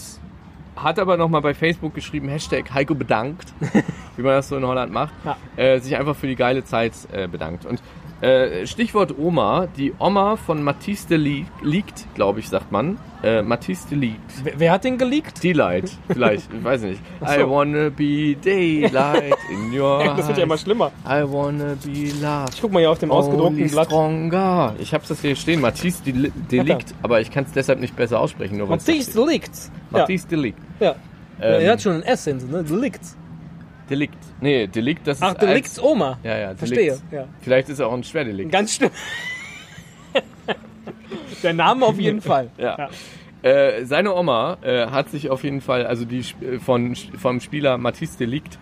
hat 0.76 0.98
aber 1.00 1.18
nochmal 1.18 1.42
bei 1.42 1.54
Facebook 1.54 1.94
geschrieben, 1.94 2.28
Hashtag 2.30 2.74
Heiko 2.74 2.96
bedankt, 2.96 3.54
wie 4.18 4.24
man 4.24 4.34
das 4.34 4.50
so 4.50 4.58
in 4.58 4.66
Holland 4.66 4.92
macht. 4.92 5.14
Ja. 5.24 5.38
Äh, 5.56 5.80
sich 5.80 5.96
einfach 5.96 6.16
für 6.16 6.28
die 6.28 6.36
geile 6.36 6.64
Zeit 6.66 6.94
äh, 7.12 7.28
bedankt. 7.28 7.66
Und 7.66 7.82
Äh, 8.24 8.66
Stichwort 8.68 9.18
Oma. 9.20 9.68
Die 9.76 9.94
Oma 10.00 10.38
von 10.38 10.64
Matisse 10.64 11.08
de 11.10 11.44
liegt, 11.62 12.08
glaube 12.16 12.40
ich, 12.40 12.48
sagt 12.48 12.72
man. 12.72 12.98
Äh, 13.22 13.42
Matisse 13.42 13.90
de 13.90 13.98
Liegt. 13.98 14.32
Wer, 14.44 14.54
wer 14.60 14.72
hat 14.72 14.86
den 14.86 14.98
geleakt? 14.98 15.44
Daylight, 15.44 15.92
vielleicht, 16.08 16.50
ich 16.54 16.64
weiß 16.64 16.82
nicht. 16.84 17.02
So. 17.20 17.26
I 17.26 17.50
wanna 17.50 17.90
be 17.90 18.36
daylight 18.36 19.36
in 19.52 19.78
your 19.78 20.04
Das 20.16 20.28
wird 20.28 20.38
ja 20.38 20.44
immer 20.44 20.54
eyes. 20.56 20.62
schlimmer. 20.62 20.92
I 21.06 21.24
wanna 21.26 21.76
be 21.84 22.12
loved. 22.22 22.54
Ich 22.56 22.62
guck 22.62 22.72
mal 22.72 22.80
hier 22.80 22.92
auf 22.92 23.00
dem 23.00 23.12
ausgedruckten 23.12 23.70
Blatt. 23.70 23.88
stronger. 23.88 24.76
Ich 24.80 24.94
habe 24.94 25.04
das 25.08 25.22
hier 25.22 25.36
stehen, 25.36 25.60
Matisse 25.62 26.02
de 26.04 26.32
Delict, 26.50 26.94
aber 27.02 27.20
ich 27.20 27.30
kann 27.30 27.44
es 27.44 27.52
deshalb 27.52 27.80
nicht 27.82 27.96
besser 27.96 28.20
aussprechen. 28.22 28.58
Nur 28.58 28.68
Matisse 28.68 29.04
steht. 29.12 29.16
Delict. 29.16 29.52
Matisse. 29.90 30.28
Ja. 30.36 30.52
ja. 30.80 30.96
Ähm, 31.42 31.62
er 31.62 31.72
hat 31.74 31.82
schon 31.82 31.94
ein 31.94 32.04
S 32.04 32.24
hinten, 32.26 32.52
ne? 32.52 32.64
Delict. 32.64 33.02
Delict. 33.90 34.18
Nee, 34.42 34.68
Delict, 34.68 35.06
das 35.08 35.18
ist 35.18 35.24
Ach, 35.24 35.34
Delicts 35.34 35.78
als, 35.80 35.86
Oma. 35.88 36.18
Ja, 36.24 36.38
ja, 36.38 36.56
Verstehe. 36.56 36.78
Delict. 36.86 37.04
Ja. 37.12 37.26
Vielleicht 37.42 37.70
ist 37.70 37.80
er 37.80 37.88
auch 37.88 37.94
ein 37.94 38.04
Schwerdelikt. 38.04 38.52
Ganz 38.52 38.76
stimmt. 38.76 38.94
Der 41.44 41.54
Name 41.54 41.86
auf 41.86 42.00
jeden 42.00 42.22
Fall. 42.22 42.50
Ja. 42.58 42.90
Äh, 43.42 43.84
seine 43.84 44.16
Oma 44.16 44.58
äh, 44.62 44.88
hat 44.88 45.10
sich 45.10 45.30
auf 45.30 45.44
jeden 45.44 45.60
Fall, 45.60 45.86
also 45.86 46.06
die 46.06 46.20
Sp- 46.24 46.64
von, 46.64 46.96
vom 46.96 47.42
Spieler 47.42 47.78
Matisse 47.78 48.18
Delict, 48.18 48.58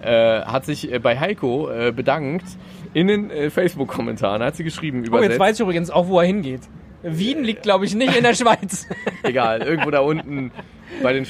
äh, 0.00 0.40
hat 0.40 0.64
sich 0.64 0.90
äh, 0.90 0.98
bei 0.98 1.20
Heiko 1.20 1.68
äh, 1.70 1.92
bedankt 1.92 2.46
in 2.94 3.08
den 3.08 3.30
äh, 3.30 3.50
Facebook-Kommentaren. 3.50 4.42
Hat 4.42 4.56
sie 4.56 4.64
geschrieben, 4.64 5.02
Oh, 5.02 5.08
übersetzt. 5.08 5.32
jetzt 5.32 5.38
weiß 5.38 5.56
ich 5.56 5.60
übrigens 5.60 5.90
auch, 5.90 6.08
wo 6.08 6.18
er 6.18 6.26
hingeht. 6.26 6.62
Wien 7.02 7.42
liegt, 7.42 7.62
glaube 7.62 7.84
ich, 7.84 7.94
nicht 7.94 8.16
in 8.16 8.22
der 8.22 8.34
Schweiz. 8.34 8.86
Egal, 9.22 9.62
irgendwo 9.62 9.90
da 9.90 10.00
unten 10.00 10.50
bei 11.02 11.12
den 11.12 11.24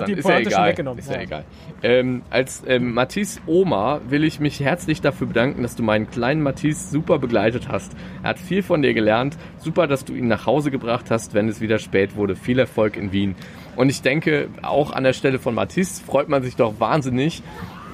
er 0.00 0.06
die 0.06 0.12
ist 0.12 0.28
ja 0.28 0.38
egal. 0.56 0.68
weggenommen. 0.70 0.98
Ist 0.98 1.10
ja, 1.10 1.16
Ja. 1.16 1.22
egal. 1.22 1.44
Ähm, 1.82 2.22
als 2.30 2.62
ähm, 2.66 2.94
Matisse 2.94 3.40
Oma 3.46 4.00
will 4.08 4.24
ich 4.24 4.40
mich 4.40 4.60
herzlich 4.60 5.00
dafür 5.00 5.26
bedanken, 5.26 5.62
dass 5.62 5.76
du 5.76 5.82
meinen 5.82 6.10
kleinen 6.10 6.42
Matisse 6.42 6.90
super 6.90 7.18
begleitet 7.18 7.68
hast. 7.68 7.92
Er 8.22 8.30
hat 8.30 8.38
viel 8.38 8.62
von 8.62 8.80
dir 8.82 8.94
gelernt. 8.94 9.36
Super, 9.58 9.86
dass 9.86 10.04
du 10.04 10.14
ihn 10.14 10.28
nach 10.28 10.46
Hause 10.46 10.70
gebracht 10.70 11.10
hast, 11.10 11.34
wenn 11.34 11.48
es 11.48 11.60
wieder 11.60 11.78
spät 11.78 12.16
wurde. 12.16 12.34
Viel 12.36 12.58
Erfolg 12.58 12.96
in 12.96 13.12
Wien. 13.12 13.34
Und 13.76 13.90
ich 13.90 14.00
denke, 14.00 14.48
auch 14.62 14.92
an 14.92 15.04
der 15.04 15.12
Stelle 15.12 15.38
von 15.38 15.54
Matisse 15.54 16.02
freut 16.02 16.28
man 16.30 16.42
sich 16.42 16.56
doch 16.56 16.80
wahnsinnig, 16.80 17.42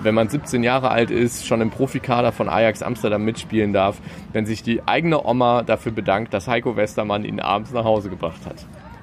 wenn 0.04 0.14
man 0.14 0.28
17 0.28 0.62
Jahre 0.62 0.90
alt 0.90 1.10
ist, 1.10 1.46
schon 1.46 1.60
im 1.60 1.70
Profikader 1.70 2.32
von 2.32 2.48
Ajax 2.48 2.82
Amsterdam 2.82 3.24
mitspielen 3.24 3.72
darf, 3.72 3.98
wenn 4.32 4.46
sich 4.46 4.62
die 4.62 4.82
eigene 4.86 5.24
Oma 5.24 5.62
dafür 5.62 5.92
bedankt, 5.92 6.34
dass 6.34 6.48
Heiko 6.48 6.76
Westermann 6.76 7.24
ihn 7.24 7.40
abends 7.40 7.72
nach 7.72 7.84
Hause 7.84 8.10
gebracht 8.10 8.40
hat. 8.46 8.56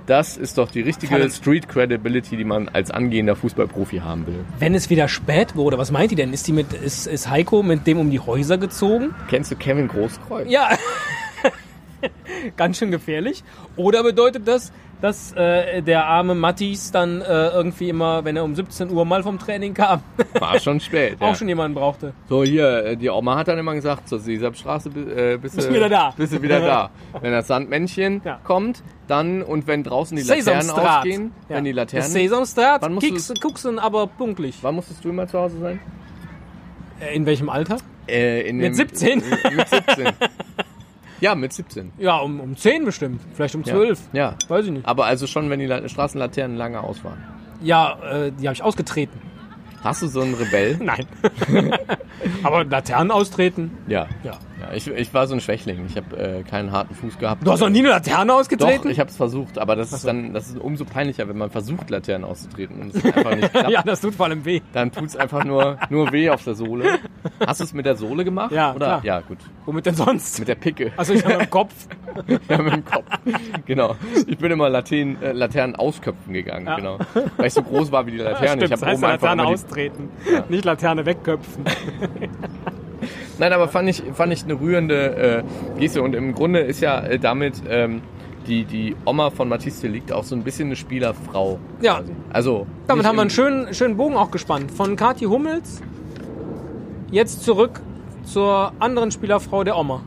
Das 0.09 0.37
ist 0.37 0.57
doch 0.57 0.71
die 0.71 0.81
richtige. 0.81 1.29
Street 1.29 1.69
Credibility, 1.69 2.35
die 2.35 2.43
man 2.43 2.67
als 2.67 2.89
angehender 2.89 3.35
Fußballprofi 3.35 3.99
haben 3.99 4.25
will. 4.25 4.43
Wenn 4.57 4.73
es 4.73 4.89
wieder 4.89 5.07
spät 5.07 5.55
wurde, 5.55 5.77
was 5.77 5.91
meint 5.91 6.09
die 6.09 6.15
denn? 6.15 6.33
Ist, 6.33 6.47
die 6.47 6.51
mit, 6.51 6.73
ist, 6.73 7.05
ist 7.05 7.29
Heiko 7.29 7.61
mit 7.61 7.85
dem 7.85 7.99
um 7.99 8.09
die 8.09 8.19
Häuser 8.19 8.57
gezogen? 8.57 9.13
Kennst 9.27 9.51
du 9.51 9.55
Kevin 9.55 9.87
Großkreuz? 9.87 10.49
Ja. 10.49 10.69
Ganz 12.57 12.79
schön 12.79 12.89
gefährlich. 12.89 13.43
Oder 13.75 14.01
bedeutet 14.01 14.47
das, 14.47 14.71
dass 15.01 15.31
äh, 15.33 15.81
der 15.81 16.05
arme 16.05 16.35
Mattis 16.35 16.91
dann 16.91 17.21
äh, 17.21 17.47
irgendwie 17.49 17.89
immer, 17.89 18.25
wenn 18.25 18.35
er 18.35 18.43
um 18.43 18.53
17 18.55 18.91
Uhr 18.91 19.05
mal 19.05 19.23
vom 19.23 19.39
Training 19.39 19.73
kam, 19.73 20.01
War 20.39 20.59
schon 20.59 20.79
spät. 20.79 21.15
auch 21.21 21.27
ja. 21.29 21.35
schon 21.35 21.47
jemanden 21.47 21.75
brauchte? 21.75 22.13
So, 22.27 22.43
hier, 22.43 22.83
äh, 22.85 22.97
die 22.97 23.09
Oma 23.09 23.37
hat 23.37 23.47
dann 23.47 23.57
immer 23.57 23.73
gesagt, 23.75 24.09
zur 24.09 24.19
Sesamstraße 24.19 24.89
äh, 24.89 25.37
bist, 25.37 25.57
du 25.61 25.73
wieder 25.73 25.87
da. 25.89 26.13
Bist 26.17 26.33
du 26.33 26.41
wieder 26.41 26.59
da. 26.61 26.89
Wenn 27.21 27.31
das 27.31 27.47
Sandmännchen 27.47 28.21
Ja. 28.25 28.39
kommt, 28.43 28.83
dann, 29.07 29.41
und 29.41 29.67
wenn 29.67 29.83
draußen 29.83 30.17
die 30.17 30.23
Laternen 30.23 30.69
ausgehen, 30.69 31.31
Ja. 31.47 31.55
wenn 31.55 31.63
die 31.63 31.71
Laternen... 31.71 32.07
Sesamstraat, 32.09 32.85
kickst, 32.99 33.41
guckst 33.41 33.65
du 33.65 33.79
aber 33.79 34.07
pünktlich. 34.07 34.57
Wann 34.61 34.75
musstest 34.75 35.03
du 35.05 35.09
immer 35.09 35.27
zu 35.27 35.39
Hause 35.39 35.59
sein? 35.59 35.79
Äh, 36.99 37.15
In 37.15 37.25
welchem 37.25 37.49
Alter? 37.49 37.77
Äh, 38.07 38.49
in 38.49 38.57
Mit 38.57 38.65
dem- 38.67 38.73
17? 38.73 39.21
Äh, 39.21 39.51
mit 39.55 39.67
17. 39.69 40.07
ja, 41.19 41.35
mit 41.35 41.53
17. 41.53 41.91
Ja, 41.97 42.17
um, 42.17 42.39
um 42.39 42.55
10 42.55 42.85
bestimmt. 42.85 43.21
Vielleicht 43.33 43.55
um 43.55 43.63
12. 43.63 44.09
Ja. 44.13 44.35
Weiß 44.47 44.65
ich 44.65 44.71
nicht. 44.71 44.85
Aber 44.85 45.05
also 45.05 45.27
schon, 45.27 45.49
wenn 45.49 45.59
die 45.59 45.65
La 45.65 45.87
Straßenlaternen 45.87 46.57
lange 46.57 46.81
aus 46.81 47.03
waren. 47.03 47.23
Ja, 47.61 47.97
äh, 48.03 48.31
die 48.31 48.47
habe 48.47 48.53
ich 48.53 48.63
ausgetreten. 48.63 49.19
Hast 49.83 50.01
du 50.01 50.07
so 50.07 50.21
einen 50.21 50.33
Rebell? 50.33 50.77
Nein. 50.81 51.05
aber 52.43 52.63
Laternen 52.65 53.11
austreten? 53.11 53.71
Ja. 53.87 54.07
Ja. 54.23 54.37
Ja 54.59 54.73
ich, 54.73 54.87
ich 54.87 55.13
war 55.13 55.27
so 55.27 55.33
ein 55.35 55.41
Schwächling. 55.41 55.85
Ich 55.87 55.95
habe 55.97 56.17
äh, 56.17 56.43
keinen 56.43 56.71
harten 56.71 56.95
Fuß 56.95 57.17
gehabt. 57.19 57.45
Du 57.45 57.51
hast 57.51 57.59
noch 57.61 57.69
nie 57.69 57.79
eine 57.79 57.89
Laterne 57.89 58.31
Doch, 58.31 58.39
ausgetreten? 58.39 58.89
ich 58.89 58.99
habe 58.99 59.09
es 59.09 59.15
versucht, 59.17 59.57
aber 59.57 59.75
das 59.75 59.93
ist 59.93 60.05
dann 60.05 60.33
das 60.33 60.49
ist 60.49 60.57
umso 60.59 60.85
peinlicher, 60.85 61.27
wenn 61.29 61.37
man 61.37 61.49
versucht, 61.49 61.89
Laternen 61.89 62.25
auszutreten 62.25 62.81
und 62.81 62.95
es 62.95 63.03
einfach 63.03 63.35
nicht 63.35 63.49
klappt. 63.53 63.69
ja, 63.69 63.81
das 63.83 64.01
tut 64.01 64.15
vor 64.15 64.25
allem 64.27 64.45
weh. 64.45 64.61
Dann 64.73 64.91
tut's 64.91 65.15
einfach 65.15 65.43
nur, 65.43 65.77
nur 65.89 66.11
weh 66.11 66.29
auf 66.29 66.43
der 66.43 66.55
Sohle. 66.55 66.99
Hast 67.45 67.59
du 67.59 67.63
es 67.63 67.73
mit 67.73 67.85
der 67.85 67.95
Sohle 67.95 68.23
gemacht? 68.23 68.51
Ja, 68.51 68.71
Oder? 68.75 68.85
klar. 68.85 69.01
Ja, 69.03 69.19
gut. 69.21 69.37
Womit 69.65 69.85
denn 69.85 69.95
sonst? 69.95 70.39
Mit 70.39 70.47
der 70.47 70.55
Picke. 70.55 70.91
Also 70.97 71.13
ich 71.13 71.23
habe 71.25 71.35
im 71.43 71.49
Kopf. 71.49 71.73
Ja, 72.49 72.57
mit 72.57 72.73
dem 72.73 72.83
Kopf. 72.85 73.05
Genau. 73.65 73.95
Ich 74.27 74.37
bin 74.39 74.51
immer 74.51 74.67
Laternen, 74.69 75.21
äh, 75.21 75.31
Laternen 75.31 75.75
ausköpfen 75.75 76.33
gegangen, 76.33 76.65
Ja. 76.65 76.75
genau. 76.75 76.97
Weil 77.37 77.47
ich 77.47 77.53
so 77.53 77.61
groß 77.61 77.91
war 77.91 78.05
wie 78.07 78.11
die 78.11 78.17
Laterne. 78.19 78.47
Stimmt, 78.47 78.63
ich 78.63 78.69
das 78.71 78.81
habe 78.81 78.91
heißt 78.91 79.03
oben 79.03 79.11
Laterne 79.11 79.41
immer 79.43 79.49
die, 79.51 79.53
austreten. 79.53 80.09
Nicht 80.49 80.65
Laterne 80.65 81.05
wegköpfen. 81.05 81.63
Nein, 83.39 83.53
aber 83.53 83.67
fand 83.67 83.89
ich, 83.89 84.03
fand 84.13 84.33
ich 84.33 84.43
eine 84.43 84.59
rührende 84.59 85.43
äh, 85.75 85.79
Geste. 85.79 86.01
Und 86.01 86.13
im 86.15 86.33
Grunde 86.33 86.59
ist 86.59 86.81
ja 86.81 86.99
äh, 86.99 87.17
damit 87.17 87.61
ähm, 87.69 88.01
die, 88.47 88.65
die 88.65 88.95
Oma 89.05 89.29
von 89.29 89.47
Matisse 89.47 89.87
liegt 89.87 90.11
auch 90.11 90.23
so 90.23 90.35
ein 90.35 90.43
bisschen 90.43 90.67
eine 90.67 90.75
Spielerfrau. 90.75 91.59
Ja. 91.81 91.99
quasi. 91.99 92.11
Also. 92.31 92.67
Damit 92.87 93.05
haben 93.05 93.15
wir 93.15 93.21
einen 93.21 93.29
schönen, 93.29 93.73
schönen 93.73 93.97
Bogen 93.97 94.15
auch 94.15 94.31
gespannt. 94.31 94.71
Von 94.71 94.95
Kathi 94.95 95.25
Hummels 95.25 95.81
jetzt 97.11 97.43
zurück 97.43 97.81
zur 98.23 98.73
anderen 98.79 99.11
Spielerfrau 99.11 99.63
der 99.63 99.77
Oma. 99.77 100.01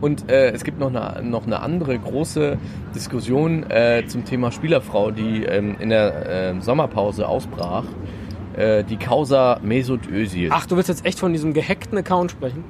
Und 0.00 0.30
äh, 0.30 0.50
es 0.50 0.62
gibt 0.62 0.78
noch 0.78 0.94
eine, 0.94 1.22
noch 1.22 1.46
eine 1.46 1.60
andere 1.60 1.98
große 1.98 2.56
Diskussion 2.94 3.68
äh, 3.68 4.04
zum 4.06 4.24
Thema 4.24 4.52
Spielerfrau, 4.52 5.10
die 5.10 5.42
ähm, 5.44 5.76
in 5.80 5.88
der 5.88 6.54
äh, 6.54 6.60
Sommerpause 6.60 7.26
ausbrach. 7.26 7.84
Äh, 8.58 8.82
die 8.84 8.96
Causa 8.96 9.60
Mesut 9.62 10.08
Özil. 10.10 10.50
Ach, 10.52 10.66
du 10.66 10.76
willst 10.76 10.88
jetzt 10.88 11.04
echt 11.06 11.18
von 11.20 11.32
diesem 11.32 11.52
gehackten 11.54 11.96
Account 11.98 12.32
sprechen? 12.32 12.64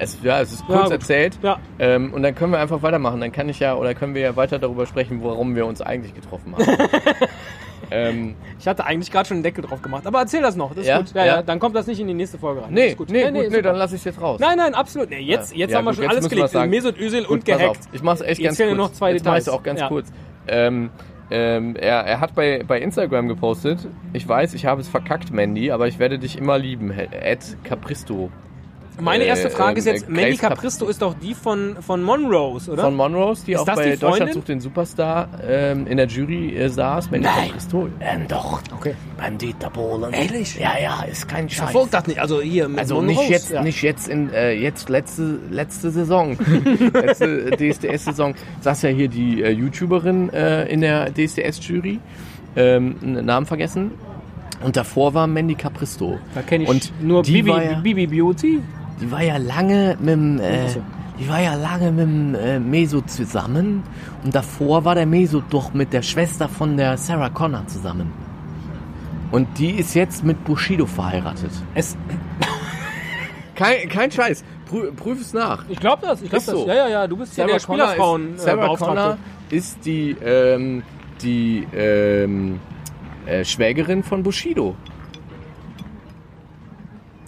Es, 0.00 0.18
ja, 0.24 0.40
es 0.40 0.52
ist 0.52 0.60
Ja, 0.62 0.66
kurz 0.66 0.82
gut. 0.84 0.92
erzählt. 0.92 1.38
Ja. 1.40 1.58
Ähm, 1.78 2.12
und 2.12 2.22
dann 2.24 2.34
können 2.34 2.50
wir 2.52 2.58
einfach 2.58 2.82
weitermachen. 2.82 3.20
Dann 3.20 3.30
kann 3.30 3.48
ich 3.48 3.60
ja, 3.60 3.76
oder 3.76 3.94
können 3.94 4.14
wir 4.16 4.22
ja 4.22 4.34
weiter 4.34 4.58
darüber 4.58 4.86
sprechen, 4.86 5.20
warum 5.22 5.54
wir 5.54 5.66
uns 5.66 5.80
eigentlich 5.80 6.14
getroffen 6.14 6.52
haben. 6.56 6.66
ähm, 7.92 8.34
Ich 8.58 8.66
hatte 8.66 8.84
eigentlich 8.86 9.12
gerade 9.12 9.28
schon 9.28 9.36
einen 9.36 9.44
Deckel 9.44 9.62
drauf 9.62 9.82
gemacht. 9.82 10.04
Aber 10.06 10.18
erzähl 10.20 10.42
das 10.42 10.56
noch. 10.56 10.74
Das 10.74 10.84
Ja? 10.86 10.98
Ja, 11.00 11.04
ja. 11.14 11.24
Ja. 11.36 11.42
dann 11.42 11.60
kommt 11.60 11.76
das 11.76 11.86
nicht 11.86 12.00
in 12.00 12.08
die 12.08 12.14
nächste 12.14 12.38
Folge 12.38 12.62
rein. 12.62 12.72
nee, 12.72 12.88
ist 12.88 12.96
gut. 12.96 13.08
nee, 13.10 13.22
gut, 13.22 13.32
nee, 13.34 13.44
super. 13.50 13.62
dann 13.62 13.76
lasse 13.76 13.94
ich 13.94 14.00
es 14.00 14.04
jetzt 14.06 14.20
raus. 14.20 14.40
Nein, 14.40 14.56
nein, 14.58 14.74
absolut. 14.74 15.10
Nee, 15.10 15.20
jetzt 15.20 15.54
jetzt 15.54 15.70
Ja, 15.70 15.78
haben 15.78 15.84
wir 15.84 15.90
gut, 15.90 15.96
schon 15.96 16.04
jetzt 16.04 16.12
alles 16.12 16.24
wir 16.30 16.48
gelegt. 16.48 16.70
Mesut 16.70 16.98
Özil 16.98 17.20
Gut, 17.22 17.30
und 17.30 17.44
gehackt. 17.44 17.68
auf. 17.68 17.78
Ich 17.92 18.02
mache 18.02 18.16
es 18.16 18.20
echt 18.22 18.40
Jetzt 18.40 18.46
ganz 18.48 18.58
kurz. 18.58 18.68
nur 18.68 18.76
noch 18.78 18.92
zwei 18.92 19.12
Jetzt 19.12 19.24
Details. 19.24 19.48
auch 19.48 19.62
ganz 19.62 19.80
Ja. 19.80 19.88
kurz. 19.88 20.12
Ähm, 20.48 20.90
ähm, 21.30 21.76
er, 21.76 22.00
er 22.00 22.20
hat 22.20 22.34
bei, 22.34 22.62
bei 22.66 22.80
Instagram 22.80 23.28
gepostet, 23.28 23.86
ich 24.12 24.26
weiß, 24.28 24.54
ich 24.54 24.66
habe 24.66 24.80
es 24.80 24.88
verkackt, 24.88 25.32
Mandy, 25.32 25.70
aber 25.70 25.88
ich 25.88 25.98
werde 25.98 26.18
dich 26.18 26.36
immer 26.36 26.58
lieben. 26.58 26.90
Ed 26.90 27.56
Capristo. 27.64 28.30
Meine 29.00 29.24
erste 29.24 29.48
Äh, 29.48 29.50
Frage 29.50 29.78
ist 29.80 29.86
ähm, 29.86 29.94
jetzt, 29.94 30.08
äh, 30.08 30.12
Mandy 30.12 30.36
Capristo 30.36 30.86
ist 30.86 31.02
doch 31.02 31.14
die 31.14 31.34
von, 31.34 31.76
von 31.80 32.02
Monrose, 32.02 32.70
oder? 32.70 32.84
Von 32.84 32.94
Monrose, 32.94 33.44
die 33.44 33.52
Ist 33.52 33.60
auch 33.60 33.64
das 33.64 33.76
bei 33.76 33.90
die? 33.90 33.96
Deutschland 33.98 34.32
sucht 34.34 34.48
den 34.48 34.60
Superstar 34.60 35.28
ähm, 35.46 35.86
in 35.86 35.96
der 35.96 36.06
Jury 36.06 36.56
äh, 36.56 36.68
saß. 36.68 37.10
Mandy 37.10 37.26
Nein. 37.26 37.46
Capristo. 37.48 37.88
Ähm, 38.00 38.28
doch. 38.28 38.60
Okay. 38.72 38.94
Beim 39.18 39.36
Dieter 39.38 39.70
Bohlen. 39.70 40.12
Ehrlich? 40.12 40.56
Ja, 40.58 40.72
ja, 40.80 41.02
ist 41.10 41.28
kein 41.28 41.48
Scheiß. 41.50 41.58
verfolge 41.70 41.90
das 41.90 42.06
nicht. 42.06 42.20
Also 42.20 42.40
hier 42.40 42.68
mit 42.68 42.78
Also 42.78 42.96
Monrose, 42.96 43.18
nicht 43.18 43.30
jetzt, 43.30 43.50
ja. 43.50 43.62
nicht 43.62 43.82
jetzt 43.82 44.08
in 44.08 44.32
äh, 44.32 44.52
jetzt 44.52 44.88
letzte 44.88 45.38
letzte 45.50 45.90
Saison, 45.90 46.36
letzte 46.94 47.50
DSDS-Saison 47.50 48.34
saß 48.60 48.82
ja 48.82 48.90
hier 48.90 49.08
die 49.08 49.42
äh, 49.42 49.50
YouTuberin 49.50 50.30
äh, 50.32 50.66
in 50.66 50.80
der 50.82 51.12
DSDS-Jury, 51.12 51.98
ähm, 52.56 52.96
einen 53.02 53.26
Namen 53.26 53.46
vergessen. 53.46 53.90
Und 54.62 54.76
davor 54.76 55.12
war 55.14 55.26
Mandy 55.26 55.56
Capristo. 55.56 56.18
Da 56.34 56.40
kenne 56.42 56.64
ich 56.64 56.70
Und 56.70 56.92
nur 57.02 57.22
Bibi, 57.22 57.50
ja- 57.50 57.80
Bibi 57.80 58.06
Beauty. 58.06 58.60
Die 59.00 59.10
war 59.10 59.22
ja 59.22 59.36
lange 59.36 59.96
mit 60.00 60.10
dem, 60.10 60.38
äh, 60.40 60.68
die 61.18 61.28
war 61.28 61.40
ja 61.40 61.54
lange 61.54 61.90
mit 61.90 62.06
dem 62.06 62.34
äh, 62.34 62.58
Mesut 62.58 63.10
zusammen. 63.10 63.82
Und 64.24 64.34
davor 64.34 64.84
war 64.84 64.94
der 64.94 65.06
Mesut 65.06 65.44
doch 65.50 65.74
mit 65.74 65.92
der 65.92 66.02
Schwester 66.02 66.48
von 66.48 66.76
der 66.76 66.96
Sarah 66.96 67.30
Connor 67.30 67.66
zusammen. 67.66 68.12
Und 69.30 69.58
die 69.58 69.70
ist 69.70 69.94
jetzt 69.94 70.24
mit 70.24 70.44
Bushido 70.44 70.86
verheiratet. 70.86 71.50
Es, 71.74 71.96
Kein, 73.54 73.88
kein 73.88 74.10
Scheiß. 74.10 74.44
Prü 74.66 74.92
prüf 74.92 75.20
es 75.20 75.32
nach. 75.32 75.64
ich 75.68 75.78
glaube 75.78 76.06
das. 76.06 76.22
Ich 76.22 76.30
glaube 76.30 76.44
das. 76.44 76.54
so. 76.54 76.66
Ja, 76.66 76.74
ja, 76.74 76.88
ja. 76.88 77.06
Du 77.06 77.16
bist 77.16 77.36
ja 77.36 77.46
der 77.46 77.58
Spielerfrauen 77.58 78.34
ist, 78.34 78.40
äh, 78.40 78.44
Sarah 78.44 78.76
Connor 78.76 79.18
ist 79.50 79.84
die, 79.84 80.16
ähm, 80.24 80.82
die 81.22 81.66
ähm, 81.74 82.60
äh, 83.26 83.44
Schwägerin 83.44 84.02
von 84.02 84.22
Bushido. 84.22 84.74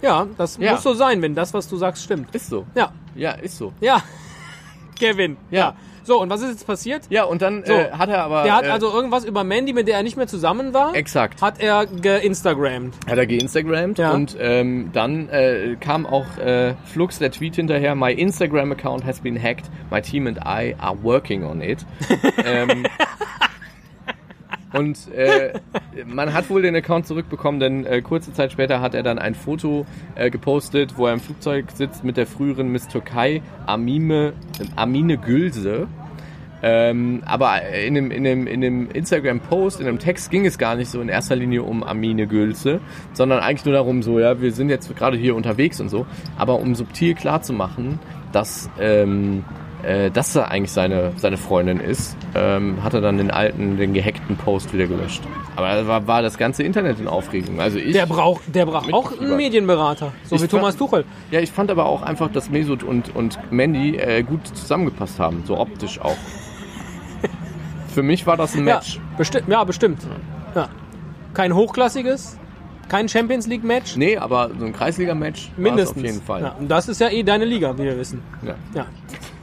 Ja, 0.01 0.27
das 0.37 0.57
Ja. 0.57 0.73
muss 0.73 0.83
so 0.83 0.93
sein, 0.93 1.21
wenn 1.21 1.35
das, 1.35 1.53
was 1.53 1.67
du 1.69 1.77
sagst, 1.77 2.03
stimmt. 2.03 2.33
Ist 2.35 2.49
so. 2.49 2.65
Ja, 2.75 2.91
Ja, 3.15 3.31
ist 3.31 3.57
so. 3.57 3.73
ja. 3.81 4.01
Kevin. 4.99 5.37
Ja. 5.51 5.75
So, 6.03 6.21
und 6.21 6.29
was 6.29 6.41
ist 6.41 6.49
jetzt 6.51 6.65
passiert? 6.65 7.01
Ja, 7.09 7.25
und 7.25 7.41
dann 7.41 7.65
So. 7.65 7.73
äh, 7.73 7.91
hat 7.91 8.07
er 8.09 8.23
aber... 8.23 8.43
Der 8.43 8.55
hat 8.55 8.63
äh, 8.65 8.69
also 8.69 8.89
irgendwas 8.93 9.25
über 9.25 9.43
Mandy, 9.43 9.73
mit 9.73 9.89
der 9.89 9.97
er 9.97 10.03
nicht 10.03 10.15
mehr 10.15 10.25
zusammen 10.27 10.73
war, 10.73 10.95
Exakt. 10.95 11.41
hat 11.41 11.59
er 11.59 11.85
geinstagrammt. 11.85 12.95
Hat 13.09 13.17
er 13.17 13.25
geinstagrammt 13.27 13.97
Ja. 13.99 14.11
und 14.13 14.37
ähm, 14.39 14.89
dann 14.93 15.27
äh, 15.29 15.75
kam 15.79 16.05
auch 16.05 16.37
äh, 16.37 16.75
Flux 16.85 17.19
der 17.19 17.29
Tweet 17.31 17.57
hinterher, 17.57 17.93
my 17.93 18.13
Instagram 18.13 18.71
account 18.71 19.03
has 19.05 19.19
been 19.19 19.35
hacked, 19.41 19.65
my 19.91 20.01
team 20.01 20.27
and 20.27 20.37
I 20.45 20.75
are 20.79 20.95
working 21.03 21.43
on 21.43 21.59
it. 21.61 21.85
ähm, 22.45 22.85
und 24.77 25.11
äh, 25.13 25.59
man 26.05 26.33
hat 26.33 26.49
wohl 26.49 26.61
den 26.61 26.75
Account 26.75 27.07
zurückbekommen, 27.07 27.59
denn 27.59 27.85
äh, 27.85 28.01
kurze 28.01 28.33
Zeit 28.33 28.51
später 28.51 28.81
hat 28.81 28.93
er 28.93 29.03
dann 29.03 29.19
ein 29.19 29.35
Foto 29.35 29.85
äh, 30.15 30.29
gepostet, 30.29 30.97
wo 30.97 31.07
er 31.07 31.13
im 31.13 31.19
Flugzeug 31.19 31.71
sitzt 31.71 32.03
mit 32.03 32.17
der 32.17 32.27
früheren 32.27 32.71
Miss 32.71 32.87
Türkei 32.87 33.41
Amime, 33.65 34.33
Amine 34.75 35.17
Gülse. 35.17 35.87
Ähm, 36.63 37.21
aber 37.25 37.69
in 37.69 37.93
dem, 37.93 38.09
in 38.09 38.23
dem, 38.23 38.47
in 38.47 38.61
dem 38.61 38.89
Instagram-Post, 38.89 39.79
in 39.79 39.85
dem 39.85 39.99
Text 39.99 40.31
ging 40.31 40.45
es 40.45 40.57
gar 40.57 40.75
nicht 40.75 40.89
so 40.89 40.99
in 41.01 41.07
erster 41.07 41.35
Linie 41.35 41.61
um 41.61 41.83
Amine 41.83 42.25
Gülse, 42.25 42.79
sondern 43.13 43.39
eigentlich 43.39 43.65
nur 43.65 43.75
darum, 43.75 44.01
so, 44.01 44.19
ja, 44.19 44.41
wir 44.41 44.51
sind 44.51 44.69
jetzt 44.69 44.93
gerade 44.95 45.17
hier 45.17 45.35
unterwegs 45.35 45.79
und 45.79 45.89
so, 45.89 46.07
aber 46.35 46.59
um 46.59 46.73
subtil 46.73 47.13
klarzumachen, 47.13 47.99
dass, 48.31 48.71
ähm, 48.79 49.43
äh, 49.87 50.11
dass 50.11 50.35
er 50.35 50.51
eigentlich 50.51 50.71
seine, 50.71 51.13
seine 51.15 51.37
Freundin 51.37 51.79
ist, 51.79 52.15
ähm, 52.35 52.83
hat 52.83 52.93
er 52.93 53.01
dann 53.01 53.17
den 53.17 53.31
alten, 53.31 53.77
den 53.77 53.93
gehackten 53.93 54.35
Post 54.35 54.73
wieder 54.73 54.85
gelöscht. 54.87 55.21
Aber 55.55 55.67
da 55.73 55.87
war, 55.87 56.05
war 56.07 56.21
das 56.21 56.37
ganze 56.37 56.63
Internet 56.63 56.99
in 56.99 57.07
Aufregung. 57.07 57.59
Also 57.61 57.79
ich, 57.79 57.93
Der 57.93 58.05
braucht, 58.05 58.53
der 58.53 58.65
braucht 58.65 58.93
auch 58.93 59.19
einen. 59.19 59.37
Medienberater, 59.37 60.11
so 60.25 60.35
Ich 60.35 60.43
wie 60.43 60.47
Thomas 60.47 60.75
Tuchel. 60.77 61.05
ja, 61.31 61.39
ich 61.39 61.51
fand 61.51 61.71
aber 61.71 61.85
auch 61.85 62.01
einfach, 62.01 62.29
dass 62.31 62.49
Mesut 62.49 62.83
und, 62.83 63.15
und 63.15 63.39
Mandy 63.51 63.95
äh, 63.97 64.23
gut 64.23 64.45
zusammengepasst 64.47 65.19
haben, 65.19 65.43
so 65.45 65.57
optisch 65.57 65.99
auch. 66.01 66.17
Für 67.93 68.03
mich 68.03 68.27
war 68.27 68.37
das 68.37 68.55
ein 68.55 68.63
Match. 68.65 68.95
Ja, 68.97 69.01
bestimmt. 69.17 69.47
Ja, 69.47 69.63
bestimmt. 69.63 69.99
Ja. 70.53 70.69
Kein 71.33 71.55
hochklassiges, 71.55 72.37
kein 72.89 73.07
Champions 73.09 73.47
League 73.47 73.63
Match, 73.63 73.95
Nee, 73.95 74.17
aber 74.17 74.49
so 74.59 74.65
ein 74.65 74.73
Kreisliga-Match 74.73 75.49
war 75.49 75.51
es 75.57 75.57
mindestens. 75.63 75.97
auf 75.97 76.03
jeden 76.03 76.21
Fall. 76.21 76.41
Ja, 76.41 76.55
und 76.59 76.67
das 76.69 76.87
ist 76.87 76.99
ja 77.01 77.09
eh 77.09 77.23
deine 77.23 77.45
Liga, 77.45 77.73
wie 77.77 77.83
wir 77.83 77.97
wissen. 77.97 78.21
Ja. 78.43 78.55
Ja. 78.75 78.85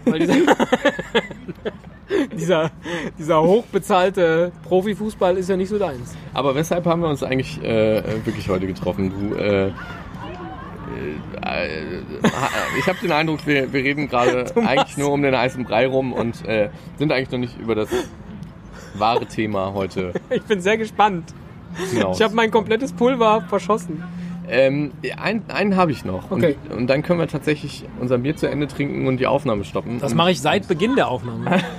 Weil 0.05 0.21
dieser, 0.21 0.35
dieser, 2.37 2.71
dieser 3.19 3.43
hochbezahlte 3.43 4.53
Profifußball 4.65 5.37
ist 5.37 5.49
ja 5.49 5.57
nicht 5.57 5.69
so 5.69 5.79
deins. 5.79 6.17
Aber 6.33 6.55
weshalb 6.55 6.87
haben 6.87 7.03
wir 7.03 7.09
uns 7.09 7.23
eigentlich 7.23 7.63
äh, 7.63 8.03
wirklich 8.25 8.49
heute 8.49 8.67
getroffen? 8.67 9.11
Du, 9.11 9.35
äh, 9.37 9.71
äh, 11.43 11.43
äh, 11.43 12.03
ich 12.79 12.87
habe 12.87 12.99
den 13.01 13.13
Eindruck, 13.13 13.47
wir, 13.47 13.73
wir 13.73 13.83
reden 13.83 14.09
gerade 14.09 14.45
eigentlich 14.67 14.97
nur 14.97 15.13
um 15.13 15.23
den 15.23 15.37
heißen 15.37 15.65
Brei 15.65 15.87
rum 15.87 16.13
und 16.13 16.45
äh, 16.47 16.71
sind 16.99 17.13
eigentlich 17.13 17.31
noch 17.31 17.39
nicht 17.39 17.59
über 17.59 17.75
das 17.75 17.89
wahre 18.95 19.27
Thema 19.27 19.73
heute 19.75 20.13
Ich 20.31 20.43
bin 20.43 20.61
sehr 20.61 20.79
gespannt. 20.79 21.35
hinaus. 21.91 22.19
Ich 22.19 22.25
habe 22.25 22.35
mein 22.35 22.51
komplettes 22.51 22.93
Pulver 22.93 23.43
verschossen. 23.49 24.03
Ähm, 24.49 24.93
einen 25.17 25.43
einen 25.49 25.77
habe 25.77 25.93
ich 25.93 26.05
noch. 26.05 26.31
Okay. 26.31 26.57
Und, 26.71 26.79
und 26.79 26.87
dann 26.89 27.03
können 27.03 27.19
wir 27.19 27.29
tatsächlich 27.29 27.85
unser 28.01 28.19
Bier 28.19 28.37
zu 28.37 28.49
Ende 28.49 28.67
trinken 28.67 29.07
und 29.07 29.19
die 29.19 29.27
Aufnahme 29.27 29.65
stoppen. 29.65 29.99
Das 30.01 30.15
mache 30.15 30.31
ich 30.31 30.41
seit 30.41 30.69
Beginn 30.69 30.97
der 30.97 31.09
Aufnahme. 31.09 31.63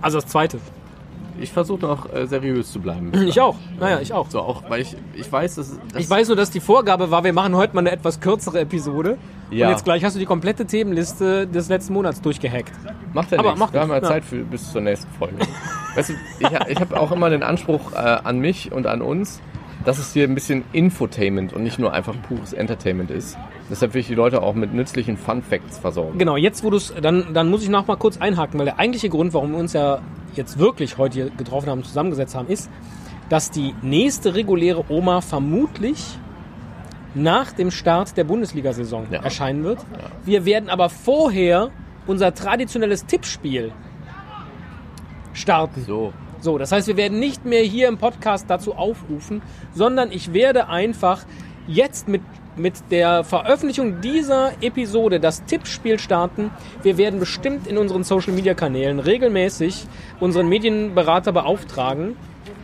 Also 0.00 0.20
das 0.20 0.28
zweite. 0.28 0.58
Ich 1.40 1.52
versuche 1.52 1.80
noch 1.80 2.12
äh, 2.12 2.26
seriös 2.26 2.72
zu 2.72 2.80
bleiben. 2.80 3.12
Ich 3.26 3.40
auch. 3.40 3.56
Naja, 3.78 4.00
ich 4.00 4.12
auch. 4.12 4.28
So, 4.30 4.40
auch, 4.40 4.68
weil 4.68 4.82
ich, 4.82 4.96
ich 5.14 5.30
weiß, 5.30 5.56
dass, 5.56 5.78
dass 5.92 6.02
Ich 6.02 6.10
weiß 6.10 6.28
nur, 6.28 6.36
dass 6.36 6.50
die 6.50 6.60
Vorgabe 6.60 7.10
war, 7.10 7.22
wir 7.22 7.32
machen 7.32 7.54
heute 7.54 7.74
mal 7.74 7.80
eine 7.80 7.92
etwas 7.92 8.20
kürzere 8.20 8.60
Episode. 8.60 9.18
Ja. 9.50 9.66
Und 9.66 9.72
jetzt 9.72 9.84
gleich 9.84 10.04
hast 10.04 10.14
du 10.14 10.20
die 10.20 10.26
komplette 10.26 10.66
Themenliste 10.66 11.46
des 11.46 11.68
letzten 11.68 11.94
Monats 11.94 12.20
durchgehackt. 12.20 12.72
Macht 13.12 13.30
ja 13.30 13.38
Aber 13.38 13.48
nichts. 13.48 13.60
macht 13.60 13.72
Wir 13.72 13.80
haben 13.80 13.90
ja. 13.90 14.02
Zeit 14.02 14.24
für, 14.24 14.44
bis 14.44 14.72
zur 14.72 14.80
nächsten 14.80 15.10
Folge. 15.12 15.36
weißt 15.94 16.10
du, 16.10 16.14
ich, 16.40 16.48
ich 16.68 16.80
habe 16.80 17.00
auch 17.00 17.12
immer 17.12 17.30
den 17.30 17.42
Anspruch 17.42 17.92
äh, 17.92 17.96
an 17.96 18.40
mich 18.40 18.72
und 18.72 18.86
an 18.86 19.00
uns, 19.00 19.40
dass 19.88 19.98
es 19.98 20.12
hier 20.12 20.24
ein 20.24 20.34
bisschen 20.34 20.64
Infotainment 20.74 21.54
und 21.54 21.62
nicht 21.62 21.78
nur 21.78 21.94
einfach 21.94 22.14
pures 22.28 22.52
Entertainment 22.52 23.10
ist. 23.10 23.38
Deshalb 23.70 23.94
will 23.94 24.02
ich 24.02 24.06
die 24.06 24.14
Leute 24.14 24.42
auch 24.42 24.54
mit 24.54 24.74
nützlichen 24.74 25.16
Fun 25.16 25.40
Facts 25.40 25.78
versorgen. 25.78 26.18
Genau, 26.18 26.36
jetzt 26.36 26.62
wo 26.62 26.68
du 26.68 26.76
es, 26.76 26.92
dann, 27.00 27.32
dann 27.32 27.48
muss 27.48 27.62
ich 27.62 27.70
noch 27.70 27.86
mal 27.86 27.96
kurz 27.96 28.18
einhaken, 28.18 28.58
weil 28.58 28.66
der 28.66 28.78
eigentliche 28.78 29.08
Grund, 29.08 29.32
warum 29.32 29.52
wir 29.52 29.58
uns 29.58 29.72
ja 29.72 30.02
jetzt 30.34 30.58
wirklich 30.58 30.98
heute 30.98 31.14
hier 31.14 31.30
getroffen 31.30 31.70
haben, 31.70 31.84
zusammengesetzt 31.84 32.34
haben, 32.34 32.48
ist, 32.48 32.68
dass 33.30 33.50
die 33.50 33.74
nächste 33.80 34.34
reguläre 34.34 34.84
Oma 34.90 35.22
vermutlich 35.22 36.04
nach 37.14 37.52
dem 37.52 37.70
Start 37.70 38.14
der 38.18 38.24
Bundesliga-Saison 38.24 39.06
Ja. 39.10 39.22
erscheinen 39.22 39.64
wird. 39.64 39.78
Wir 40.26 40.44
werden 40.44 40.68
aber 40.68 40.90
vorher 40.90 41.70
unser 42.06 42.34
traditionelles 42.34 43.06
Tippspiel 43.06 43.72
starten. 45.32 45.82
So. 45.86 46.12
So, 46.40 46.56
das 46.58 46.70
heißt, 46.72 46.86
wir 46.86 46.96
werden 46.96 47.18
nicht 47.18 47.44
mehr 47.44 47.62
hier 47.62 47.88
im 47.88 47.98
Podcast 47.98 48.46
dazu 48.48 48.74
aufrufen, 48.74 49.42
sondern 49.74 50.12
ich 50.12 50.32
werde 50.32 50.68
einfach 50.68 51.24
jetzt 51.66 52.08
mit, 52.08 52.22
mit 52.56 52.74
der 52.90 53.24
Veröffentlichung 53.24 54.00
dieser 54.00 54.52
Episode 54.62 55.20
das 55.20 55.44
Tippspiel 55.44 55.98
starten. 55.98 56.50
Wir 56.82 56.96
werden 56.96 57.18
bestimmt 57.20 57.66
in 57.66 57.76
unseren 57.76 58.04
Social 58.04 58.32
Media 58.32 58.54
Kanälen 58.54 59.00
regelmäßig 59.00 59.86
unseren 60.20 60.48
Medienberater 60.48 61.32
beauftragen, 61.32 62.16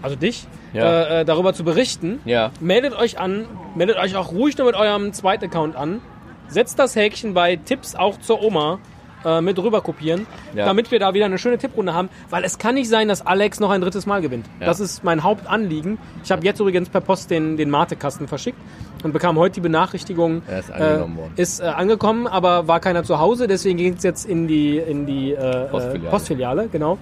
also 0.03 0.17
dich, 0.17 0.47
Ja. 0.73 0.85
äh, 0.85 1.21
äh, 1.21 1.25
darüber 1.25 1.53
zu 1.53 1.65
berichten. 1.65 2.21
Ja. 2.25 2.51
Meldet 2.61 2.95
euch 2.97 3.19
an, 3.19 3.47
meldet 3.75 3.97
euch 3.97 4.17
auch 4.17 4.33
ruhig 4.33 4.57
nur 4.57 4.67
mit 4.69 4.77
eurem 4.77 5.13
zweiten 5.13 5.47
Account 5.47 5.77
an. 5.77 6.01
Setzt 6.49 6.79
das 6.79 6.95
Häkchen 6.95 7.35
bei 7.35 7.57
Tipps 7.57 7.95
auch 7.97 8.19
zur 8.19 8.43
Oma 8.43 8.79
äh, 9.25 9.41
mit 9.41 9.59
rüber 9.59 9.81
kopieren, 9.81 10.27
Ja. 10.55 10.65
damit 10.67 10.91
wir 10.91 10.99
da 10.99 11.15
wieder 11.15 11.25
eine 11.27 11.39
schöne 11.39 11.59
Tipprunde 11.59 11.95
haben, 11.95 12.09
weil 12.31 12.45
es 12.45 12.59
kann 12.59 12.75
nicht 12.75 12.89
sein, 12.89 13.09
dass 13.09 13.27
Alex 13.27 13.61
noch 13.61 13.71
ein 13.71 13.81
drittes 13.81 14.07
Mal 14.07 14.21
gewinnt. 14.23 14.47
Ja. 14.61 14.67
Das 14.67 14.81
ist 14.81 15.05
mein 15.05 15.23
Hauptanliegen. 15.23 15.99
Ich 16.23 16.31
habe 16.33 16.45
jetzt 16.45 16.61
übrigens 16.61 16.89
per 16.89 17.01
Post 17.01 17.31
den, 17.31 17.57
den 17.57 17.71
Mate-Kasten 17.71 18.29
verschickt 18.29 18.59
und 19.03 19.13
bekam 19.13 19.39
heute 19.39 19.55
die 19.57 19.61
Benachrichtigung, 19.61 20.43
Er 20.49 20.61
ist 20.61 20.71
angenommen 20.73 21.17
worden. 21.17 21.33
ist 21.37 21.61
äh, 21.61 21.65
angekommen, 21.65 22.27
aber 22.27 22.69
war 22.69 22.81
keiner 22.81 23.03
zu 23.05 23.19
Hause, 23.19 23.47
deswegen 23.47 23.77
ging 23.79 23.95
es 23.95 24.03
jetzt 24.03 24.25
in 24.27 24.47
die, 24.49 24.79
in 24.79 25.07
die 25.07 25.33
äh, 25.33 25.37
Postfiliale. 25.37 25.69
Postfiliale. 25.71 26.11
Postfiliale, 26.11 26.69
genau. 26.69 26.99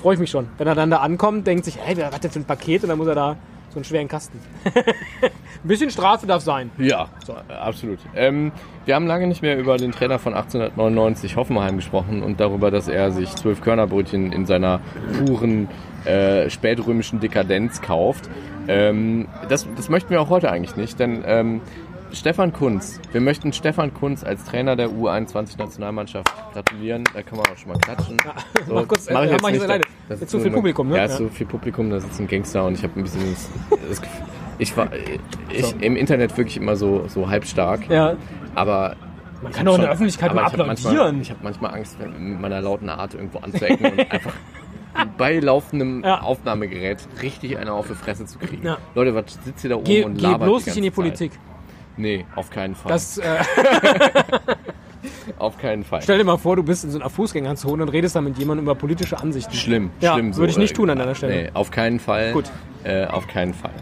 Freue 0.00 0.14
ich 0.14 0.20
mich 0.20 0.30
schon. 0.30 0.48
Wenn 0.58 0.66
er 0.66 0.74
dann 0.74 0.90
da 0.90 0.98
ankommt, 0.98 1.46
denkt 1.46 1.64
sich, 1.64 1.78
hey, 1.82 1.96
was 1.96 2.20
denn 2.20 2.30
für 2.30 2.38
ein 2.40 2.44
Paket? 2.44 2.82
Und 2.82 2.90
dann 2.90 2.98
muss 2.98 3.06
er 3.06 3.14
da 3.14 3.36
so 3.74 3.78
einen 3.78 3.84
schweren 3.84 4.08
Kasten. 4.08 4.38
ein 4.64 5.68
bisschen 5.68 5.90
Strafe 5.90 6.26
darf 6.26 6.42
sein. 6.42 6.70
Ja, 6.78 7.08
so, 7.26 7.34
absolut. 7.48 7.98
Ähm, 8.14 8.52
wir 8.84 8.94
haben 8.94 9.06
lange 9.06 9.26
nicht 9.26 9.42
mehr 9.42 9.58
über 9.58 9.76
den 9.76 9.92
Trainer 9.92 10.18
von 10.18 10.34
1899 10.34 11.36
Hoffenheim 11.36 11.76
gesprochen 11.76 12.22
und 12.22 12.40
darüber, 12.40 12.70
dass 12.70 12.88
er 12.88 13.10
sich 13.10 13.34
zwölf 13.34 13.60
Körnerbrötchen 13.60 14.32
in 14.32 14.46
seiner 14.46 14.80
puren 15.18 15.68
äh, 16.04 16.48
spätrömischen 16.50 17.18
Dekadenz 17.18 17.80
kauft. 17.80 18.30
Ähm, 18.68 19.28
das, 19.48 19.66
das 19.76 19.88
möchten 19.88 20.10
wir 20.10 20.20
auch 20.20 20.30
heute 20.30 20.50
eigentlich 20.50 20.76
nicht, 20.76 20.98
denn 20.98 21.24
ähm, 21.26 21.60
Stefan 22.14 22.52
Kunz, 22.52 23.00
wir 23.12 23.20
möchten 23.20 23.52
Stefan 23.52 23.92
Kunz 23.92 24.22
als 24.24 24.44
Trainer 24.44 24.76
der 24.76 24.88
U21-Nationalmannschaft 24.90 26.32
gratulieren. 26.52 27.04
Da 27.12 27.22
kann 27.22 27.38
man 27.38 27.46
auch 27.48 27.56
schon 27.56 27.72
mal 27.72 27.78
klatschen. 27.78 28.16
So, 28.66 28.74
mach 28.74 28.86
kurz, 28.88 29.06
das 29.06 29.14
mach 29.14 29.22
äh, 29.22 29.26
ich 29.26 29.32
jetzt 29.32 29.42
mach 29.42 29.48
ich 29.48 29.52
nicht. 29.54 29.60
so 29.62 29.66
alleine. 29.66 29.84
Das 30.08 30.20
Ist 30.22 30.30
zu 30.30 30.38
so 30.38 30.42
viel 30.44 30.52
Publikum, 30.52 30.88
ne? 30.88 30.96
Ja, 30.96 31.04
ist 31.04 31.16
so 31.16 31.28
viel 31.28 31.46
Publikum, 31.46 31.90
da 31.90 32.00
sitzt 32.00 32.20
ein 32.20 32.26
Gangster 32.28 32.64
und 32.66 32.74
ich 32.74 32.82
habe 32.82 32.98
ein 32.98 33.02
bisschen 33.02 33.20
das, 33.88 34.00
Gefühl, 34.00 34.22
ich 34.58 34.76
war 34.76 34.88
ich, 35.52 35.74
im 35.82 35.96
Internet 35.96 36.36
wirklich 36.38 36.56
immer 36.56 36.76
so, 36.76 37.04
so 37.08 37.28
halbstark. 37.28 37.88
Ja. 37.88 38.16
Aber 38.54 38.94
Man 39.42 39.52
kann 39.52 39.66
doch 39.66 39.74
in 39.74 39.80
der 39.82 39.90
Öffentlichkeit 39.90 40.32
mal 40.34 40.42
ich 40.46 40.52
hab 40.52 40.56
manchmal, 40.66 40.92
applaudieren. 40.92 41.20
ich 41.20 41.30
habe 41.30 41.40
manchmal 41.42 41.74
Angst, 41.74 41.96
wenn- 41.98 42.30
mit 42.32 42.40
meiner 42.40 42.60
lauten 42.60 42.88
Art 42.88 43.14
irgendwo 43.14 43.38
anzuecken 43.38 43.86
und 43.90 44.12
einfach 44.12 44.32
bei 45.18 45.40
laufendem 45.40 46.04
Ja. 46.04 46.20
Aufnahmegerät 46.20 46.98
richtig 47.20 47.58
eine 47.58 47.72
auf 47.72 47.88
die 47.88 47.94
Fresse 47.94 48.26
zu 48.26 48.38
kriegen. 48.38 48.64
Ja. 48.64 48.78
Leute, 48.94 49.14
was 49.16 49.24
sitzt 49.44 49.64
ihr 49.64 49.70
da 49.70 49.76
oben 49.76 49.84
Geh, 49.84 50.04
und 50.04 50.14
geh 50.14 50.22
labert 50.22 50.46
bloß 50.48 50.64
die 50.64 50.70
nicht 50.70 50.76
in 50.76 50.82
die 50.84 50.88
ganze 50.90 50.94
Politik. 51.02 51.32
Nee, 51.96 52.26
auf 52.34 52.50
keinen 52.50 52.74
Fall. 52.74 52.92
Das, 52.92 53.18
äh, 53.18 53.24
auf 55.38 55.58
keinen 55.58 55.84
Fall. 55.84 56.02
stell 56.02 56.18
dir 56.18 56.24
mal 56.24 56.36
vor, 56.38 56.56
du 56.56 56.62
bist 56.62 56.84
in 56.84 56.90
so 56.90 56.98
einer 56.98 57.10
Fußgängerzone 57.10 57.82
und 57.82 57.88
redest 57.88 58.16
da 58.16 58.20
mit 58.20 58.38
jemandem 58.38 58.64
über 58.64 58.74
politische 58.74 59.18
Ansichten. 59.20 59.54
Schlimm, 59.54 59.90
Ja, 60.00 60.14
schlimm. 60.14 60.32
so, 60.32 60.40
würde 60.40 60.50
ich 60.50 60.58
nicht 60.58 60.72
äh, 60.72 60.74
tun 60.74 60.90
an 60.90 60.98
deiner 60.98 61.14
Stelle. 61.14 61.34
Nee, 61.44 61.50
auf 61.54 61.70
keinen 61.70 62.00
Fall. 62.00 62.32
Gut. 62.32 62.50
Äh, 62.84 63.06
auf 63.06 63.26
keinen 63.28 63.54
Fall. 63.54 63.72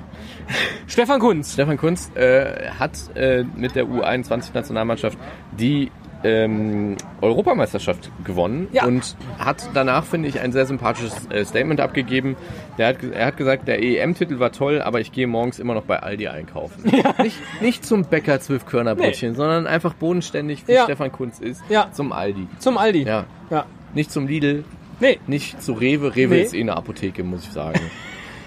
Stefan 0.86 1.18
Kunz. 1.20 1.54
Stefan 1.54 1.76
Kunz 1.76 2.10
äh, 2.14 2.68
hat 2.78 2.92
äh, 3.16 3.44
mit 3.56 3.74
der 3.74 3.84
U21-Nationalmannschaft 3.86 5.18
die 5.58 5.90
ähm, 6.24 6.96
Europameisterschaft 7.20 8.10
gewonnen 8.24 8.68
Ja. 8.72 8.84
und 8.86 9.16
hat 9.38 9.68
danach, 9.74 10.04
finde 10.04 10.28
ich, 10.28 10.40
ein 10.40 10.52
sehr 10.52 10.66
sympathisches 10.66 11.28
äh, 11.30 11.44
Statement 11.44 11.80
abgegeben. 11.80 12.36
Hat, 12.78 12.98
er 13.02 13.26
hat 13.26 13.36
gesagt, 13.36 13.68
der 13.68 13.82
EM-Titel 13.82 14.38
war 14.38 14.52
toll, 14.52 14.80
aber 14.82 15.00
ich 15.00 15.12
gehe 15.12 15.26
morgens 15.26 15.58
immer 15.58 15.74
noch 15.74 15.84
bei 15.84 15.98
Aldi 16.00 16.28
einkaufen. 16.28 16.90
Nicht, 17.22 17.36
nicht 17.60 17.84
zum 17.84 18.04
Bäcker 18.04 18.40
zwölf 18.40 18.66
Körnerbrötchen, 18.66 19.34
sondern 19.34 19.66
einfach 19.66 19.94
bodenständig, 19.94 20.66
wie 20.68 20.72
Ja. 20.72 20.84
Stefan 20.84 21.12
Kunz 21.12 21.38
ist, 21.38 21.62
Ja. 21.68 21.88
zum 21.92 22.12
Aldi. 22.12 22.46
Zum 22.58 22.78
Aldi. 22.78 23.02
Ja. 23.02 23.24
ja. 23.50 23.64
Nicht 23.94 24.10
zum 24.10 24.26
Lidl, 24.26 24.64
Nee. 25.00 25.18
nicht 25.26 25.60
zu 25.62 25.72
Rewe. 25.72 26.14
Rewe 26.14 26.34
Nee. 26.34 26.42
ist 26.42 26.54
eh 26.54 26.60
eine 26.60 26.76
Apotheke, 26.76 27.24
muss 27.24 27.42
ich 27.44 27.52
sagen. 27.52 27.80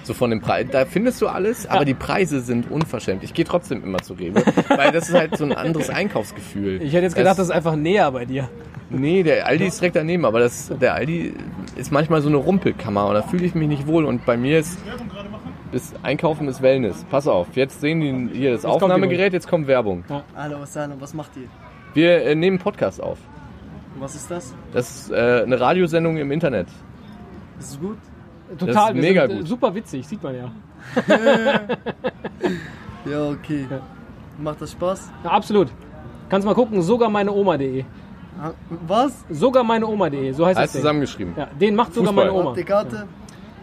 So 0.06 0.14
von 0.14 0.30
dem 0.30 0.40
Preis. 0.40 0.68
Da 0.72 0.86
findest 0.86 1.20
du 1.22 1.28
alles, 1.28 1.66
aber 1.66 1.84
die 1.84 1.96
Preise 1.96 2.42
sind 2.42 2.70
unverschämt. 2.70 3.24
Ich 3.24 3.34
gehe 3.34 3.44
trotzdem 3.44 3.84
immer 3.84 3.98
zu 3.98 4.14
Rewe, 4.14 4.44
weil 4.70 4.92
das 4.92 5.10
ist 5.10 5.16
halt 5.16 5.36
so 5.36 5.46
ein 5.46 5.54
anderes 5.54 5.90
Einkaufsgefühl. 5.90 6.80
Ich 6.82 6.94
hätte 6.94 7.06
jetzt 7.06 7.16
gedacht, 7.16 7.40
das 7.40 7.48
ist 7.48 7.52
einfach 7.52 7.76
näher 7.76 8.12
bei 8.12 8.26
dir. 8.26 8.48
Nee, 8.92 9.24
der 9.24 9.48
Aldi 9.48 9.66
ist 9.66 9.82
direkt 9.82 9.96
daneben, 9.96 10.26
aber 10.26 10.40
das, 10.40 10.72
der 10.80 10.94
Aldi 10.94 11.34
ist 11.76 11.92
manchmal 11.92 12.22
so 12.22 12.30
eine 12.30 12.38
Rumpelkammer 12.38 13.08
und 13.08 13.16
da 13.16 13.24
fühle 13.24 13.46
ich 13.46 13.56
mich 13.56 13.68
nicht 13.68 13.88
wohl 13.88 14.06
und 14.06 14.26
bei 14.26 14.38
mir 14.38 14.60
ist 14.60 14.78
das 15.72 15.94
Einkaufen 16.04 16.48
ist 16.48 16.62
Wellness. 16.62 17.04
Pass 17.10 17.28
auf, 17.28 17.48
jetzt 17.56 17.82
sehen 17.82 18.00
die 18.00 18.38
hier 18.38 18.52
das 18.52 18.62
die 18.62 18.68
Aufnahmegerät, 18.68 19.34
jetzt 19.34 19.48
kommt 19.48 19.66
Werbung. 19.68 20.04
Hallo, 20.36 20.58
was, 20.60 20.76
hallo, 20.76 20.94
was 21.00 21.16
macht 21.16 21.32
ihr? 21.36 21.48
Wir 21.96 22.24
äh, 22.24 22.36
nehmen 22.36 22.60
Podcast 22.60 23.02
auf. 23.02 23.18
Was 23.98 24.14
ist 24.14 24.30
das? 24.30 24.54
Das 24.72 24.90
ist 24.90 25.12
äh, 25.12 25.42
eine 25.44 25.60
Radiosendung 25.60 26.18
im 26.18 26.32
Internet. 26.32 26.68
Ist 27.60 27.72
es 27.72 27.80
gut? 27.80 27.98
Total, 28.58 28.90
ist 28.90 28.96
wir 28.96 29.02
mega 29.02 29.22
sind, 29.28 29.32
äh, 29.32 29.40
gut. 29.40 29.48
super 29.48 29.74
witzig, 29.76 30.08
sieht 30.08 30.22
man 30.24 30.36
ja. 30.36 30.52
Ja, 33.06 33.30
okay. 33.30 33.68
Macht 34.40 34.62
das 34.62 34.72
Spaß? 34.72 35.12
ja 35.24 35.30
absolut. 35.32 35.70
Kannst 36.30 36.46
mal 36.48 36.54
gucken, 36.56 36.82
sogar 36.82 37.10
meine 37.10 37.32
Oma.de. 37.32 37.84
Was? 38.88 39.24
Sogar 39.30 39.64
meine 39.64 39.86
Oma.de, 39.88 40.32
so 40.34 40.46
heißt 40.46 40.58
Alles 40.58 40.70
das 40.70 40.74
Ding. 40.74 40.82
zusammengeschrieben. 40.82 41.34
Ja, 41.38 41.48
den 41.60 41.76
macht 41.76 41.94
sogar 41.94 42.10
Fußball. 42.14 42.26
meine 42.26 42.38
Oma. 42.38 42.50
Habt 42.50 42.58
ihr 42.58 42.66
Karte? 42.66 43.08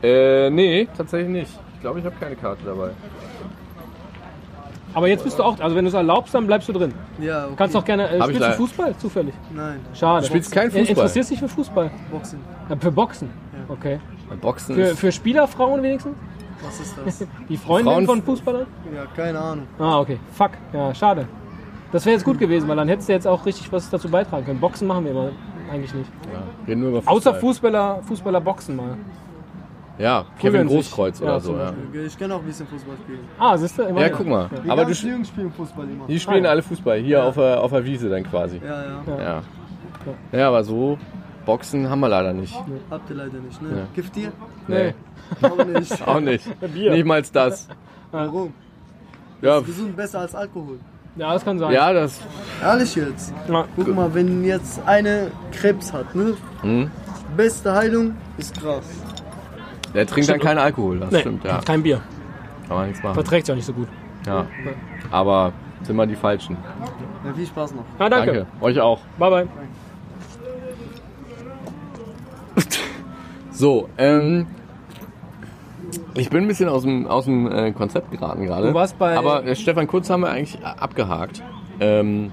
Äh, 0.03 0.51
nee, 0.51 0.89
tatsächlich 0.97 1.29
nicht. 1.31 1.51
Ich 1.75 1.81
glaube, 1.81 1.99
ich 1.99 2.05
habe 2.05 2.15
keine 2.19 2.37
Karte 2.37 2.63
dabei. 2.65 2.91
Aber 4.95 5.09
jetzt 5.09 5.25
bist 5.25 5.39
du 5.39 5.43
auch, 5.43 5.59
also 5.59 5.75
wenn 5.75 5.85
du 5.85 5.89
es 5.89 5.95
erlaubst, 5.95 6.35
dann 6.35 6.47
bleibst 6.47 6.69
du 6.69 6.73
drin. 6.75 6.93
Ja, 7.19 7.47
okay. 7.47 7.55
Kannst 7.57 7.77
auch 7.77 7.85
gerne, 7.85 8.09
äh, 8.11 8.21
Hab 8.21 8.29
ich 8.31 8.37
spielst 8.37 8.53
du 8.53 8.63
Fußball? 8.63 8.97
Zufällig. 8.99 9.35
Nein, 9.55 9.81
Schade. 9.95 10.21
Du 10.23 10.27
spielst 10.29 10.53
keinen 10.53 10.69
Äh, 10.69 10.71
Fußball? 10.71 10.89
Interessierst 10.89 11.31
dich 11.31 11.39
für 11.39 11.49
Fußball? 11.49 11.91
Boxen. 12.11 12.39
Ja, 12.69 12.77
für 12.77 12.93
Boxen? 12.93 13.31
Okay. 13.69 14.01
Boxen 14.41 14.75
Für, 14.75 14.83
ist 14.83 14.99
für 14.99 15.13
Spielerfrauen 15.13 15.83
wenigstens? 15.83 16.15
Was 16.65 16.81
ist 16.81 16.95
das? 17.05 17.27
Die 17.49 17.57
Freundin 17.57 17.93
Frauen- 17.93 18.07
von 18.07 18.23
Fußballern? 18.23 18.67
ja, 18.95 19.05
keine 19.17 19.39
Ahnung. 19.39 19.67
Ah, 19.79 19.99
okay. 20.01 20.19
Fuck. 20.33 20.53
Ja, 20.73 20.95
schade. 20.95 21.27
Das 21.91 22.07
wäre 22.07 22.15
jetzt 22.15 22.25
gut 22.25 22.39
gewesen, 22.39 22.69
weil 22.69 22.77
dann 22.77 22.89
hättest 22.89 23.09
du 23.09 23.13
jetzt 23.13 23.27
auch 23.27 23.45
richtig 23.45 23.71
was 23.73 23.91
dazu 23.91 24.09
beitragen 24.09 24.45
können. 24.47 24.61
Boxen 24.61 24.87
machen 24.87 25.05
wir 25.05 25.11
immer 25.11 25.31
eigentlich 25.71 25.93
nicht. 25.95 26.11
reden 26.67 26.81
nur 26.81 26.91
über 26.91 26.99
Fußball. 27.03 27.17
Außer 27.17 27.35
Fußballer, 27.35 28.01
Fußballer 28.07 28.41
boxen 28.41 28.77
mal. 28.77 28.97
Ja, 29.99 30.25
Kevin 30.39 30.63
Prügeln 30.63 30.69
sich. 30.69 30.77
Großkreuz 30.79 31.21
Ja, 31.21 31.27
oder 31.27 31.41
zum 31.41 31.55
so. 31.57 31.61
Ja. 31.61 31.73
Ich 32.07 32.19
kann 32.19 32.33
auch 32.33 32.39
ein 32.39 32.45
bisschen 32.47 32.67
Fußball 32.67 32.97
spielen. 33.05 33.21
Ah, 33.39 33.57
siehst 33.59 33.79
du? 33.79 33.83
ja 33.83 34.09
guck 34.09 34.27
mal. 34.27 34.49
Die 34.65 34.71
Aber 34.71 34.83
du, 34.83 34.89
ganzen 34.89 35.25
spielen 35.25 35.53
Fußball 35.53 35.85
immer. 35.85 36.07
die 36.07 36.19
spielen 36.21 36.41
Ah, 36.45 36.47
ja. 36.47 36.51
alle 36.51 36.63
Fußball. 36.63 36.99
Hier 36.99 37.25
auf, 37.25 37.35
der, 37.35 37.61
auf 37.63 37.71
der 37.73 37.85
Wiese 37.85 38.09
dann 38.09 38.23
quasi. 38.23 38.61
Ja, 38.65 38.83
ja. 38.85 39.03
Ja. 39.19 39.43
Ja, 40.33 40.49
aber 40.49 40.65
so 40.65 40.99
Boxen 41.45 41.89
haben 41.89 42.01
wir 42.01 42.09
leider 42.09 42.33
nicht. 42.33 42.55
Habt 42.91 43.11
ihr 43.11 43.17
leider 43.17 43.39
nicht, 43.39 43.61
ne? 43.63 43.69
Ja. 43.71 43.87
Gift 43.95 44.17
ihr? 44.17 44.33
Nee, 44.69 44.95
Auch 45.43 45.65
nicht. 45.65 46.07
auch 46.09 46.21
nicht. 46.21 46.61
Bier. 46.75 46.93
Nicht 46.93 47.07
mal 47.07 47.23
das. 47.33 47.69
Warum? 48.11 48.53
Ja, 49.41 49.61
Gesund 49.61 49.97
besser 49.97 50.21
als 50.21 50.35
Alkohol. 50.35 50.79
Ja, 51.17 51.33
das 51.35 51.45
kann 51.45 51.59
sein. 51.59 51.73
ja 51.73 51.93
das. 51.93 52.21
Ehrlich 52.63 52.95
jetzt. 52.95 53.35
Ja. 53.49 53.65
Guck 53.77 53.95
mal, 53.95 54.15
wenn 54.15 54.45
jetzt 54.45 54.81
eine 54.87 55.31
Krebs 55.53 55.93
hat, 55.93 56.15
ne? 56.15 56.35
Hm? 56.63 56.91
Beste 57.37 57.73
Heilung 57.75 58.15
ist 58.39 58.59
Gras. 58.61 58.85
Der 59.95 60.07
trinkt 60.07 60.31
dann 60.31 60.41
keinen 60.41 60.59
Alkohol, 60.59 61.01
das 61.01 61.11
Nee, 61.11 61.21
stimmt, 61.21 61.45
ja. 61.45 61.61
kein 61.65 61.83
Bier. 61.83 62.01
Kann 62.69 62.77
man 62.77 62.87
nichts 62.89 63.03
machen. 63.03 63.15
Verträgt 63.15 63.47
sich 63.47 63.53
auch 63.53 63.57
nicht 63.57 63.67
so 63.67 63.73
gut. 63.75 63.89
Ja. 64.27 64.47
Aber 65.11 65.53
sind 65.83 65.97
wir 65.97 66.07
die 66.07 66.15
Falschen. 66.17 66.57
Ja, 67.27 67.35
viel 67.35 67.47
Spaß 67.47 67.75
noch. 67.75 67.85
Ah, 67.99 68.09
danke. 68.09 68.33
Danke. 68.33 68.47
Euch 68.61 68.81
auch. 68.81 69.01
Bye, 69.19 69.31
bye. 69.31 69.49
So, 73.63 73.89
ähm. 73.97 74.49
Ich 76.15 76.31
bin 76.31 76.43
ein 76.43 76.49
bisschen 76.49 76.69
aus 76.69 76.83
dem, 76.83 77.07
aus 77.07 77.27
dem 77.27 77.49
äh, 77.49 77.71
Konzept 77.71 78.11
geraten 78.11 78.45
gerade. 78.45 78.67
Du 78.67 78.75
warst 78.75 78.99
bei- 78.99 79.17
Aber 79.17 79.47
äh, 79.47 79.55
Stefan 79.55 79.87
Kunz 79.87 80.11
haben 80.11 80.23
wir 80.23 80.31
eigentlich 80.31 80.57
äh, 80.61 80.65
abgehakt. 80.65 81.45
Ähm, 81.79 82.33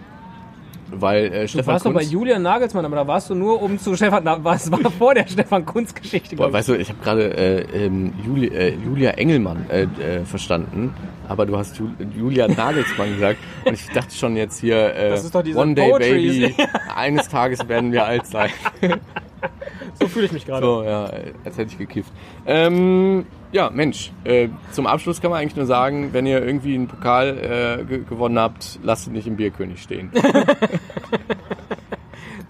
weil 0.91 1.25
äh, 1.25 1.41
Du 1.41 1.49
Stefan 1.49 1.73
warst 1.73 1.86
doch 1.86 1.93
bei 1.93 1.99
Kunz. 1.99 2.11
Julian 2.11 2.41
Nagelsmann, 2.41 2.84
aber 2.84 2.95
da 2.95 3.05
warst 3.05 3.30
du 3.30 3.36
nur 3.36 3.61
um 3.61 3.77
zu 3.77 3.95
Stefan. 3.95 4.25
Was 4.43 4.71
war 4.71 4.80
vor 4.97 5.13
der 5.13 5.27
Stefan 5.27 5.67
Kunz-Geschichte? 5.67 6.36
Boah, 6.36 6.51
weißt 6.51 6.69
du, 6.69 6.73
ich 6.73 6.89
habe 6.89 6.97
gerade 7.03 7.38
äh, 7.38 7.86
ähm, 7.86 8.11
Juli, 8.25 8.47
äh, 8.47 8.73
Julia 8.84 9.11
Engelmann 9.11 9.69
äh, 9.69 9.84
äh, 9.84 10.25
verstanden, 10.25 10.95
aber 11.27 11.45
du 11.45 11.55
hast 11.59 11.77
Ju 11.77 11.89
Julia 12.17 12.47
Nagelsmann 12.47 13.13
gesagt 13.13 13.38
und 13.65 13.73
ich 13.73 13.88
dachte 13.89 14.15
schon 14.15 14.36
jetzt 14.36 14.59
hier 14.61 14.95
äh, 14.95 15.11
Das 15.11 15.23
ist 15.25 15.36
doch 15.36 15.43
diese 15.43 15.59
One 15.59 15.75
Day 15.75 15.91
Poetry. 15.91 16.39
Baby, 16.55 16.55
eines 16.95 17.30
Tages 17.30 17.67
werden 17.69 17.91
wir 17.91 18.03
alt 18.03 18.25
sein. 18.25 18.49
So 19.99 20.07
fühle 20.07 20.25
ich 20.27 20.31
mich 20.31 20.45
gerade. 20.45 20.65
So, 20.65 20.83
ja, 20.83 21.09
als 21.43 21.57
hätte 21.57 21.71
ich 21.71 21.77
gekifft. 21.77 22.11
Ähm, 22.45 23.25
ja, 23.51 23.69
Mensch, 23.69 24.11
äh, 24.23 24.47
zum 24.71 24.85
Abschluss 24.87 25.19
kann 25.19 25.31
man 25.31 25.39
eigentlich 25.41 25.55
nur 25.55 25.65
sagen, 25.65 26.09
wenn 26.13 26.25
ihr 26.25 26.45
irgendwie 26.45 26.75
einen 26.75 26.87
Pokal 26.87 27.79
äh, 27.79 27.83
ge 27.85 28.03
gewonnen 28.07 28.37
habt, 28.39 28.79
lasst 28.83 29.07
ihn 29.07 29.13
nicht 29.13 29.27
im 29.27 29.35
Bierkönig 29.35 29.81
stehen. 29.81 30.11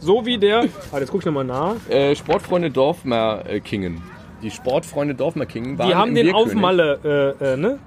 So 0.02 0.26
wie 0.26 0.38
der. 0.38 0.66
Ah, 0.94 1.00
jetzt 1.00 1.12
guck 1.12 1.20
ich 1.22 1.26
nochmal 1.26 1.44
nach. 1.44 1.76
äh, 1.90 2.16
Sportfreunde 2.16 2.72
Dorfmer-Kingen. 2.72 4.02
Die 4.42 4.50
Sportfreunde 4.50 5.14
Dorfmer-Kingen 5.14 5.78
waren 5.78 5.90
Die 5.90 5.96
haben 5.96 6.10
im 6.10 6.16
den 6.16 6.26
Bierkönig. 6.28 6.48
auf 6.56 6.62
Malle, 6.62 7.36
äh, 7.42 7.54
äh, 7.54 7.58
ne? 7.58 7.80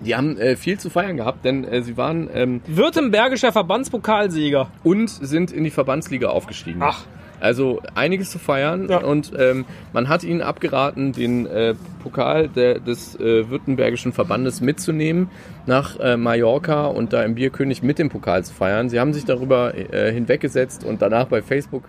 Die 0.00 0.14
haben 0.14 0.38
äh, 0.38 0.54
viel 0.56 0.78
zu 0.78 0.88
feiern 0.88 1.16
gehabt, 1.16 1.44
denn 1.44 1.64
äh, 1.64 1.82
sie 1.82 1.96
waren 1.96 2.28
ähm, 2.32 2.60
Württembergischer 2.66 3.50
Verbandspokalsieger. 3.50 4.68
und 4.84 5.08
sind 5.10 5.50
in 5.50 5.64
die 5.64 5.70
Verbandsliga 5.70 6.28
aufgestiegen. 6.28 6.80
Ach. 6.82 7.04
Also 7.40 7.82
einiges 7.94 8.30
zu 8.30 8.38
feiern 8.38 8.88
Ja. 8.88 8.98
und 8.98 9.32
ähm, 9.38 9.64
man 9.92 10.08
hat 10.08 10.24
ihnen 10.24 10.40
abgeraten, 10.40 11.12
den 11.12 11.46
äh, 11.46 11.74
Pokal 12.02 12.48
der, 12.48 12.78
des 12.78 13.14
äh, 13.16 13.50
Württembergischen 13.50 14.12
Verbandes 14.12 14.60
mitzunehmen 14.60 15.28
nach 15.66 15.98
äh, 16.00 16.16
Mallorca 16.16 16.86
und 16.86 17.12
da 17.12 17.22
im 17.22 17.34
Bierkönig 17.34 17.82
mit 17.82 17.98
dem 17.98 18.08
Pokal 18.08 18.44
zu 18.44 18.54
feiern. 18.54 18.88
Sie 18.88 18.98
haben 19.00 19.12
sich 19.12 19.24
darüber 19.24 19.74
äh, 19.74 20.12
hinweggesetzt 20.12 20.84
und 20.84 21.02
danach 21.02 21.26
bei 21.26 21.42
Facebook 21.42 21.84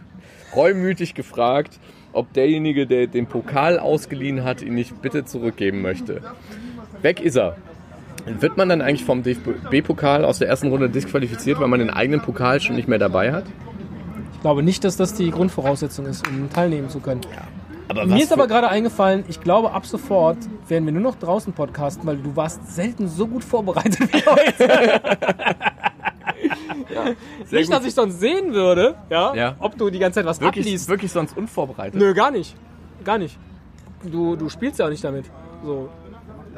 reumütig 0.56 1.14
gefragt, 1.14 1.80
ob 2.14 2.34
derjenige, 2.34 2.88
der 2.88 3.08
den 3.08 3.28
Pokal 3.28 3.80
ausgeliehen 3.80 4.44
hat, 4.44 4.62
ihn 4.62 4.74
nicht 4.76 5.02
bitte 5.02 5.24
zurückgeben 5.26 5.82
möchte. 5.82 6.22
Weg 7.02 7.22
ist 7.22 7.36
er. 7.38 7.58
Wird 8.26 8.58
man 8.58 8.68
dann 8.68 8.82
eigentlich 8.82 9.06
vom 9.06 9.24
DFB-Pokal 9.24 10.26
aus 10.26 10.40
der 10.40 10.50
ersten 10.50 10.68
Runde 10.70 10.90
disqualifiziert, 10.90 11.60
weil 11.60 11.68
man 11.68 11.80
den 11.80 11.90
eigenen 11.90 12.22
Pokal 12.22 12.60
schon 12.60 12.76
nicht 12.76 12.88
mehr 12.88 13.00
dabei 13.00 13.32
hat? 13.32 13.46
Ich 14.38 14.42
glaube 14.42 14.62
nicht, 14.64 14.84
dass 14.84 14.96
das 14.98 15.16
die 15.16 15.32
Grundvoraussetzung 15.32 16.06
ist, 16.06 16.28
um 16.28 16.50
teilnehmen 16.52 16.90
zu 16.90 17.00
können. 17.00 17.22
Aber 17.90 18.06
Mir 18.06 18.22
ist 18.24 18.32
aber 18.32 18.48
gerade 18.48 18.70
eingefallen, 18.70 19.26
ich 19.28 19.40
glaube, 19.42 19.72
ab 19.72 19.86
sofort 19.86 20.38
werden 20.68 20.86
wir 20.86 20.92
nur 20.94 21.02
noch 21.02 21.16
draußen 21.16 21.54
podcasten, 21.54 22.06
weil 22.06 22.18
du 22.18 22.36
warst 22.36 22.74
selten 22.74 23.08
so 23.08 23.28
gut 23.28 23.44
vorbereitet 23.44 24.14
wie 24.14 24.24
heute. 24.26 25.02
nicht, 27.52 27.72
dass 27.72 27.86
ich 27.86 27.94
sonst 27.94 28.20
sehen 28.20 28.54
würde, 28.54 28.96
ja, 29.10 29.34
Ja. 29.34 29.56
ob 29.60 29.78
du 29.78 29.90
die 29.90 30.00
ganze 30.00 30.20
Zeit 30.20 30.26
was 30.26 30.40
wirklich, 30.40 30.66
abliest. 30.66 30.88
wirklich 30.90 31.12
sonst 31.12 31.36
unvorbereitet. 31.36 32.00
Nö, 32.00 32.14
gar 32.14 32.30
nicht. 32.30 32.56
Gar 33.04 33.18
nicht. 33.18 33.38
Du, 34.04 34.36
du 34.36 34.50
spielst 34.50 34.78
ja 34.80 34.86
auch 34.86 34.90
nicht 34.90 35.04
damit. 35.04 35.26
So. 35.66 35.90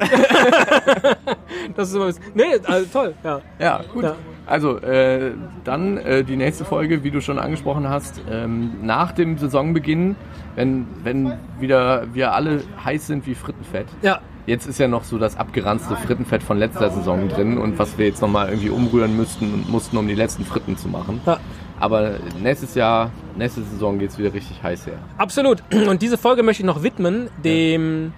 das 1.76 1.88
ist 1.88 1.94
immer. 1.94 2.10
Nee, 2.34 2.58
also 2.64 2.86
toll, 2.92 3.14
ja. 3.24 3.40
Ja, 3.58 3.80
gut. 3.92 4.04
Ja. 4.04 4.16
Also, 4.50 4.78
äh, 4.78 5.32
dann 5.64 5.96
äh, 5.96 6.24
die 6.24 6.36
nächste 6.36 6.64
Folge, 6.64 7.04
wie 7.04 7.10
du 7.10 7.20
schon 7.20 7.38
angesprochen 7.38 7.88
hast, 7.88 8.20
ähm, 8.30 8.72
nach 8.82 9.12
dem 9.12 9.38
Saisonbeginn, 9.38 10.16
wenn, 10.56 10.86
wenn 11.04 11.32
wieder 11.60 12.12
wir 12.12 12.34
alle 12.34 12.62
heiß 12.84 13.06
sind 13.06 13.26
wie 13.26 13.34
Frittenfett. 13.34 13.86
Ja, 14.02 14.20
Jetzt 14.46 14.66
ist 14.66 14.78
ja 14.78 14.88
noch 14.88 15.04
so 15.04 15.16
das 15.16 15.36
abgeranzte 15.36 15.94
Frittenfett 15.94 16.42
von 16.42 16.58
letzter 16.58 16.90
Saison 16.90 17.28
drin 17.28 17.56
und 17.56 17.78
was 17.78 17.98
wir 17.98 18.06
jetzt 18.06 18.20
nochmal 18.20 18.48
irgendwie 18.48 18.70
umrühren 18.70 19.16
müssten 19.16 19.52
und 19.52 19.68
mussten, 19.68 19.96
um 19.96 20.08
die 20.08 20.14
letzten 20.16 20.44
Fritten 20.44 20.76
zu 20.76 20.88
machen. 20.88 21.20
Ja. 21.24 21.38
Aber 21.78 22.14
nächstes 22.42 22.74
Jahr, 22.74 23.12
nächste 23.36 23.62
Saison 23.62 24.00
geht's 24.00 24.18
wieder 24.18 24.34
richtig 24.34 24.60
heiß 24.60 24.86
her. 24.86 24.98
absolut. 25.18 25.62
Und 25.88 26.02
diese 26.02 26.18
Folge 26.18 26.42
möchte 26.42 26.62
ich 26.62 26.66
noch 26.66 26.82
widmen 26.82 27.28
dem, 27.44 28.12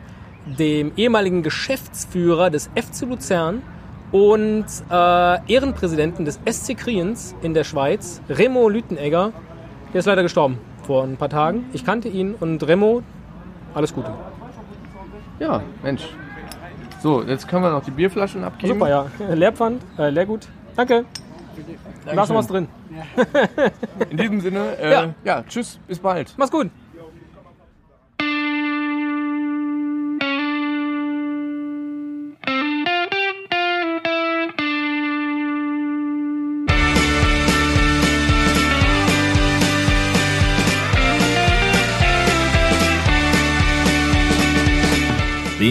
dem 0.59 0.93
ehemaligen 0.97 1.43
Geschäftsführer 1.43 2.49
des 2.49 2.71
FC 2.75 3.03
Luzern 3.09 3.63
und 4.13 4.67
äh, 4.91 5.53
Ehrenpräsidenten 5.53 6.25
des 6.25 6.39
SC 6.49 6.77
Kriens 6.77 7.35
in 7.43 7.55
der 7.55 7.65
Schweiz, 7.65 8.21
Remo 8.29 8.69
Lütenegger. 8.69 9.33
Der 9.93 9.99
ist 9.99 10.07
leider 10.07 10.23
gestorben 10.23 10.59
vor 10.87 11.03
ein 11.05 11.17
paar 11.17 11.29
Tagen. 11.29 11.67
Ich 11.73 11.85
kannte 11.85 12.09
ihn 12.09 12.35
und 12.39 12.67
Remo, 12.67 13.03
alles 13.75 13.93
Gute. 13.95 14.13
Ja, 15.39 15.63
Mensch. 15.83 16.05
So, 17.01 17.23
jetzt 17.23 17.49
können 17.49 17.65
wir 17.65 17.71
noch 17.71 17.83
die 17.85 17.91
Bierflaschen 17.91 18.45
abgeben. 18.45 18.75
Super, 18.75 18.89
ja. 18.89 19.07
Leerpfand, 19.35 19.83
äh, 19.99 20.11
Leergut. 20.11 20.47
Danke. 20.77 21.05
Da 22.07 22.23
ist 22.23 22.29
noch 22.29 22.37
was 22.37 22.47
drin. 22.47 22.69
In 24.11 24.17
diesem 24.17 24.41
Sinne, 24.41 24.77
äh, 24.81 24.91
Ja. 24.93 25.15
ja, 25.25 25.43
tschüss, 25.49 25.79
bis 25.89 25.99
bald. 25.99 26.33
Mach's 26.37 26.51
gut. 26.51 26.71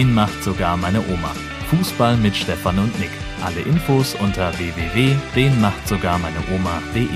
Den 0.02 0.14
macht 0.14 0.42
sogar 0.42 0.76
meine 0.76 0.98
Oma. 0.98 1.32
Fußball 1.70 2.16
mit 2.16 2.34
Stefan 2.34 2.80
und 2.80 2.98
Nick. 2.98 3.12
Alle 3.40 3.60
Infos 3.60 4.16
unter 4.16 4.52
www.denmachtsogarmeineoma.de. 4.58 7.06